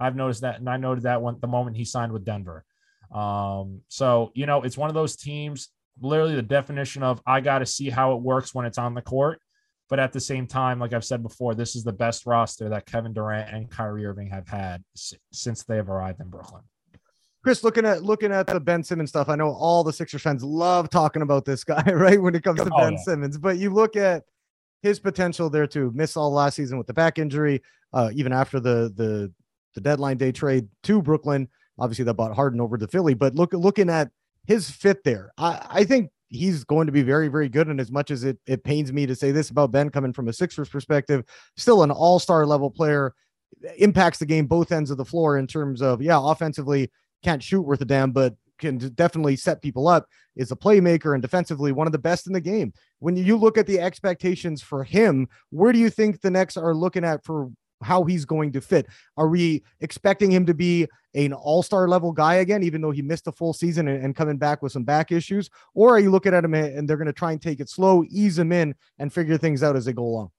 I've 0.00 0.16
noticed 0.16 0.40
that, 0.40 0.58
and 0.58 0.68
I 0.68 0.78
noted 0.78 1.04
that 1.04 1.22
one 1.22 1.38
the 1.40 1.46
moment 1.46 1.76
he 1.76 1.84
signed 1.84 2.10
with 2.10 2.24
Denver. 2.24 2.64
Um, 3.14 3.82
so, 3.88 4.32
you 4.34 4.46
know, 4.46 4.62
it's 4.62 4.78
one 4.78 4.90
of 4.90 4.94
those 4.94 5.14
teams, 5.14 5.68
literally 6.00 6.34
the 6.34 6.42
definition 6.42 7.02
of 7.02 7.20
I 7.26 7.40
got 7.40 7.58
to 7.58 7.66
see 7.66 7.90
how 7.90 8.14
it 8.14 8.22
works 8.22 8.54
when 8.54 8.66
it's 8.66 8.78
on 8.78 8.94
the 8.94 9.02
court. 9.02 9.40
But 9.90 9.98
at 9.98 10.12
the 10.12 10.20
same 10.20 10.46
time, 10.46 10.78
like 10.78 10.92
I've 10.92 11.04
said 11.04 11.20
before, 11.20 11.56
this 11.56 11.74
is 11.74 11.82
the 11.82 11.92
best 11.92 12.24
roster 12.24 12.68
that 12.68 12.86
Kevin 12.86 13.12
Durant 13.12 13.52
and 13.52 13.68
Kyrie 13.68 14.06
Irving 14.06 14.28
have 14.28 14.46
had 14.46 14.84
since 14.94 15.64
they 15.64 15.76
have 15.76 15.90
arrived 15.90 16.20
in 16.20 16.28
Brooklyn. 16.28 16.62
Chris, 17.42 17.64
looking 17.64 17.84
at 17.84 18.04
looking 18.04 18.32
at 18.32 18.46
the 18.46 18.60
Ben 18.60 18.84
Simmons 18.84 19.10
stuff, 19.10 19.28
I 19.28 19.34
know 19.34 19.50
all 19.50 19.82
the 19.82 19.92
Sixers 19.92 20.22
fans 20.22 20.44
love 20.44 20.90
talking 20.90 21.22
about 21.22 21.44
this 21.44 21.64
guy, 21.64 21.82
right? 21.92 22.22
When 22.22 22.34
it 22.34 22.44
comes 22.44 22.60
to 22.60 22.70
oh, 22.72 22.78
Ben 22.78 22.92
yeah. 22.92 22.98
Simmons, 22.98 23.36
but 23.36 23.58
you 23.58 23.70
look 23.70 23.96
at 23.96 24.24
his 24.82 25.00
potential 25.00 25.50
there 25.50 25.66
to 25.68 25.90
miss 25.92 26.16
all 26.16 26.32
last 26.32 26.54
season 26.54 26.78
with 26.78 26.86
the 26.86 26.94
back 26.94 27.18
injury, 27.18 27.60
uh, 27.92 28.10
even 28.14 28.32
after 28.32 28.60
the 28.60 28.92
the 28.94 29.32
the 29.74 29.80
deadline 29.80 30.18
day 30.18 30.32
trade 30.32 30.68
to 30.84 31.02
Brooklyn. 31.02 31.48
Obviously, 31.78 32.04
that 32.04 32.14
bought 32.14 32.34
Harden 32.34 32.60
over 32.60 32.76
to 32.76 32.86
Philly, 32.86 33.14
but 33.14 33.34
look 33.34 33.54
looking 33.54 33.88
at 33.88 34.10
his 34.46 34.70
fit 34.70 35.02
there, 35.02 35.32
I, 35.38 35.66
I 35.68 35.84
think 35.84 36.10
he's 36.30 36.64
going 36.64 36.86
to 36.86 36.92
be 36.92 37.02
very, 37.02 37.28
very 37.28 37.48
good. 37.48 37.68
And 37.68 37.80
as 37.80 37.90
much 37.90 38.10
as 38.10 38.24
it 38.24 38.38
it 38.46 38.64
pains 38.64 38.92
me 38.92 39.06
to 39.06 39.14
say 39.14 39.32
this 39.32 39.50
about 39.50 39.72
Ben 39.72 39.90
coming 39.90 40.12
from 40.12 40.28
a 40.28 40.32
Sixers 40.32 40.68
perspective, 40.68 41.24
still 41.56 41.82
an 41.82 41.90
all-star 41.90 42.46
level 42.46 42.70
player, 42.70 43.14
impacts 43.78 44.18
the 44.18 44.26
game 44.26 44.46
both 44.46 44.72
ends 44.72 44.90
of 44.90 44.96
the 44.96 45.04
floor 45.04 45.36
in 45.36 45.46
terms 45.46 45.82
of 45.82 46.00
yeah, 46.00 46.18
offensively 46.20 46.90
can't 47.22 47.42
shoot 47.42 47.62
worth 47.62 47.82
a 47.82 47.84
damn, 47.84 48.12
but 48.12 48.34
can 48.58 48.78
definitely 48.78 49.36
set 49.36 49.62
people 49.62 49.88
up. 49.88 50.06
Is 50.36 50.52
a 50.52 50.56
playmaker 50.56 51.12
and 51.14 51.20
defensively 51.20 51.72
one 51.72 51.86
of 51.86 51.92
the 51.92 51.98
best 51.98 52.26
in 52.26 52.32
the 52.32 52.40
game. 52.40 52.72
When 53.00 53.16
you 53.16 53.36
look 53.36 53.58
at 53.58 53.66
the 53.66 53.80
expectations 53.80 54.62
for 54.62 54.84
him, 54.84 55.28
where 55.50 55.72
do 55.72 55.78
you 55.78 55.90
think 55.90 56.20
the 56.20 56.30
Nets 56.30 56.56
are 56.56 56.74
looking 56.74 57.04
at 57.04 57.24
for 57.24 57.50
how 57.82 58.04
he's 58.04 58.24
going 58.24 58.52
to 58.52 58.60
fit. 58.60 58.86
Are 59.16 59.28
we 59.28 59.62
expecting 59.80 60.30
him 60.30 60.46
to 60.46 60.54
be 60.54 60.86
an 61.14 61.32
all-star 61.32 61.88
level 61.88 62.12
guy 62.12 62.36
again, 62.36 62.62
even 62.62 62.80
though 62.80 62.90
he 62.90 63.02
missed 63.02 63.26
a 63.26 63.32
full 63.32 63.52
season 63.52 63.88
and, 63.88 64.04
and 64.04 64.16
coming 64.16 64.36
back 64.36 64.62
with 64.62 64.72
some 64.72 64.84
back 64.84 65.10
issues? 65.12 65.50
Or 65.74 65.94
are 65.94 66.00
you 66.00 66.10
looking 66.10 66.34
at 66.34 66.44
him 66.44 66.54
and 66.54 66.88
they're 66.88 66.96
going 66.96 67.06
to 67.06 67.12
try 67.12 67.32
and 67.32 67.42
take 67.42 67.60
it 67.60 67.68
slow, 67.68 68.04
ease 68.08 68.38
him 68.38 68.52
in, 68.52 68.74
and 68.98 69.12
figure 69.12 69.36
things 69.36 69.62
out 69.62 69.76
as 69.76 69.84
they 69.84 69.92
go 69.92 70.04
along? 70.04 70.30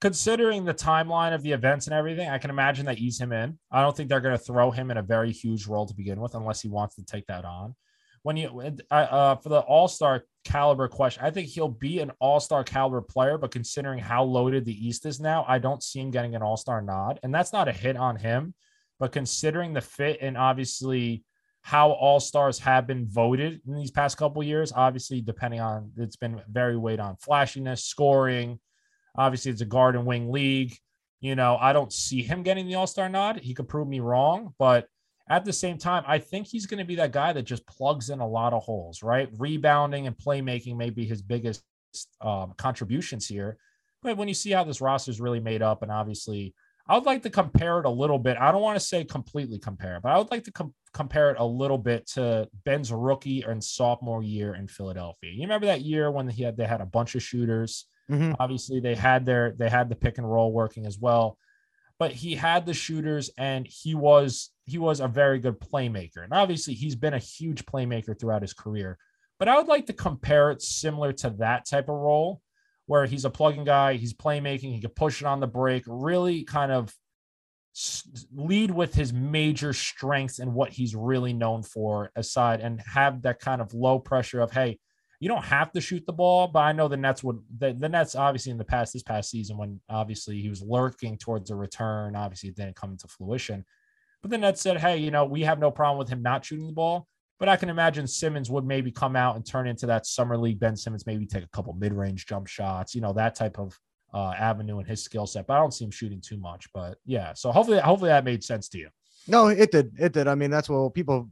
Considering 0.00 0.64
the 0.64 0.72
timeline 0.72 1.34
of 1.34 1.42
the 1.42 1.52
events 1.52 1.86
and 1.86 1.94
everything, 1.94 2.28
I 2.28 2.38
can 2.38 2.48
imagine 2.48 2.86
they 2.86 2.94
ease 2.94 3.20
him 3.20 3.32
in. 3.32 3.58
I 3.70 3.82
don't 3.82 3.94
think 3.94 4.08
they're 4.08 4.20
going 4.20 4.36
to 4.36 4.42
throw 4.42 4.70
him 4.70 4.90
in 4.90 4.96
a 4.96 5.02
very 5.02 5.30
huge 5.30 5.66
role 5.66 5.86
to 5.86 5.94
begin 5.94 6.20
with, 6.20 6.34
unless 6.34 6.62
he 6.62 6.68
wants 6.68 6.94
to 6.94 7.04
take 7.04 7.26
that 7.26 7.44
on 7.44 7.74
when 8.22 8.36
you 8.36 8.62
uh, 8.90 9.36
for 9.36 9.48
the 9.48 9.60
All 9.60 9.88
Star 9.88 10.24
caliber 10.44 10.88
question, 10.88 11.24
I 11.24 11.30
think 11.30 11.48
he'll 11.48 11.68
be 11.68 12.00
an 12.00 12.12
All 12.20 12.40
Star 12.40 12.64
caliber 12.64 13.00
player. 13.00 13.38
But 13.38 13.50
considering 13.50 13.98
how 13.98 14.24
loaded 14.24 14.64
the 14.64 14.88
East 14.88 15.06
is 15.06 15.20
now, 15.20 15.44
I 15.48 15.58
don't 15.58 15.82
see 15.82 16.00
him 16.00 16.10
getting 16.10 16.34
an 16.34 16.42
All 16.42 16.56
Star 16.56 16.82
nod, 16.82 17.20
and 17.22 17.34
that's 17.34 17.52
not 17.52 17.68
a 17.68 17.72
hit 17.72 17.96
on 17.96 18.16
him. 18.16 18.54
But 18.98 19.12
considering 19.12 19.72
the 19.72 19.80
fit 19.80 20.18
and 20.20 20.36
obviously 20.36 21.24
how 21.62 21.90
All 21.90 22.20
Stars 22.20 22.58
have 22.60 22.86
been 22.86 23.06
voted 23.06 23.60
in 23.66 23.74
these 23.74 23.90
past 23.90 24.16
couple 24.16 24.42
years, 24.42 24.72
obviously 24.74 25.20
depending 25.20 25.60
on 25.60 25.92
it's 25.96 26.16
been 26.16 26.40
very 26.50 26.76
weighed 26.76 27.00
on 27.00 27.16
flashiness, 27.16 27.84
scoring. 27.84 28.58
Obviously, 29.16 29.50
it's 29.50 29.60
a 29.60 29.66
guard 29.66 29.96
and 29.96 30.06
wing 30.06 30.30
league. 30.30 30.76
You 31.20 31.34
know, 31.34 31.58
I 31.60 31.72
don't 31.72 31.92
see 31.92 32.22
him 32.22 32.42
getting 32.42 32.66
the 32.66 32.76
All 32.76 32.86
Star 32.86 33.08
nod. 33.08 33.40
He 33.40 33.54
could 33.54 33.68
prove 33.68 33.88
me 33.88 34.00
wrong, 34.00 34.54
but 34.58 34.86
at 35.30 35.44
the 35.44 35.52
same 35.52 35.78
time, 35.78 36.02
I 36.06 36.18
think 36.18 36.48
he's 36.48 36.66
going 36.66 36.78
to 36.78 36.84
be 36.84 36.96
that 36.96 37.12
guy 37.12 37.32
that 37.32 37.42
just 37.42 37.66
plugs 37.66 38.10
in 38.10 38.18
a 38.18 38.28
lot 38.28 38.52
of 38.52 38.64
holes, 38.64 39.02
right? 39.02 39.30
Rebounding 39.38 40.08
and 40.08 40.16
playmaking 40.18 40.76
may 40.76 40.90
be 40.90 41.06
his 41.06 41.22
biggest 41.22 41.62
um, 42.20 42.52
contributions 42.58 43.28
here. 43.28 43.56
But 44.02 44.16
when 44.16 44.26
you 44.26 44.34
see 44.34 44.50
how 44.50 44.64
this 44.64 44.80
roster 44.80 45.10
is 45.12 45.20
really 45.20 45.40
made 45.40 45.62
up, 45.62 45.82
and 45.82 45.92
obviously, 45.92 46.52
I 46.88 46.96
would 46.96 47.06
like 47.06 47.22
to 47.22 47.30
compare 47.30 47.78
it 47.78 47.86
a 47.86 47.90
little 47.90 48.18
bit. 48.18 48.36
I 48.38 48.50
don't 48.50 48.62
want 48.62 48.78
to 48.78 48.84
say 48.84 49.04
completely 49.04 49.60
compare, 49.60 50.00
but 50.02 50.10
I 50.10 50.18
would 50.18 50.32
like 50.32 50.42
to 50.44 50.52
com- 50.52 50.74
compare 50.92 51.30
it 51.30 51.36
a 51.38 51.44
little 51.46 51.78
bit 51.78 52.08
to 52.14 52.48
Ben's 52.64 52.90
rookie 52.92 53.42
and 53.42 53.62
sophomore 53.62 54.24
year 54.24 54.56
in 54.56 54.66
Philadelphia. 54.66 55.30
You 55.30 55.42
remember 55.42 55.66
that 55.66 55.82
year 55.82 56.10
when 56.10 56.28
he 56.28 56.42
had 56.42 56.56
they 56.56 56.66
had 56.66 56.80
a 56.80 56.86
bunch 56.86 57.14
of 57.14 57.22
shooters. 57.22 57.86
Mhm. 58.10 58.34
Obviously, 58.40 58.80
they 58.80 58.96
had 58.96 59.24
their 59.24 59.54
they 59.56 59.70
had 59.70 59.88
the 59.88 59.94
pick 59.94 60.18
and 60.18 60.28
roll 60.28 60.52
working 60.52 60.86
as 60.86 60.98
well, 60.98 61.38
but 62.00 62.12
he 62.12 62.34
had 62.34 62.64
the 62.64 62.72
shooters 62.72 63.30
and 63.36 63.66
he 63.66 63.94
was 63.94 64.50
he 64.64 64.78
was 64.78 65.00
a 65.00 65.06
very 65.06 65.38
good 65.38 65.60
playmaker. 65.60 66.24
And 66.24 66.32
obviously, 66.32 66.72
he's 66.74 66.96
been 66.96 67.12
a 67.12 67.18
huge 67.18 67.66
playmaker 67.66 68.18
throughout 68.18 68.42
his 68.42 68.54
career. 68.54 68.96
But 69.38 69.48
I 69.48 69.56
would 69.56 69.68
like 69.68 69.86
to 69.86 69.92
compare 69.92 70.50
it 70.50 70.62
similar 70.62 71.12
to 71.14 71.30
that 71.38 71.66
type 71.68 71.88
of 71.88 71.96
role 71.96 72.40
where 72.86 73.04
he's 73.04 73.26
a 73.26 73.30
plugging 73.30 73.64
guy, 73.64 73.94
he's 73.94 74.14
playmaking, 74.14 74.74
he 74.74 74.80
can 74.80 74.90
push 74.90 75.20
it 75.20 75.26
on 75.26 75.40
the 75.40 75.46
break, 75.46 75.84
really 75.86 76.42
kind 76.44 76.72
of 76.72 76.92
lead 78.34 78.70
with 78.70 78.94
his 78.94 79.12
major 79.12 79.72
strengths 79.72 80.38
and 80.38 80.54
what 80.54 80.70
he's 80.70 80.96
really 80.96 81.32
known 81.32 81.62
for 81.62 82.10
aside 82.16 82.60
and 82.60 82.80
have 82.80 83.22
that 83.22 83.38
kind 83.38 83.60
of 83.60 83.72
low 83.72 83.98
pressure 83.98 84.40
of 84.40 84.50
hey 84.50 84.76
you 85.20 85.28
don't 85.28 85.44
have 85.44 85.70
to 85.72 85.80
shoot 85.80 86.04
the 86.06 86.12
ball 86.12 86.48
but 86.48 86.60
i 86.60 86.72
know 86.72 86.88
the 86.88 86.96
nets 86.96 87.22
would 87.22 87.38
the, 87.58 87.72
the 87.72 87.88
nets 87.88 88.14
obviously 88.14 88.50
in 88.50 88.58
the 88.58 88.64
past 88.64 88.92
this 88.92 89.02
past 89.02 89.30
season 89.30 89.56
when 89.56 89.80
obviously 89.88 90.40
he 90.40 90.48
was 90.48 90.62
lurking 90.62 91.16
towards 91.16 91.50
a 91.50 91.54
return 91.54 92.16
obviously 92.16 92.48
it 92.48 92.56
didn't 92.56 92.76
come 92.76 92.90
into 92.90 93.06
fruition 93.06 93.64
but 94.22 94.30
the 94.30 94.38
nets 94.38 94.60
said 94.60 94.78
hey 94.78 94.96
you 94.96 95.10
know 95.10 95.24
we 95.24 95.42
have 95.42 95.58
no 95.58 95.70
problem 95.70 95.98
with 95.98 96.08
him 96.08 96.22
not 96.22 96.44
shooting 96.44 96.66
the 96.66 96.72
ball 96.72 97.06
but 97.38 97.48
i 97.48 97.56
can 97.56 97.68
imagine 97.68 98.06
simmons 98.06 98.50
would 98.50 98.64
maybe 98.64 98.90
come 98.90 99.14
out 99.14 99.36
and 99.36 99.46
turn 99.46 99.68
into 99.68 99.86
that 99.86 100.06
summer 100.06 100.36
league 100.36 100.58
ben 100.58 100.76
simmons 100.76 101.06
maybe 101.06 101.26
take 101.26 101.44
a 101.44 101.48
couple 101.48 101.72
mid-range 101.74 102.26
jump 102.26 102.46
shots 102.46 102.94
you 102.94 103.00
know 103.00 103.12
that 103.12 103.34
type 103.34 103.58
of 103.58 103.78
uh, 104.12 104.32
avenue 104.36 104.80
in 104.80 104.86
his 104.86 105.02
skill 105.02 105.26
set, 105.26 105.46
but 105.46 105.54
I 105.54 105.60
don't 105.60 105.72
see 105.72 105.84
him 105.84 105.90
shooting 105.90 106.20
too 106.20 106.36
much. 106.36 106.68
But 106.72 106.98
yeah, 107.04 107.32
so 107.34 107.52
hopefully, 107.52 107.78
hopefully 107.78 108.08
that 108.08 108.24
made 108.24 108.42
sense 108.42 108.68
to 108.70 108.78
you. 108.78 108.88
No, 109.28 109.48
it 109.48 109.70
did. 109.70 109.92
It 109.98 110.12
did. 110.12 110.28
I 110.28 110.34
mean, 110.34 110.50
that's 110.50 110.68
what 110.68 110.94
people. 110.94 111.30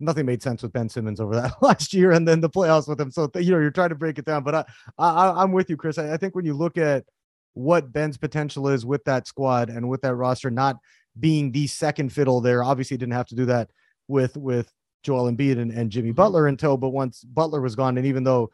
Nothing 0.00 0.26
made 0.26 0.42
sense 0.42 0.62
with 0.62 0.72
Ben 0.72 0.88
Simmons 0.88 1.20
over 1.20 1.34
that 1.34 1.54
last 1.62 1.92
year, 1.92 2.12
and 2.12 2.26
then 2.26 2.40
the 2.40 2.50
playoffs 2.50 2.88
with 2.88 3.00
him. 3.00 3.10
So 3.10 3.30
you 3.34 3.50
know, 3.50 3.58
you're 3.58 3.70
trying 3.70 3.88
to 3.88 3.94
break 3.94 4.18
it 4.18 4.24
down. 4.24 4.44
But 4.44 4.54
I, 4.54 4.64
I 4.98 5.42
I'm 5.42 5.52
with 5.52 5.68
you, 5.70 5.76
Chris. 5.76 5.98
I, 5.98 6.12
I 6.12 6.16
think 6.16 6.34
when 6.34 6.44
you 6.44 6.54
look 6.54 6.78
at 6.78 7.04
what 7.54 7.92
Ben's 7.92 8.16
potential 8.16 8.68
is 8.68 8.86
with 8.86 9.02
that 9.04 9.26
squad 9.26 9.68
and 9.68 9.88
with 9.88 10.02
that 10.02 10.14
roster, 10.14 10.50
not 10.50 10.76
being 11.18 11.50
the 11.50 11.66
second 11.66 12.12
fiddle 12.12 12.40
there. 12.40 12.62
Obviously, 12.62 12.96
didn't 12.96 13.14
have 13.14 13.26
to 13.26 13.34
do 13.34 13.46
that 13.46 13.70
with 14.06 14.36
with 14.36 14.72
Joel 15.02 15.30
Embiid 15.30 15.58
and, 15.58 15.72
and 15.72 15.90
Jimmy 15.90 16.10
mm-hmm. 16.10 16.16
Butler 16.16 16.48
in 16.48 16.56
tow. 16.56 16.76
but 16.76 16.90
once 16.90 17.24
Butler 17.24 17.60
was 17.60 17.74
gone, 17.74 17.98
and 17.98 18.06
even 18.06 18.24
though 18.24 18.50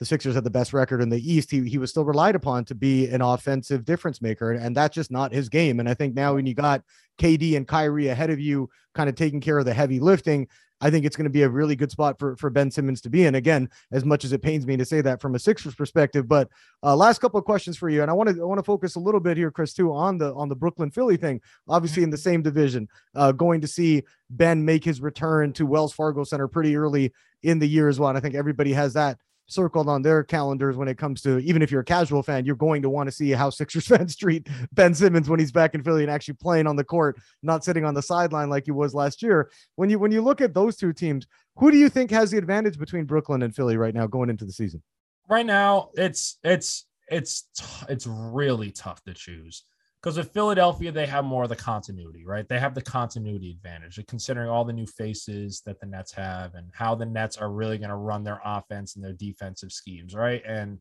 the 0.00 0.06
Sixers 0.06 0.34
had 0.34 0.44
the 0.44 0.50
best 0.50 0.72
record 0.72 1.02
in 1.02 1.10
the 1.10 1.32
East, 1.32 1.50
he, 1.50 1.68
he 1.68 1.76
was 1.76 1.90
still 1.90 2.06
relied 2.06 2.34
upon 2.34 2.64
to 2.64 2.74
be 2.74 3.06
an 3.08 3.20
offensive 3.20 3.84
difference 3.84 4.22
maker. 4.22 4.52
And 4.52 4.74
that's 4.74 4.94
just 4.94 5.10
not 5.10 5.30
his 5.30 5.50
game. 5.50 5.78
And 5.78 5.86
I 5.86 5.92
think 5.92 6.14
now 6.14 6.34
when 6.34 6.46
you 6.46 6.54
got 6.54 6.82
KD 7.20 7.54
and 7.54 7.68
Kyrie 7.68 8.08
ahead 8.08 8.30
of 8.30 8.40
you, 8.40 8.70
kind 8.94 9.10
of 9.10 9.14
taking 9.14 9.42
care 9.42 9.58
of 9.58 9.66
the 9.66 9.74
heavy 9.74 10.00
lifting, 10.00 10.48
I 10.80 10.90
think 10.90 11.04
it's 11.04 11.16
going 11.16 11.24
to 11.24 11.30
be 11.30 11.42
a 11.42 11.48
really 11.48 11.76
good 11.76 11.90
spot 11.90 12.18
for, 12.18 12.36
for 12.36 12.50
Ben 12.50 12.70
Simmons 12.70 13.00
to 13.02 13.10
be 13.10 13.24
in. 13.24 13.34
Again, 13.34 13.68
as 13.92 14.04
much 14.04 14.24
as 14.24 14.32
it 14.32 14.42
pains 14.42 14.66
me 14.66 14.76
to 14.76 14.84
say 14.84 15.00
that 15.02 15.20
from 15.20 15.34
a 15.34 15.38
Sixers 15.38 15.74
perspective, 15.74 16.26
but 16.26 16.48
uh, 16.82 16.96
last 16.96 17.20
couple 17.20 17.38
of 17.38 17.44
questions 17.44 17.76
for 17.76 17.88
you, 17.88 18.02
and 18.02 18.10
I 18.10 18.14
want 18.14 18.30
to 18.30 18.40
I 18.40 18.44
want 18.44 18.58
to 18.58 18.64
focus 18.64 18.96
a 18.96 19.00
little 19.00 19.20
bit 19.20 19.36
here, 19.36 19.50
Chris, 19.50 19.74
too, 19.74 19.92
on 19.92 20.18
the 20.18 20.34
on 20.34 20.48
the 20.48 20.56
Brooklyn 20.56 20.90
Philly 20.90 21.16
thing. 21.16 21.40
Obviously, 21.68 22.02
in 22.02 22.10
the 22.10 22.16
same 22.16 22.42
division, 22.42 22.88
uh, 23.14 23.32
going 23.32 23.60
to 23.60 23.66
see 23.66 24.02
Ben 24.30 24.64
make 24.64 24.84
his 24.84 25.00
return 25.00 25.52
to 25.54 25.66
Wells 25.66 25.92
Fargo 25.92 26.24
Center 26.24 26.48
pretty 26.48 26.76
early 26.76 27.12
in 27.42 27.58
the 27.58 27.68
year 27.68 27.88
as 27.88 27.98
well. 27.98 28.08
And 28.10 28.18
I 28.18 28.20
think 28.20 28.34
everybody 28.34 28.72
has 28.72 28.92
that 28.94 29.18
circled 29.50 29.88
on 29.88 30.02
their 30.02 30.22
calendars 30.22 30.76
when 30.76 30.88
it 30.88 30.98
comes 30.98 31.22
to 31.22 31.38
even 31.38 31.62
if 31.62 31.70
you're 31.70 31.80
a 31.80 31.84
casual 31.84 32.22
fan, 32.22 32.44
you're 32.44 32.56
going 32.56 32.82
to 32.82 32.90
want 32.90 33.06
to 33.08 33.12
see 33.12 33.30
how 33.30 33.50
Sixers 33.50 33.86
fans 33.88 34.16
treat 34.16 34.48
Ben 34.72 34.94
Simmons 34.94 35.28
when 35.28 35.40
he's 35.40 35.52
back 35.52 35.74
in 35.74 35.82
Philly 35.82 36.02
and 36.02 36.10
actually 36.10 36.34
playing 36.34 36.66
on 36.66 36.76
the 36.76 36.84
court, 36.84 37.18
not 37.42 37.64
sitting 37.64 37.84
on 37.84 37.94
the 37.94 38.02
sideline 38.02 38.50
like 38.50 38.64
he 38.64 38.70
was 38.70 38.94
last 38.94 39.22
year. 39.22 39.50
When 39.76 39.90
you 39.90 39.98
when 39.98 40.12
you 40.12 40.22
look 40.22 40.40
at 40.40 40.54
those 40.54 40.76
two 40.76 40.92
teams, 40.92 41.26
who 41.56 41.70
do 41.70 41.78
you 41.78 41.88
think 41.88 42.10
has 42.10 42.30
the 42.30 42.38
advantage 42.38 42.78
between 42.78 43.04
Brooklyn 43.04 43.42
and 43.42 43.54
Philly 43.54 43.76
right 43.76 43.94
now 43.94 44.06
going 44.06 44.30
into 44.30 44.44
the 44.44 44.52
season? 44.52 44.82
Right 45.28 45.46
now, 45.46 45.90
it's 45.94 46.38
it's 46.44 46.86
it's 47.08 47.48
it's 47.88 48.06
really 48.06 48.70
tough 48.70 49.02
to 49.04 49.14
choose 49.14 49.64
because 50.02 50.16
with 50.16 50.32
Philadelphia, 50.32 50.90
they 50.90 51.06
have 51.06 51.24
more 51.24 51.42
of 51.42 51.50
the 51.50 51.56
continuity, 51.56 52.24
right? 52.24 52.48
They 52.48 52.58
have 52.58 52.74
the 52.74 52.80
continuity 52.80 53.50
advantage, 53.50 54.00
considering 54.06 54.48
all 54.48 54.64
the 54.64 54.72
new 54.72 54.86
faces 54.86 55.60
that 55.66 55.78
the 55.78 55.86
Nets 55.86 56.12
have 56.12 56.54
and 56.54 56.68
how 56.72 56.94
the 56.94 57.04
Nets 57.04 57.36
are 57.36 57.50
really 57.50 57.76
going 57.76 57.90
to 57.90 57.96
run 57.96 58.24
their 58.24 58.40
offense 58.44 58.96
and 58.96 59.04
their 59.04 59.12
defensive 59.12 59.72
schemes, 59.72 60.14
right? 60.14 60.42
And 60.46 60.78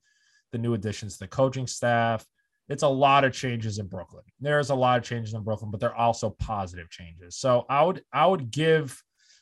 the 0.53 0.57
new 0.57 0.73
additions 0.73 1.13
to 1.13 1.19
the 1.19 1.27
coaching 1.27 1.67
staff. 1.67 2.25
It's 2.69 2.83
a 2.83 2.87
lot 2.87 3.23
of 3.23 3.33
changes 3.33 3.79
in 3.79 3.87
Brooklyn. 3.87 4.23
There's 4.39 4.69
a 4.69 4.75
lot 4.75 4.99
of 4.99 5.03
changes 5.03 5.33
in 5.33 5.43
Brooklyn, 5.43 5.71
but 5.71 5.79
they're 5.79 5.95
also 5.95 6.29
positive 6.29 6.89
changes. 6.89 7.35
So 7.35 7.65
I 7.67 7.83
would 7.83 8.03
I 8.13 8.27
would 8.27 8.51
give 8.51 9.01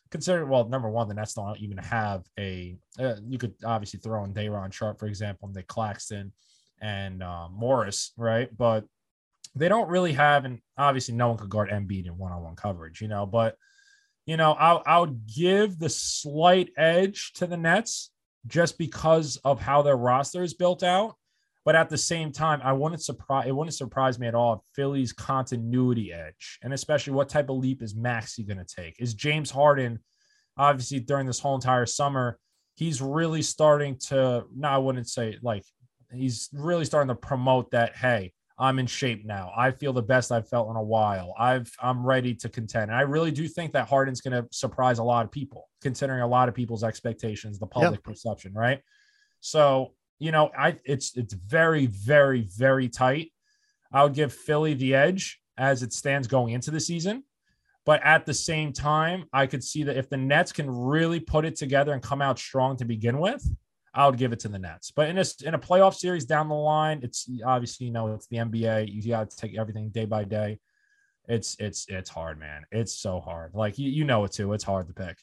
considering 0.09 0.49
well, 0.49 0.67
number 0.67 0.89
one, 0.89 1.07
the 1.07 1.13
Nets 1.13 1.33
don't 1.33 1.59
even 1.59 1.77
have 1.77 2.23
a. 2.39 2.77
Uh, 2.97 3.15
you 3.27 3.37
could 3.37 3.53
obviously 3.65 3.99
throw 3.99 4.23
in 4.23 4.33
Day'Ron 4.33 4.71
Sharpe, 4.71 4.99
for 4.99 5.07
example, 5.07 5.49
Nick 5.53 5.67
Claxton 5.67 6.31
and 6.81 7.21
uh, 7.21 7.49
Morris, 7.49 8.13
right? 8.17 8.49
But 8.55 8.85
they 9.60 9.70
don't 9.70 9.89
really 9.89 10.13
have, 10.13 10.46
and 10.46 10.60
obviously 10.78 11.15
no 11.15 11.30
one 11.30 11.38
could 11.38 11.50
guard 11.50 11.70
Embiid 11.70 12.06
in 12.06 12.17
one-on-one 12.17 12.56
coverage, 12.56 13.02
you 13.02 13.08
know. 13.08 13.26
But 13.26 13.56
you 14.26 14.36
know, 14.36 14.52
I, 14.52 15.00
would 15.00 15.22
give 15.26 15.80
the 15.80 15.89
slight 15.89 16.72
edge 16.78 17.32
to 17.36 17.48
the 17.48 17.56
Nets 17.56 18.12
just 18.46 18.78
because 18.78 19.38
of 19.46 19.62
how 19.62 19.82
their 19.82 19.96
roster 19.96 20.43
is 20.43 20.54
built 20.54 20.84
out. 20.84 21.15
But 21.63 21.76
at 21.76 21.89
the 21.89 21.98
same 21.98 22.32
time, 22.32 22.62
I 22.63 22.74
wouldn't 22.74 23.02
surprise 23.02 23.48
it 23.48 23.56
wouldn't 23.56 23.76
surprise 23.76 24.20
me 24.20 24.28
at 24.28 24.36
all 24.36 24.54
if 24.54 24.60
Philly's 24.74 25.12
continuity 25.12 26.13
edge, 26.13 26.60
and 26.62 26.74
especially 26.74 27.13
what 27.13 27.30
type 27.30 27.50
of 27.50 27.58
leap 27.58 27.82
is 27.82 27.96
Maxey 27.96 28.43
going 28.43 28.63
to 28.63 28.65
take? 28.65 28.96
Is 29.00 29.13
James 29.13 29.52
Harden, 29.52 30.00
obviously 30.58 31.00
during 31.02 31.28
this 31.28 31.39
whole 31.39 31.56
entire 31.56 31.86
summer, 31.86 32.39
he's 32.76 33.02
really 33.02 33.41
starting 33.41 33.98
to. 34.08 34.46
No, 34.56 34.70
I 34.70 34.78
wouldn't 34.78 35.10
say 35.10 35.38
like 35.41 35.65
he's 36.13 36.48
really 36.54 36.86
starting 36.86 37.10
to 37.10 37.15
promote 37.15 37.72
that. 37.72 37.98
Hey, 37.98 38.32
I'm 38.60 38.80
in 38.80 38.88
shape 38.88 39.26
now. 39.26 39.52
I 39.56 39.72
feel 39.72 39.93
the 39.93 40.02
best 40.02 40.32
I've 40.32 40.50
felt 40.50 40.70
in 40.70 40.76
a 40.76 40.84
while. 40.84 41.34
I've 41.38 41.72
I'm 41.80 42.06
ready 42.06 42.34
to 42.36 42.50
contend. 42.50 42.89
And 42.89 42.96
I 42.96 43.02
really 43.02 43.32
do 43.32 43.48
think 43.48 43.74
that 43.74 43.88
Harden's 43.88 44.22
going 44.22 44.41
to 44.41 44.48
surprise 44.52 44.98
a 44.98 45.04
lot 45.04 45.26
of 45.26 45.32
people, 45.32 45.70
considering 45.82 46.22
a 46.22 46.28
lot 46.28 46.50
of 46.50 46.56
people's 46.56 46.84
expectations, 46.84 47.60
the 47.60 47.67
public 47.67 48.04
perception, 48.04 48.54
right? 48.54 48.82
So, 49.41 49.93
you 50.20 50.32
know, 50.32 50.50
I 50.58 50.76
it's 50.86 51.15
it's 51.15 51.34
very 51.34 51.86
very 51.86 52.48
very 52.58 52.89
tight. 52.89 53.32
I 53.91 54.04
would 54.04 54.13
give 54.13 54.34
Philly 54.34 54.74
the 54.74 54.96
edge 54.96 55.39
as 55.58 55.84
it 55.84 55.93
stands 55.93 56.28
going 56.28 56.54
into 56.54 56.72
the 56.72 56.80
season. 56.80 57.24
But 57.86 58.04
at 58.04 58.26
the 58.26 58.34
same 58.34 58.74
time, 58.74 59.26
I 59.32 59.48
could 59.48 59.63
see 59.63 59.84
that 59.84 59.96
if 59.96 60.10
the 60.10 60.17
Nets 60.17 60.52
can 60.52 60.70
really 60.70 61.22
put 61.22 61.46
it 61.46 61.56
together 61.56 61.93
and 61.93 62.04
come 62.04 62.22
out 62.22 62.38
strong 62.38 62.76
to 62.78 62.86
begin 62.86 63.17
with, 63.20 63.48
I 63.97 64.05
would 64.05 64.17
give 64.19 64.31
it 64.31 64.39
to 64.41 64.47
the 64.47 64.60
Nets. 64.60 64.91
But 64.91 65.10
in 65.10 65.17
a 65.17 65.25
in 65.43 65.55
a 65.55 65.60
playoff 65.60 65.95
series 65.95 66.25
down 66.25 66.49
the 66.49 66.55
line, 66.55 66.99
it's 67.01 67.27
obviously 67.43 67.88
you 67.88 67.91
know 67.91 68.13
it's 68.13 68.27
the 68.27 68.38
NBA. 68.38 68.93
You 68.93 69.10
got 69.10 69.31
to 69.31 69.36
take 69.36 69.57
everything 69.57 69.89
day 69.89 70.05
by 70.05 70.23
day. 70.23 70.60
It's 71.27 71.57
it's 71.60 71.88
it's 71.89 72.10
hard, 72.10 72.39
man. 72.39 72.63
It's 72.71 72.93
so 72.93 73.19
hard. 73.19 73.55
Like 73.55 73.79
you, 73.79 73.89
you 73.89 74.05
know 74.05 74.23
it 74.23 74.33
too. 74.33 74.53
It's 74.53 74.63
hard 74.63 74.88
to 74.88 74.93
pick. 74.93 75.17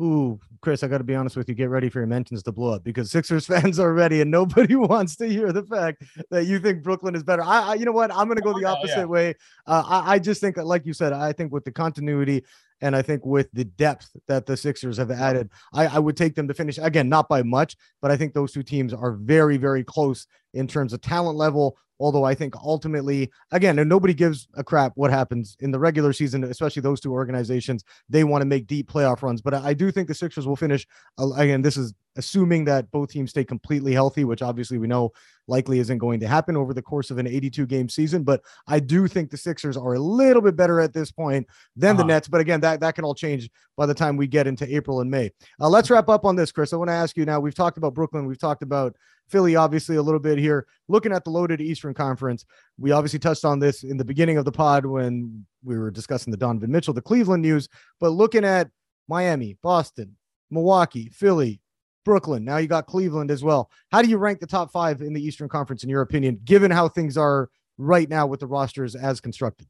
Ooh, 0.00 0.38
Chris, 0.60 0.82
I 0.82 0.88
got 0.88 0.98
to 0.98 1.04
be 1.04 1.14
honest 1.14 1.36
with 1.36 1.48
you. 1.48 1.54
Get 1.54 1.70
ready 1.70 1.88
for 1.88 1.98
your 1.98 2.06
mentions 2.06 2.42
to 2.44 2.52
blow 2.52 2.74
up 2.74 2.84
because 2.84 3.10
Sixers 3.12 3.46
fans 3.46 3.78
are 3.78 3.92
ready, 3.92 4.20
and 4.20 4.30
nobody 4.30 4.74
wants 4.76 5.16
to 5.16 5.28
hear 5.28 5.52
the 5.52 5.64
fact 5.64 6.04
that 6.30 6.46
you 6.46 6.58
think 6.58 6.82
Brooklyn 6.82 7.14
is 7.14 7.22
better. 7.22 7.42
I, 7.42 7.60
I 7.60 7.74
you 7.74 7.84
know 7.84 7.92
what? 7.92 8.12
I'm 8.12 8.26
going 8.26 8.36
to 8.36 8.42
go 8.42 8.58
the 8.58 8.66
opposite 8.66 8.98
yeah. 8.98 9.04
way. 9.04 9.34
Uh, 9.66 9.82
I, 9.86 10.14
I 10.14 10.18
just 10.18 10.40
think, 10.40 10.56
like 10.56 10.86
you 10.86 10.92
said, 10.92 11.12
I 11.12 11.32
think 11.32 11.52
with 11.52 11.64
the 11.64 11.72
continuity 11.72 12.44
and 12.80 12.94
I 12.94 13.02
think 13.02 13.24
with 13.24 13.50
the 13.52 13.64
depth 13.64 14.10
that 14.28 14.46
the 14.46 14.56
Sixers 14.56 14.96
have 14.98 15.10
added, 15.10 15.50
I, 15.72 15.86
I, 15.86 15.98
would 15.98 16.16
take 16.16 16.34
them 16.34 16.46
to 16.48 16.54
finish 16.54 16.78
again, 16.78 17.08
not 17.08 17.28
by 17.28 17.42
much, 17.42 17.76
but 18.00 18.10
I 18.10 18.16
think 18.16 18.34
those 18.34 18.52
two 18.52 18.62
teams 18.62 18.94
are 18.94 19.12
very, 19.12 19.56
very 19.56 19.82
close 19.82 20.26
in 20.54 20.68
terms 20.68 20.92
of 20.92 21.00
talent 21.00 21.36
level. 21.36 21.76
Although 22.00 22.24
I 22.24 22.34
think 22.34 22.54
ultimately, 22.56 23.30
again, 23.50 23.78
and 23.78 23.88
nobody 23.88 24.14
gives 24.14 24.48
a 24.54 24.64
crap 24.64 24.92
what 24.94 25.10
happens 25.10 25.56
in 25.60 25.70
the 25.70 25.78
regular 25.78 26.12
season, 26.12 26.44
especially 26.44 26.82
those 26.82 27.00
two 27.00 27.12
organizations. 27.12 27.84
They 28.08 28.24
want 28.24 28.42
to 28.42 28.46
make 28.46 28.66
deep 28.66 28.90
playoff 28.90 29.22
runs, 29.22 29.42
but 29.42 29.54
I 29.54 29.74
do 29.74 29.90
think 29.90 30.08
the 30.08 30.14
Sixers 30.14 30.46
will 30.46 30.56
finish. 30.56 30.86
Again, 31.18 31.62
this 31.62 31.76
is 31.76 31.94
assuming 32.18 32.64
that 32.64 32.90
both 32.90 33.10
teams 33.10 33.30
stay 33.30 33.44
completely 33.44 33.92
healthy, 33.92 34.24
which 34.24 34.42
obviously 34.42 34.76
we 34.76 34.88
know 34.88 35.12
likely 35.46 35.78
isn't 35.78 35.98
going 35.98 36.20
to 36.20 36.28
happen 36.28 36.56
over 36.56 36.74
the 36.74 36.82
course 36.82 37.10
of 37.10 37.18
an 37.18 37.26
82 37.26 37.64
game 37.66 37.88
season. 37.88 38.24
But 38.24 38.42
I 38.66 38.80
do 38.80 39.06
think 39.06 39.30
the 39.30 39.36
Sixers 39.36 39.76
are 39.76 39.94
a 39.94 39.98
little 39.98 40.42
bit 40.42 40.56
better 40.56 40.80
at 40.80 40.92
this 40.92 41.10
point 41.10 41.46
than 41.76 41.90
uh-huh. 41.90 42.02
the 42.02 42.06
Nets. 42.06 42.28
But 42.28 42.40
again, 42.40 42.60
that, 42.60 42.80
that 42.80 42.96
can 42.96 43.04
all 43.04 43.14
change 43.14 43.48
by 43.76 43.86
the 43.86 43.94
time 43.94 44.16
we 44.16 44.26
get 44.26 44.46
into 44.46 44.72
April 44.74 45.00
and 45.00 45.10
May. 45.10 45.30
Uh, 45.60 45.68
let's 45.68 45.90
wrap 45.90 46.08
up 46.08 46.24
on 46.24 46.36
this, 46.36 46.52
Chris. 46.52 46.72
I 46.72 46.76
want 46.76 46.88
to 46.88 46.94
ask 46.94 47.16
you 47.16 47.24
now. 47.24 47.40
We've 47.40 47.54
talked 47.54 47.78
about 47.78 47.94
Brooklyn, 47.94 48.26
we've 48.26 48.38
talked 48.38 48.62
about 48.62 48.96
Philly, 49.28 49.56
obviously, 49.56 49.96
a 49.96 50.02
little 50.02 50.20
bit 50.20 50.38
here. 50.38 50.66
Looking 50.88 51.12
at 51.12 51.24
the 51.24 51.30
loaded 51.30 51.60
Eastern 51.60 51.94
Conference, 51.94 52.44
we 52.78 52.92
obviously 52.92 53.18
touched 53.18 53.44
on 53.44 53.58
this 53.58 53.82
in 53.82 53.96
the 53.96 54.04
beginning 54.04 54.38
of 54.38 54.44
the 54.44 54.52
pod 54.52 54.86
when 54.86 55.46
we 55.62 55.78
were 55.78 55.90
discussing 55.90 56.30
the 56.30 56.36
Donovan 56.36 56.70
Mitchell, 56.70 56.94
the 56.94 57.02
Cleveland 57.02 57.42
news. 57.42 57.68
But 58.00 58.10
looking 58.10 58.44
at 58.44 58.70
Miami, 59.08 59.56
Boston, 59.62 60.16
Milwaukee, 60.50 61.10
Philly, 61.10 61.60
Brooklyn, 62.04 62.44
now 62.44 62.56
you 62.56 62.68
got 62.68 62.86
Cleveland 62.86 63.30
as 63.30 63.44
well. 63.44 63.70
How 63.92 64.00
do 64.00 64.08
you 64.08 64.16
rank 64.16 64.40
the 64.40 64.46
top 64.46 64.72
five 64.72 65.02
in 65.02 65.12
the 65.12 65.22
Eastern 65.22 65.48
Conference, 65.48 65.84
in 65.84 65.90
your 65.90 66.00
opinion, 66.00 66.40
given 66.44 66.70
how 66.70 66.88
things 66.88 67.18
are 67.18 67.50
right 67.76 68.08
now 68.08 68.26
with 68.26 68.40
the 68.40 68.46
rosters 68.46 68.94
as 68.94 69.20
constructed? 69.20 69.66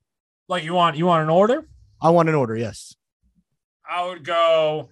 Like 0.49 0.65
you 0.65 0.73
want 0.73 0.97
you 0.97 1.07
want 1.07 1.25
an 1.25 1.31
order? 1.31 1.69
I 2.01 2.11
want 2.11 2.29
an 2.29 2.35
order. 2.35 2.57
Yes. 2.57 2.95
I 3.91 4.07
would 4.07 4.25
go 4.25 4.91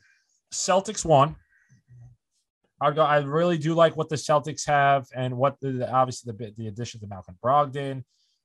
Celtics 0.53 1.05
one. 1.05 1.37
I'd 2.81 2.95
go. 2.95 3.03
I 3.03 3.19
really 3.19 3.59
do 3.59 3.75
like 3.75 3.97
what 3.97 4.09
the 4.09 4.17
Celtics 4.17 4.67
have 4.67 5.07
and 5.15 5.37
what 5.37 5.59
the 5.61 5.91
obviously 5.91 6.33
the 6.33 6.53
the 6.57 6.69
addition 6.69 7.01
to 7.01 7.07
Malcolm 7.07 7.39
Brogdon 7.43 8.05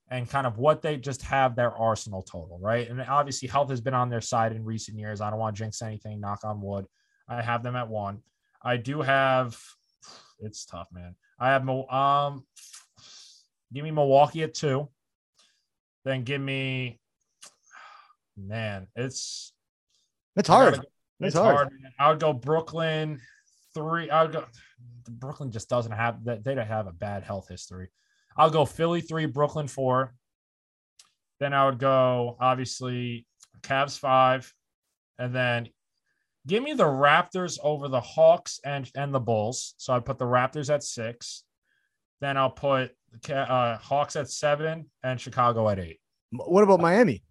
and 0.10 0.30
kind 0.30 0.46
of 0.46 0.58
what 0.58 0.82
they 0.82 0.98
just 0.98 1.22
have 1.24 1.56
their 1.56 1.72
arsenal 1.72 2.22
total, 2.22 2.60
right? 2.62 2.90
And 2.90 3.02
obviously 3.02 3.48
health 3.48 3.70
has 3.70 3.82
been 3.82 3.94
on 3.94 4.10
their 4.10 4.22
side 4.22 4.54
in 4.54 4.64
recent 4.64 4.98
years. 4.98 5.22
I 5.22 5.30
don't 5.30 5.40
want 5.40 5.56
to 5.56 5.64
jinx 5.64 5.82
anything, 5.82 6.20
knock 6.20 6.42
on 6.44 6.62
wood. 6.62 6.86
I 7.28 7.42
have 7.42 7.64
them 7.64 7.76
at 7.76 7.88
one. 7.88 8.20
I 8.62 8.78
do 8.78 9.02
have 9.02 9.58
it's 10.40 10.66
tough, 10.66 10.88
man. 10.94 11.16
I 11.40 11.50
have 11.50 11.68
um 11.68 12.46
give 13.74 13.84
me 13.84 13.92
Milwaukee 13.92 14.44
at 14.44 14.54
two. 14.54 14.90
Then 16.06 16.24
give 16.24 16.42
me 16.42 17.00
man, 18.38 18.88
it's 18.96 19.54
it's 20.36 20.48
hard. 20.48 20.76
Gotta, 20.76 20.88
it's, 21.20 21.28
it's 21.28 21.36
hard. 21.36 21.56
hard 21.56 21.70
I 22.00 22.10
would 22.10 22.20
go 22.20 22.34
Brooklyn 22.34 23.20
three. 23.74 24.10
I 24.10 24.24
would 24.24 24.34
go 24.34 24.46
Brooklyn 25.10 25.52
just 25.52 25.70
doesn't 25.70 25.92
have 25.92 26.24
that 26.26 26.44
they 26.44 26.56
don't 26.56 26.68
have 26.68 26.88
a 26.88 26.94
bad 26.94 27.24
health 27.24 27.48
history. 27.50 27.90
I'll 28.38 28.50
go 28.50 28.66
Philly 28.66 29.02
three, 29.02 29.26
Brooklyn 29.26 29.68
four. 29.68 30.14
Then 31.40 31.54
I 31.54 31.66
would 31.66 31.80
go 31.80 32.38
obviously 32.40 33.26
Cavs 33.62 33.98
five, 33.98 34.54
and 35.18 35.34
then 35.34 35.70
give 36.48 36.64
me 36.64 36.74
the 36.74 36.84
Raptors 36.84 37.58
over 37.64 37.88
the 37.88 38.02
Hawks 38.02 38.60
and 38.64 38.90
and 38.96 39.14
the 39.14 39.20
Bulls. 39.20 39.74
So 39.78 39.94
I 39.94 40.00
put 40.00 40.18
the 40.18 40.26
Raptors 40.26 40.74
at 40.74 40.84
six. 40.84 41.44
Then 42.20 42.38
I'll 42.38 42.52
put 42.52 42.92
uh, 43.30 43.78
Hawks 43.78 44.16
at 44.16 44.30
seven 44.30 44.90
and 45.04 45.20
Chicago 45.20 45.68
at 45.70 45.80
eight. 45.80 46.00
What 46.32 46.64
about 46.64 46.80
Miami? 46.80 47.24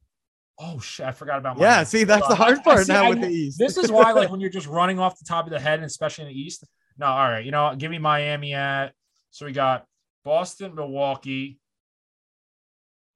Oh 0.62 0.78
shit, 0.78 1.06
I 1.06 1.12
forgot 1.12 1.38
about. 1.38 1.58
Yeah, 1.58 1.82
see, 1.84 2.04
that's 2.04 2.28
the 2.28 2.34
hard 2.34 2.62
part 2.64 2.84
see, 2.84 2.92
now 2.92 3.06
I, 3.06 3.08
with 3.08 3.22
the 3.22 3.28
East. 3.28 3.58
This 3.58 3.78
is 3.78 3.90
why, 3.90 4.12
like, 4.12 4.30
when 4.30 4.40
you're 4.40 4.50
just 4.50 4.66
running 4.66 4.98
off 4.98 5.18
the 5.18 5.24
top 5.24 5.46
of 5.46 5.52
the 5.52 5.58
head, 5.58 5.78
and 5.78 5.86
especially 5.86 6.24
in 6.24 6.28
the 6.28 6.38
East. 6.38 6.64
No, 6.98 7.06
all 7.06 7.30
right, 7.30 7.44
you 7.44 7.50
know, 7.50 7.74
give 7.76 7.90
me 7.90 7.98
Miami 7.98 8.52
at. 8.52 8.92
So 9.30 9.46
we 9.46 9.52
got 9.52 9.86
Boston, 10.22 10.74
Milwaukee, 10.74 11.58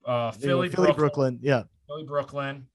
uh, 0.07 0.31
Philly, 0.31 0.71
Philly, 0.71 0.87
Brooklyn, 0.87 0.97
Brooklyn, 0.97 1.39
yeah, 1.43 1.63
Philly, 1.87 2.05
Brooklyn. 2.05 2.67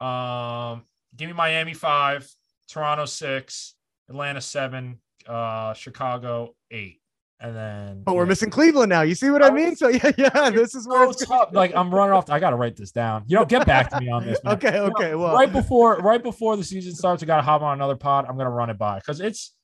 Um, 0.00 0.84
give 1.16 1.28
me 1.28 1.34
Miami 1.34 1.74
five, 1.74 2.28
Toronto 2.68 3.04
six, 3.04 3.74
Atlanta 4.08 4.40
seven, 4.40 4.98
uh, 5.28 5.74
Chicago 5.74 6.56
eight, 6.72 7.01
and 7.42 7.56
then. 7.56 8.02
But 8.04 8.14
we're 8.14 8.26
missing 8.26 8.50
Cleveland 8.50 8.88
now. 8.88 9.02
You 9.02 9.14
see 9.14 9.28
what 9.28 9.42
I 9.42 9.50
mean? 9.50 9.74
So 9.76 9.88
yeah, 9.88 10.12
yeah. 10.16 10.50
This 10.50 10.74
is 10.74 10.86
where 10.86 11.08
it's 11.10 11.26
tough. 11.26 11.50
Like 11.52 11.74
I'm 11.74 11.92
running 11.92 12.14
off. 12.14 12.30
I 12.30 12.38
got 12.38 12.50
to 12.50 12.56
write 12.56 12.76
this 12.76 12.92
down. 12.92 13.24
You 13.26 13.36
know, 13.36 13.44
get 13.44 13.66
back 13.66 13.90
to 13.90 14.00
me 14.00 14.08
on 14.08 14.24
this. 14.24 14.42
Man. 14.44 14.54
okay, 14.54 14.68
okay. 14.78 15.06
You 15.06 15.10
know, 15.12 15.18
well, 15.18 15.34
right 15.34 15.52
before 15.52 15.98
right 15.98 16.22
before 16.22 16.56
the 16.56 16.64
season 16.64 16.94
starts, 16.94 17.22
I 17.22 17.26
got 17.26 17.36
to 17.36 17.42
hop 17.42 17.62
on 17.62 17.74
another 17.74 17.96
pod. 17.96 18.26
I'm 18.28 18.36
gonna 18.36 18.50
run 18.50 18.70
it 18.70 18.78
by 18.78 18.98
because 18.98 19.20
it's 19.20 19.54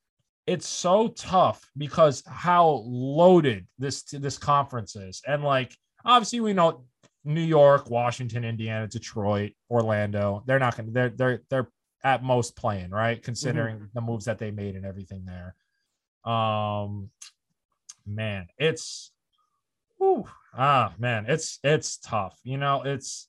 it's 0.47 0.67
so 0.67 1.09
tough 1.09 1.71
because 1.77 2.23
how 2.27 2.83
loaded 2.85 3.67
this 3.79 4.03
this 4.03 4.37
conference 4.37 4.97
is, 4.97 5.23
and 5.27 5.45
like 5.45 5.75
obviously 6.05 6.41
we 6.41 6.53
know 6.53 6.85
New 7.25 7.41
York, 7.43 7.91
Washington, 7.91 8.45
Indiana, 8.45 8.89
Detroit, 8.89 9.53
Orlando. 9.71 10.43
They're 10.47 10.59
not 10.59 10.77
gonna. 10.77 10.91
They're 10.91 11.11
they're 11.11 11.43
they're 11.49 11.69
at 12.03 12.23
most 12.25 12.57
playing 12.57 12.91
right, 12.91 13.23
considering 13.23 13.77
mm-hmm. 13.77 13.87
the 13.93 14.01
moves 14.01 14.25
that 14.25 14.39
they 14.39 14.51
made 14.51 14.75
and 14.75 14.85
everything 14.85 15.25
there. 15.25 15.55
Um, 16.33 17.11
man, 18.09 18.47
it's, 18.59 19.13
whew, 19.99 20.27
ah, 20.57 20.93
man, 20.99 21.27
it's 21.29 21.59
it's 21.63 21.99
tough. 21.99 22.39
You 22.45 22.57
know, 22.57 22.83
it's 22.83 23.29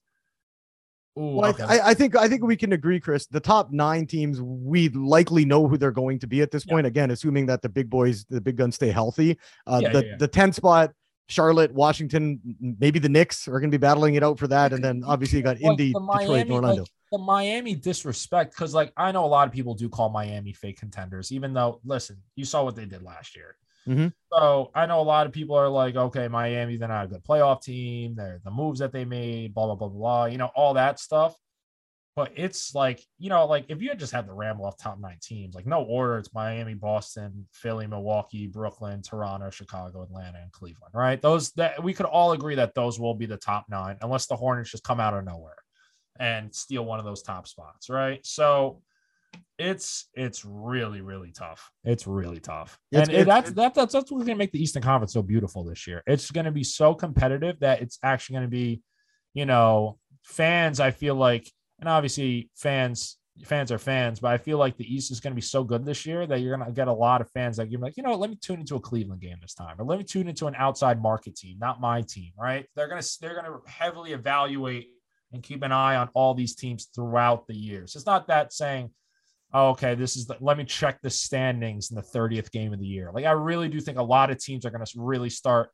Ooh, 1.18 1.36
well, 1.36 1.50
okay. 1.50 1.64
I, 1.64 1.90
I, 1.90 1.94
think 1.94 2.16
I 2.16 2.30
think 2.30 2.44
we 2.44 2.56
can 2.56 2.72
agree, 2.74 3.00
Chris. 3.00 3.26
The 3.26 3.40
top 3.40 3.72
nine 3.72 4.06
teams 4.06 4.42
we 4.42 4.90
likely 4.90 5.44
know 5.44 5.68
who 5.68 5.78
they're 5.78 5.92
going 5.92 6.20
to 6.20 6.28
be 6.28 6.42
at 6.42 6.52
this 6.52 6.66
yeah. 6.66 6.74
point. 6.74 6.88
Again, 6.88 7.12
assuming 7.12 7.46
that 7.48 7.62
the 7.62 7.68
big 7.68 7.90
boys, 7.90 8.26
the 8.30 8.40
big 8.40 8.56
guns, 8.56 8.76
stay 8.76 8.90
healthy. 8.90 9.38
Uh, 9.68 9.80
yeah, 9.82 9.92
the 9.92 10.06
yeah, 10.06 10.16
the 10.18 10.28
ten 10.28 10.54
spot, 10.54 10.92
Charlotte, 11.28 11.74
Washington, 11.74 12.40
maybe 12.80 13.00
the 13.00 13.10
Knicks 13.10 13.48
are 13.48 13.60
going 13.60 13.70
to 13.70 13.78
be 13.78 13.82
battling 13.82 14.16
it 14.16 14.24
out 14.24 14.40
for 14.40 14.48
that, 14.48 14.72
and 14.72 14.84
then 14.84 15.04
obviously 15.08 15.40
you 15.40 15.44
got 15.44 15.60
Indy, 15.60 15.94
Miami, 15.94 16.44
Detroit, 16.44 16.50
Orlando. 16.52 16.82
Like, 16.84 16.92
the 17.12 17.18
Miami 17.18 17.76
disrespect, 17.76 18.54
because 18.54 18.74
like 18.74 18.94
I 18.96 19.12
know 19.12 19.26
a 19.26 19.28
lot 19.28 19.48
of 19.48 19.54
people 19.54 19.74
do 19.74 19.90
call 19.90 20.10
Miami 20.10 20.54
fake 20.54 20.80
contenders, 20.80 21.32
even 21.32 21.54
though 21.54 21.82
listen, 21.84 22.18
you 22.36 22.46
saw 22.46 22.64
what 22.64 22.76
they 22.76 22.86
did 22.86 23.04
last 23.04 23.36
year. 23.36 23.58
Mm-hmm. 23.90 24.08
So 24.32 24.72
I 24.76 24.86
know 24.86 25.00
a 25.00 25.02
lot 25.02 25.26
of 25.26 25.34
people 25.34 25.56
are 25.56 25.70
like, 25.70 25.96
okay, 25.96 26.28
Miami, 26.28 26.78
they're 26.78 26.88
not 26.88 27.06
a 27.06 27.08
good 27.08 27.24
playoff 27.24 27.64
team. 27.64 28.16
They're 28.16 28.40
the 28.44 28.52
moves 28.52 28.80
that 28.80 28.92
they 28.92 29.04
made, 29.04 29.54
blah, 29.56 29.66
blah, 29.66 29.76
blah, 29.76 29.88
blah, 29.88 30.26
you 30.26 30.38
know, 30.38 30.52
all 30.56 30.76
that 30.76 31.00
stuff. 31.00 31.36
But 32.16 32.34
it's 32.36 32.76
like, 32.76 33.02
you 33.18 33.30
know, 33.30 33.46
like 33.46 33.66
if 33.70 33.82
you 33.82 33.90
had 33.90 33.98
just 33.98 34.12
had 34.12 34.28
the 34.28 34.34
ramble 34.34 34.66
off 34.66 34.78
top 34.78 35.00
nine 35.00 35.18
teams, 35.22 35.56
like 35.56 35.66
no 35.66 35.84
order, 35.84 36.18
it's 36.18 36.34
Miami, 36.34 36.74
Boston, 36.74 37.48
Philly, 37.54 37.88
Milwaukee, 37.88 38.46
Brooklyn, 38.46 39.02
Toronto, 39.02 39.50
Chicago, 39.50 40.04
Atlanta, 40.04 40.40
and 40.42 40.52
Cleveland, 40.52 40.94
right? 40.94 41.22
Those 41.22 41.52
that 41.54 41.82
we 41.82 41.94
could 41.94 42.06
all 42.06 42.34
agree 42.34 42.56
that 42.56 42.76
those 42.76 43.00
will 43.00 43.16
be 43.16 43.26
the 43.26 43.38
top 43.38 43.66
nine, 43.70 43.98
unless 44.02 44.28
the 44.28 44.36
Hornets 44.36 44.72
just 44.72 44.84
come 44.84 45.00
out 45.00 45.14
of 45.14 45.24
nowhere 45.24 45.56
and 46.20 46.54
steal 46.54 46.84
one 46.84 47.00
of 47.00 47.06
those 47.06 47.24
top 47.24 47.48
spots, 47.48 47.90
right? 47.90 48.24
So 48.26 48.82
it's 49.58 50.08
it's 50.14 50.46
really 50.46 51.02
really 51.02 51.32
tough. 51.32 51.70
It's 51.84 52.08
really 52.08 52.40
tough, 52.40 52.80
it's, 52.92 53.10
and 53.10 53.18
it's, 53.18 53.28
that's, 53.28 53.52
that's 53.52 53.76
that's 53.76 53.94
that's 53.94 54.12
what's 54.12 54.26
going 54.26 54.28
to 54.28 54.36
make 54.36 54.52
the 54.52 54.62
Eastern 54.62 54.82
Conference 54.82 55.14
so 55.14 55.22
beautiful 55.22 55.64
this 55.64 55.86
year. 55.86 56.02
It's 56.08 56.32
going 56.32 56.46
to 56.46 56.52
be 56.52 56.64
so 56.64 56.94
competitive 56.94 57.60
that 57.60 57.82
it's 57.82 58.00
actually 58.02 58.36
going 58.36 58.48
to 58.48 58.52
be, 58.52 58.82
you 59.34 59.46
know, 59.46 59.98
fans. 60.24 60.80
I 60.80 60.92
feel 60.92 61.16
like, 61.16 61.52
and 61.80 61.90
obviously 61.90 62.50
fans 62.56 63.18
fans 63.46 63.72
are 63.72 63.80
fans, 63.80 64.20
but 64.20 64.32
I 64.32 64.38
feel 64.38 64.58
like 64.58 64.78
the 64.78 64.94
East 64.94 65.12
is 65.12 65.20
going 65.20 65.32
to 65.32 65.36
be 65.36 65.42
so 65.42 65.64
good 65.64 65.86
this 65.86 66.06
year 66.06 66.28
that 66.28 66.40
you're 66.42 66.56
going 66.56 66.68
to 66.68 66.74
get 66.74 66.88
a 66.88 66.94
lot 66.94 67.22
of 67.22 67.30
fans 67.32 67.58
that 67.58 67.72
you're 67.72 67.80
like, 67.80 67.96
you 67.98 68.04
know, 68.04 68.16
let 68.16 68.30
me 68.30 68.38
tune 68.42 68.60
into 68.60 68.76
a 68.76 68.80
Cleveland 68.80 69.22
game 69.22 69.38
this 69.42 69.54
time, 69.54 69.76
or 69.80 69.86
let 69.86 69.98
me 69.98 70.04
tune 70.04 70.28
into 70.28 70.48
an 70.48 70.56
outside 70.56 71.02
market 71.02 71.36
team, 71.36 71.58
not 71.60 71.80
my 71.80 72.02
team, 72.02 72.32
right? 72.38 72.66
They're 72.76 72.88
going 72.88 73.02
to 73.02 73.18
they're 73.22 73.36
going 73.36 73.46
to 73.46 73.60
heavily 73.70 74.14
evaluate 74.14 74.88
and 75.32 75.44
keep 75.44 75.64
an 75.64 75.72
eye 75.72 75.96
on 75.96 76.10
all 76.14 76.34
these 76.34 76.56
teams 76.56 76.88
throughout 76.96 77.46
the 77.48 77.56
years. 77.56 77.96
It's 77.96 78.06
not 78.06 78.28
that 78.28 78.52
saying 78.52 78.90
oh, 79.54 79.70
okay, 79.70 79.96
this 79.96 80.16
is 80.16 80.28
the, 80.28 80.38
let 80.40 80.58
me 80.58 80.64
check 80.64 81.02
the 81.02 81.10
standings 81.10 81.90
in 81.90 81.96
the 81.96 82.02
30th 82.02 82.52
game 82.52 82.74
of 82.74 82.80
the 82.80 82.86
year. 82.86 83.12
Like 83.14 83.26
I 83.26 83.32
really 83.32 83.70
do 83.70 83.80
think 83.80 83.98
a 83.98 84.04
lot 84.04 84.30
of 84.30 84.40
teams 84.40 84.66
are 84.66 84.70
going 84.70 84.86
to 84.86 84.92
really 84.96 85.30
start 85.30 85.72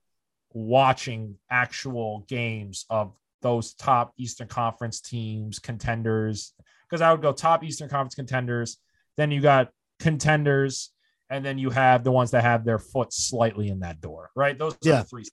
watching 0.53 1.35
actual 1.49 2.25
games 2.27 2.85
of 2.89 3.13
those 3.41 3.73
top 3.73 4.13
Eastern 4.17 4.47
Conference 4.47 5.01
teams, 5.01 5.59
contenders. 5.59 6.53
Because 6.89 7.01
I 7.01 7.11
would 7.11 7.21
go 7.21 7.31
top 7.31 7.63
Eastern 7.63 7.89
Conference 7.89 8.15
contenders, 8.15 8.77
then 9.17 9.31
you 9.31 9.41
got 9.41 9.69
contenders, 9.99 10.91
and 11.29 11.43
then 11.43 11.57
you 11.57 11.69
have 11.69 12.03
the 12.03 12.11
ones 12.11 12.31
that 12.31 12.43
have 12.43 12.63
their 12.63 12.79
foot 12.79 13.11
slightly 13.11 13.69
in 13.69 13.79
that 13.79 13.99
door, 13.99 14.29
right? 14.35 14.57
Those 14.57 14.77
yeah. 14.81 15.03
three. 15.03 15.25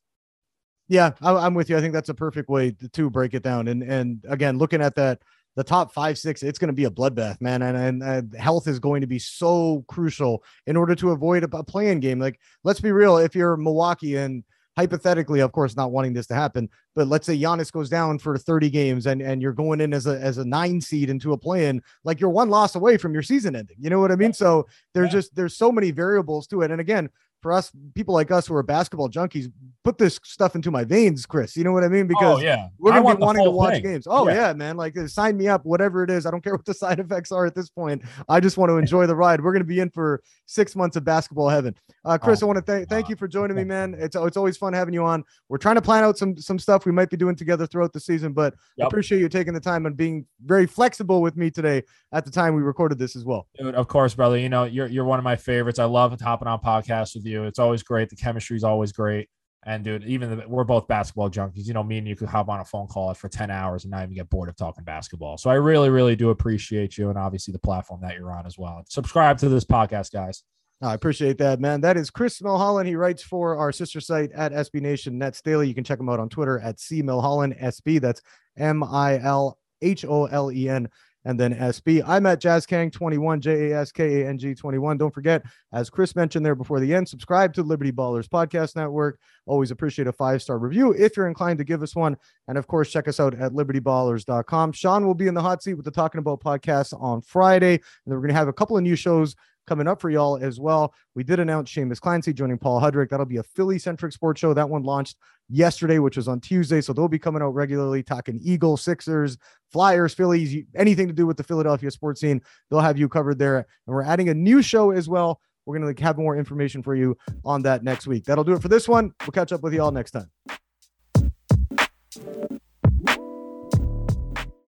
Yeah, 0.88 1.12
I'm 1.20 1.54
with 1.54 1.70
you. 1.70 1.76
I 1.76 1.80
think 1.80 1.94
that's 1.94 2.08
a 2.08 2.14
perfect 2.14 2.48
way 2.48 2.76
to 2.92 3.10
break 3.10 3.34
it 3.34 3.42
down. 3.42 3.68
And 3.68 3.82
and 3.82 4.24
again, 4.28 4.58
looking 4.58 4.82
at 4.82 4.94
that 4.96 5.22
the 5.54 5.64
top 5.64 5.92
five, 5.92 6.18
six, 6.18 6.42
it's 6.42 6.58
going 6.58 6.68
to 6.68 6.74
be 6.74 6.84
a 6.84 6.90
bloodbath, 6.90 7.40
man. 7.40 7.62
And, 7.62 7.76
and 7.76 8.02
uh, 8.02 8.38
health 8.38 8.66
is 8.66 8.78
going 8.78 9.00
to 9.02 9.06
be 9.06 9.18
so 9.18 9.84
crucial 9.88 10.42
in 10.66 10.76
order 10.76 10.94
to 10.94 11.10
avoid 11.10 11.44
a, 11.44 11.56
a 11.56 11.64
play-in 11.64 12.00
game. 12.00 12.18
Like, 12.18 12.40
let's 12.64 12.80
be 12.80 12.92
real. 12.92 13.18
If 13.18 13.34
you're 13.34 13.56
Milwaukee 13.56 14.16
and 14.16 14.44
hypothetically, 14.76 15.40
of 15.40 15.52
course, 15.52 15.76
not 15.76 15.92
wanting 15.92 16.14
this 16.14 16.26
to 16.28 16.34
happen, 16.34 16.68
but 16.94 17.06
let's 17.06 17.26
say 17.26 17.38
Giannis 17.38 17.70
goes 17.70 17.90
down 17.90 18.18
for 18.18 18.38
30 18.38 18.70
games 18.70 19.06
and, 19.06 19.20
and 19.20 19.42
you're 19.42 19.52
going 19.52 19.82
in 19.82 19.92
as 19.92 20.06
a, 20.06 20.18
as 20.18 20.38
a 20.38 20.44
nine 20.44 20.80
seed 20.80 21.10
into 21.10 21.34
a 21.34 21.38
play-in, 21.38 21.82
like 22.04 22.20
you're 22.20 22.30
one 22.30 22.48
loss 22.48 22.74
away 22.74 22.96
from 22.96 23.12
your 23.12 23.22
season 23.22 23.54
ending. 23.54 23.76
You 23.78 23.90
know 23.90 24.00
what 24.00 24.10
I 24.10 24.16
mean? 24.16 24.32
So 24.32 24.66
there's 24.94 25.12
just, 25.12 25.34
there's 25.34 25.56
so 25.56 25.70
many 25.70 25.90
variables 25.90 26.46
to 26.48 26.62
it. 26.62 26.70
And 26.70 26.80
again, 26.80 27.10
for 27.42 27.52
us 27.52 27.70
people 27.94 28.14
like 28.14 28.30
us 28.30 28.46
who 28.46 28.54
are 28.54 28.62
basketball 28.62 29.08
junkies 29.08 29.50
put 29.84 29.98
this 29.98 30.20
stuff 30.22 30.54
into 30.54 30.70
my 30.70 30.84
veins 30.84 31.26
chris. 31.26 31.56
You 31.56 31.64
know 31.64 31.72
what 31.72 31.84
i 31.84 31.88
mean? 31.88 32.06
Because 32.06 32.38
oh, 32.38 32.42
yeah. 32.42 32.68
we're 32.78 32.92
gonna 32.92 33.16
be 33.16 33.22
wanting 33.22 33.44
to 33.44 33.50
watch 33.50 33.74
thing. 33.74 33.82
games. 33.82 34.06
Oh 34.08 34.28
yeah. 34.28 34.48
yeah. 34.48 34.52
man. 34.52 34.76
Like 34.76 34.96
uh, 34.96 35.06
sign 35.06 35.36
me 35.36 35.48
up 35.48 35.64
whatever 35.64 36.04
it 36.04 36.10
is. 36.10 36.26
I 36.26 36.30
don't 36.30 36.42
care 36.44 36.54
what 36.54 36.64
the 36.64 36.74
side 36.74 37.00
effects 37.00 37.32
are 37.32 37.46
at 37.46 37.54
this 37.54 37.68
point. 37.68 38.02
I 38.28 38.40
just 38.40 38.56
want 38.56 38.70
to 38.70 38.76
enjoy 38.76 39.06
the 39.06 39.16
ride. 39.16 39.42
We're 39.42 39.52
gonna 39.52 39.64
be 39.64 39.80
in 39.80 39.90
for 39.90 40.22
six 40.46 40.76
months 40.76 40.96
of 40.96 41.04
basketball 41.04 41.48
heaven. 41.48 41.74
Uh, 42.04 42.18
chris 42.18 42.42
oh, 42.42 42.46
i 42.46 42.48
want 42.48 42.58
to 42.58 42.62
thank 42.62 42.88
thank 42.88 43.08
you 43.08 43.16
for 43.16 43.28
joining 43.28 43.56
me 43.56 43.64
man. 43.64 43.94
It's, 43.98 44.16
it's 44.16 44.36
always 44.36 44.56
fun 44.56 44.72
having 44.72 44.94
you 44.94 45.04
on. 45.04 45.24
We're 45.48 45.58
trying 45.58 45.76
to 45.76 45.82
plan 45.82 46.04
out 46.04 46.18
some 46.18 46.36
some 46.36 46.58
stuff 46.58 46.86
we 46.86 46.92
might 46.92 47.10
be 47.10 47.16
doing 47.16 47.36
together 47.36 47.66
throughout 47.66 47.92
the 47.92 48.00
season 48.00 48.32
but 48.32 48.54
yep. 48.76 48.88
appreciate 48.88 49.20
you 49.20 49.28
taking 49.28 49.54
the 49.54 49.60
time 49.60 49.86
and 49.86 49.96
being 49.96 50.26
very 50.44 50.66
flexible 50.66 51.22
with 51.22 51.36
me 51.36 51.50
today 51.50 51.82
at 52.12 52.24
the 52.24 52.30
time 52.30 52.54
we 52.54 52.62
recorded 52.62 52.98
this 52.98 53.16
as 53.16 53.24
well. 53.24 53.46
Dude, 53.58 53.74
of 53.74 53.88
course 53.88 54.14
brother. 54.14 54.38
You 54.38 54.48
know 54.48 54.64
you're, 54.64 54.86
you're 54.86 55.04
one 55.04 55.18
of 55.18 55.24
my 55.24 55.36
favorites. 55.36 55.78
I 55.78 55.84
love 55.84 56.18
hopping 56.20 56.48
on 56.48 56.60
podcasts 56.60 57.14
with 57.14 57.24
you 57.24 57.31
it's 57.44 57.58
always 57.58 57.82
great 57.82 58.08
the 58.08 58.16
chemistry 58.16 58.56
is 58.56 58.64
always 58.64 58.92
great. 58.92 59.28
And 59.64 59.84
dude, 59.84 60.04
even 60.04 60.38
the, 60.38 60.48
we're 60.48 60.64
both 60.64 60.88
basketball 60.88 61.30
junkies. 61.30 61.66
You 61.66 61.74
know, 61.74 61.84
me 61.84 61.98
and 61.98 62.08
you 62.08 62.16
could 62.16 62.28
hop 62.28 62.48
on 62.48 62.60
a 62.60 62.64
phone 62.64 62.88
call 62.88 63.14
for 63.14 63.28
10 63.28 63.50
hours 63.50 63.84
and 63.84 63.92
not 63.92 64.02
even 64.02 64.14
get 64.14 64.28
bored 64.28 64.48
of 64.48 64.56
talking 64.56 64.82
basketball. 64.82 65.38
So 65.38 65.50
I 65.50 65.54
really, 65.54 65.88
really 65.88 66.16
do 66.16 66.30
appreciate 66.30 66.98
you 66.98 67.10
and 67.10 67.18
obviously 67.18 67.52
the 67.52 67.60
platform 67.60 68.00
that 68.02 68.16
you're 68.16 68.32
on 68.32 68.44
as 68.44 68.58
well. 68.58 68.82
Subscribe 68.88 69.38
to 69.38 69.48
this 69.48 69.64
podcast, 69.64 70.12
guys. 70.12 70.42
I 70.82 70.94
appreciate 70.94 71.38
that, 71.38 71.60
man. 71.60 71.80
That 71.80 71.96
is 71.96 72.10
Chris 72.10 72.40
Milholen. 72.40 72.86
He 72.86 72.96
writes 72.96 73.22
for 73.22 73.56
our 73.56 73.70
sister 73.70 74.00
site 74.00 74.32
at 74.32 74.50
SB 74.50 74.80
Nation 74.80 75.16
Nets 75.16 75.40
Daily. 75.40 75.68
You 75.68 75.74
can 75.74 75.84
check 75.84 76.00
him 76.00 76.08
out 76.08 76.18
on 76.18 76.28
Twitter 76.28 76.58
at 76.58 76.80
C 76.80 77.04
Milholen 77.04 77.56
SB. 77.62 78.00
That's 78.00 78.20
M 78.58 78.82
I 78.82 79.20
L 79.20 79.58
H 79.80 80.04
O 80.04 80.26
L 80.26 80.50
E 80.50 80.68
N 80.68 80.88
and 81.24 81.38
then 81.38 81.54
SB. 81.54 82.02
I'm 82.06 82.26
at 82.26 82.40
JaskKang21, 82.40 83.40
J 83.40 83.70
A 83.70 83.80
S 83.80 83.92
K 83.92 84.22
A 84.22 84.28
N 84.28 84.38
G 84.38 84.54
21. 84.54 84.98
Don't 84.98 85.14
forget, 85.14 85.42
as 85.72 85.90
Chris 85.90 86.16
mentioned 86.16 86.44
there 86.44 86.54
before 86.54 86.80
the 86.80 86.94
end, 86.94 87.08
subscribe 87.08 87.54
to 87.54 87.62
Liberty 87.62 87.92
Ballers 87.92 88.28
Podcast 88.28 88.76
Network. 88.76 89.18
Always 89.46 89.70
appreciate 89.70 90.08
a 90.08 90.12
five 90.12 90.42
star 90.42 90.58
review 90.58 90.92
if 90.92 91.16
you're 91.16 91.28
inclined 91.28 91.58
to 91.58 91.64
give 91.64 91.82
us 91.82 91.94
one. 91.94 92.16
And 92.48 92.58
of 92.58 92.66
course, 92.66 92.90
check 92.90 93.08
us 93.08 93.20
out 93.20 93.34
at 93.34 93.52
libertyballers.com. 93.52 94.72
Sean 94.72 95.06
will 95.06 95.14
be 95.14 95.28
in 95.28 95.34
the 95.34 95.42
hot 95.42 95.62
seat 95.62 95.74
with 95.74 95.84
the 95.84 95.90
Talking 95.90 96.18
About 96.18 96.40
podcast 96.40 97.00
on 97.00 97.22
Friday. 97.22 97.74
And 97.74 97.82
then 98.06 98.14
we're 98.14 98.22
going 98.22 98.28
to 98.28 98.34
have 98.34 98.48
a 98.48 98.52
couple 98.52 98.76
of 98.76 98.82
new 98.82 98.96
shows 98.96 99.36
coming 99.66 99.86
up 99.86 100.00
for 100.00 100.10
y'all 100.10 100.36
as 100.36 100.60
well. 100.60 100.94
We 101.14 101.24
did 101.24 101.40
announce 101.40 101.70
Seamus 101.72 102.00
Clancy 102.00 102.32
joining 102.32 102.58
Paul 102.58 102.80
Hudrick. 102.80 103.10
That'll 103.10 103.26
be 103.26 103.36
a 103.36 103.42
Philly 103.42 103.78
centric 103.78 104.12
sports 104.12 104.40
show. 104.40 104.54
That 104.54 104.68
one 104.68 104.82
launched 104.82 105.16
yesterday, 105.48 105.98
which 105.98 106.16
was 106.16 106.28
on 106.28 106.40
Tuesday. 106.40 106.80
So 106.80 106.92
they'll 106.92 107.08
be 107.08 107.18
coming 107.18 107.42
out 107.42 107.54
regularly 107.54 108.02
talking 108.02 108.40
Eagles, 108.42 108.82
Sixers, 108.82 109.38
Flyers, 109.72 110.14
Phillies, 110.14 110.64
anything 110.74 111.08
to 111.08 111.14
do 111.14 111.26
with 111.26 111.36
the 111.36 111.44
Philadelphia 111.44 111.90
sports 111.90 112.20
scene. 112.20 112.40
They'll 112.70 112.80
have 112.80 112.98
you 112.98 113.08
covered 113.08 113.38
there. 113.38 113.58
And 113.58 113.94
we're 113.94 114.02
adding 114.02 114.28
a 114.28 114.34
new 114.34 114.62
show 114.62 114.90
as 114.90 115.08
well. 115.08 115.40
We're 115.66 115.78
going 115.78 115.94
to 115.94 116.02
have 116.02 116.18
more 116.18 116.36
information 116.36 116.82
for 116.82 116.94
you 116.94 117.16
on 117.44 117.62
that 117.62 117.84
next 117.84 118.06
week. 118.06 118.24
That'll 118.24 118.44
do 118.44 118.54
it 118.54 118.62
for 118.62 118.68
this 118.68 118.88
one. 118.88 119.12
We'll 119.20 119.32
catch 119.32 119.52
up 119.52 119.62
with 119.62 119.72
you 119.72 119.82
all 119.82 119.92
next 119.92 120.10
time. 120.10 120.30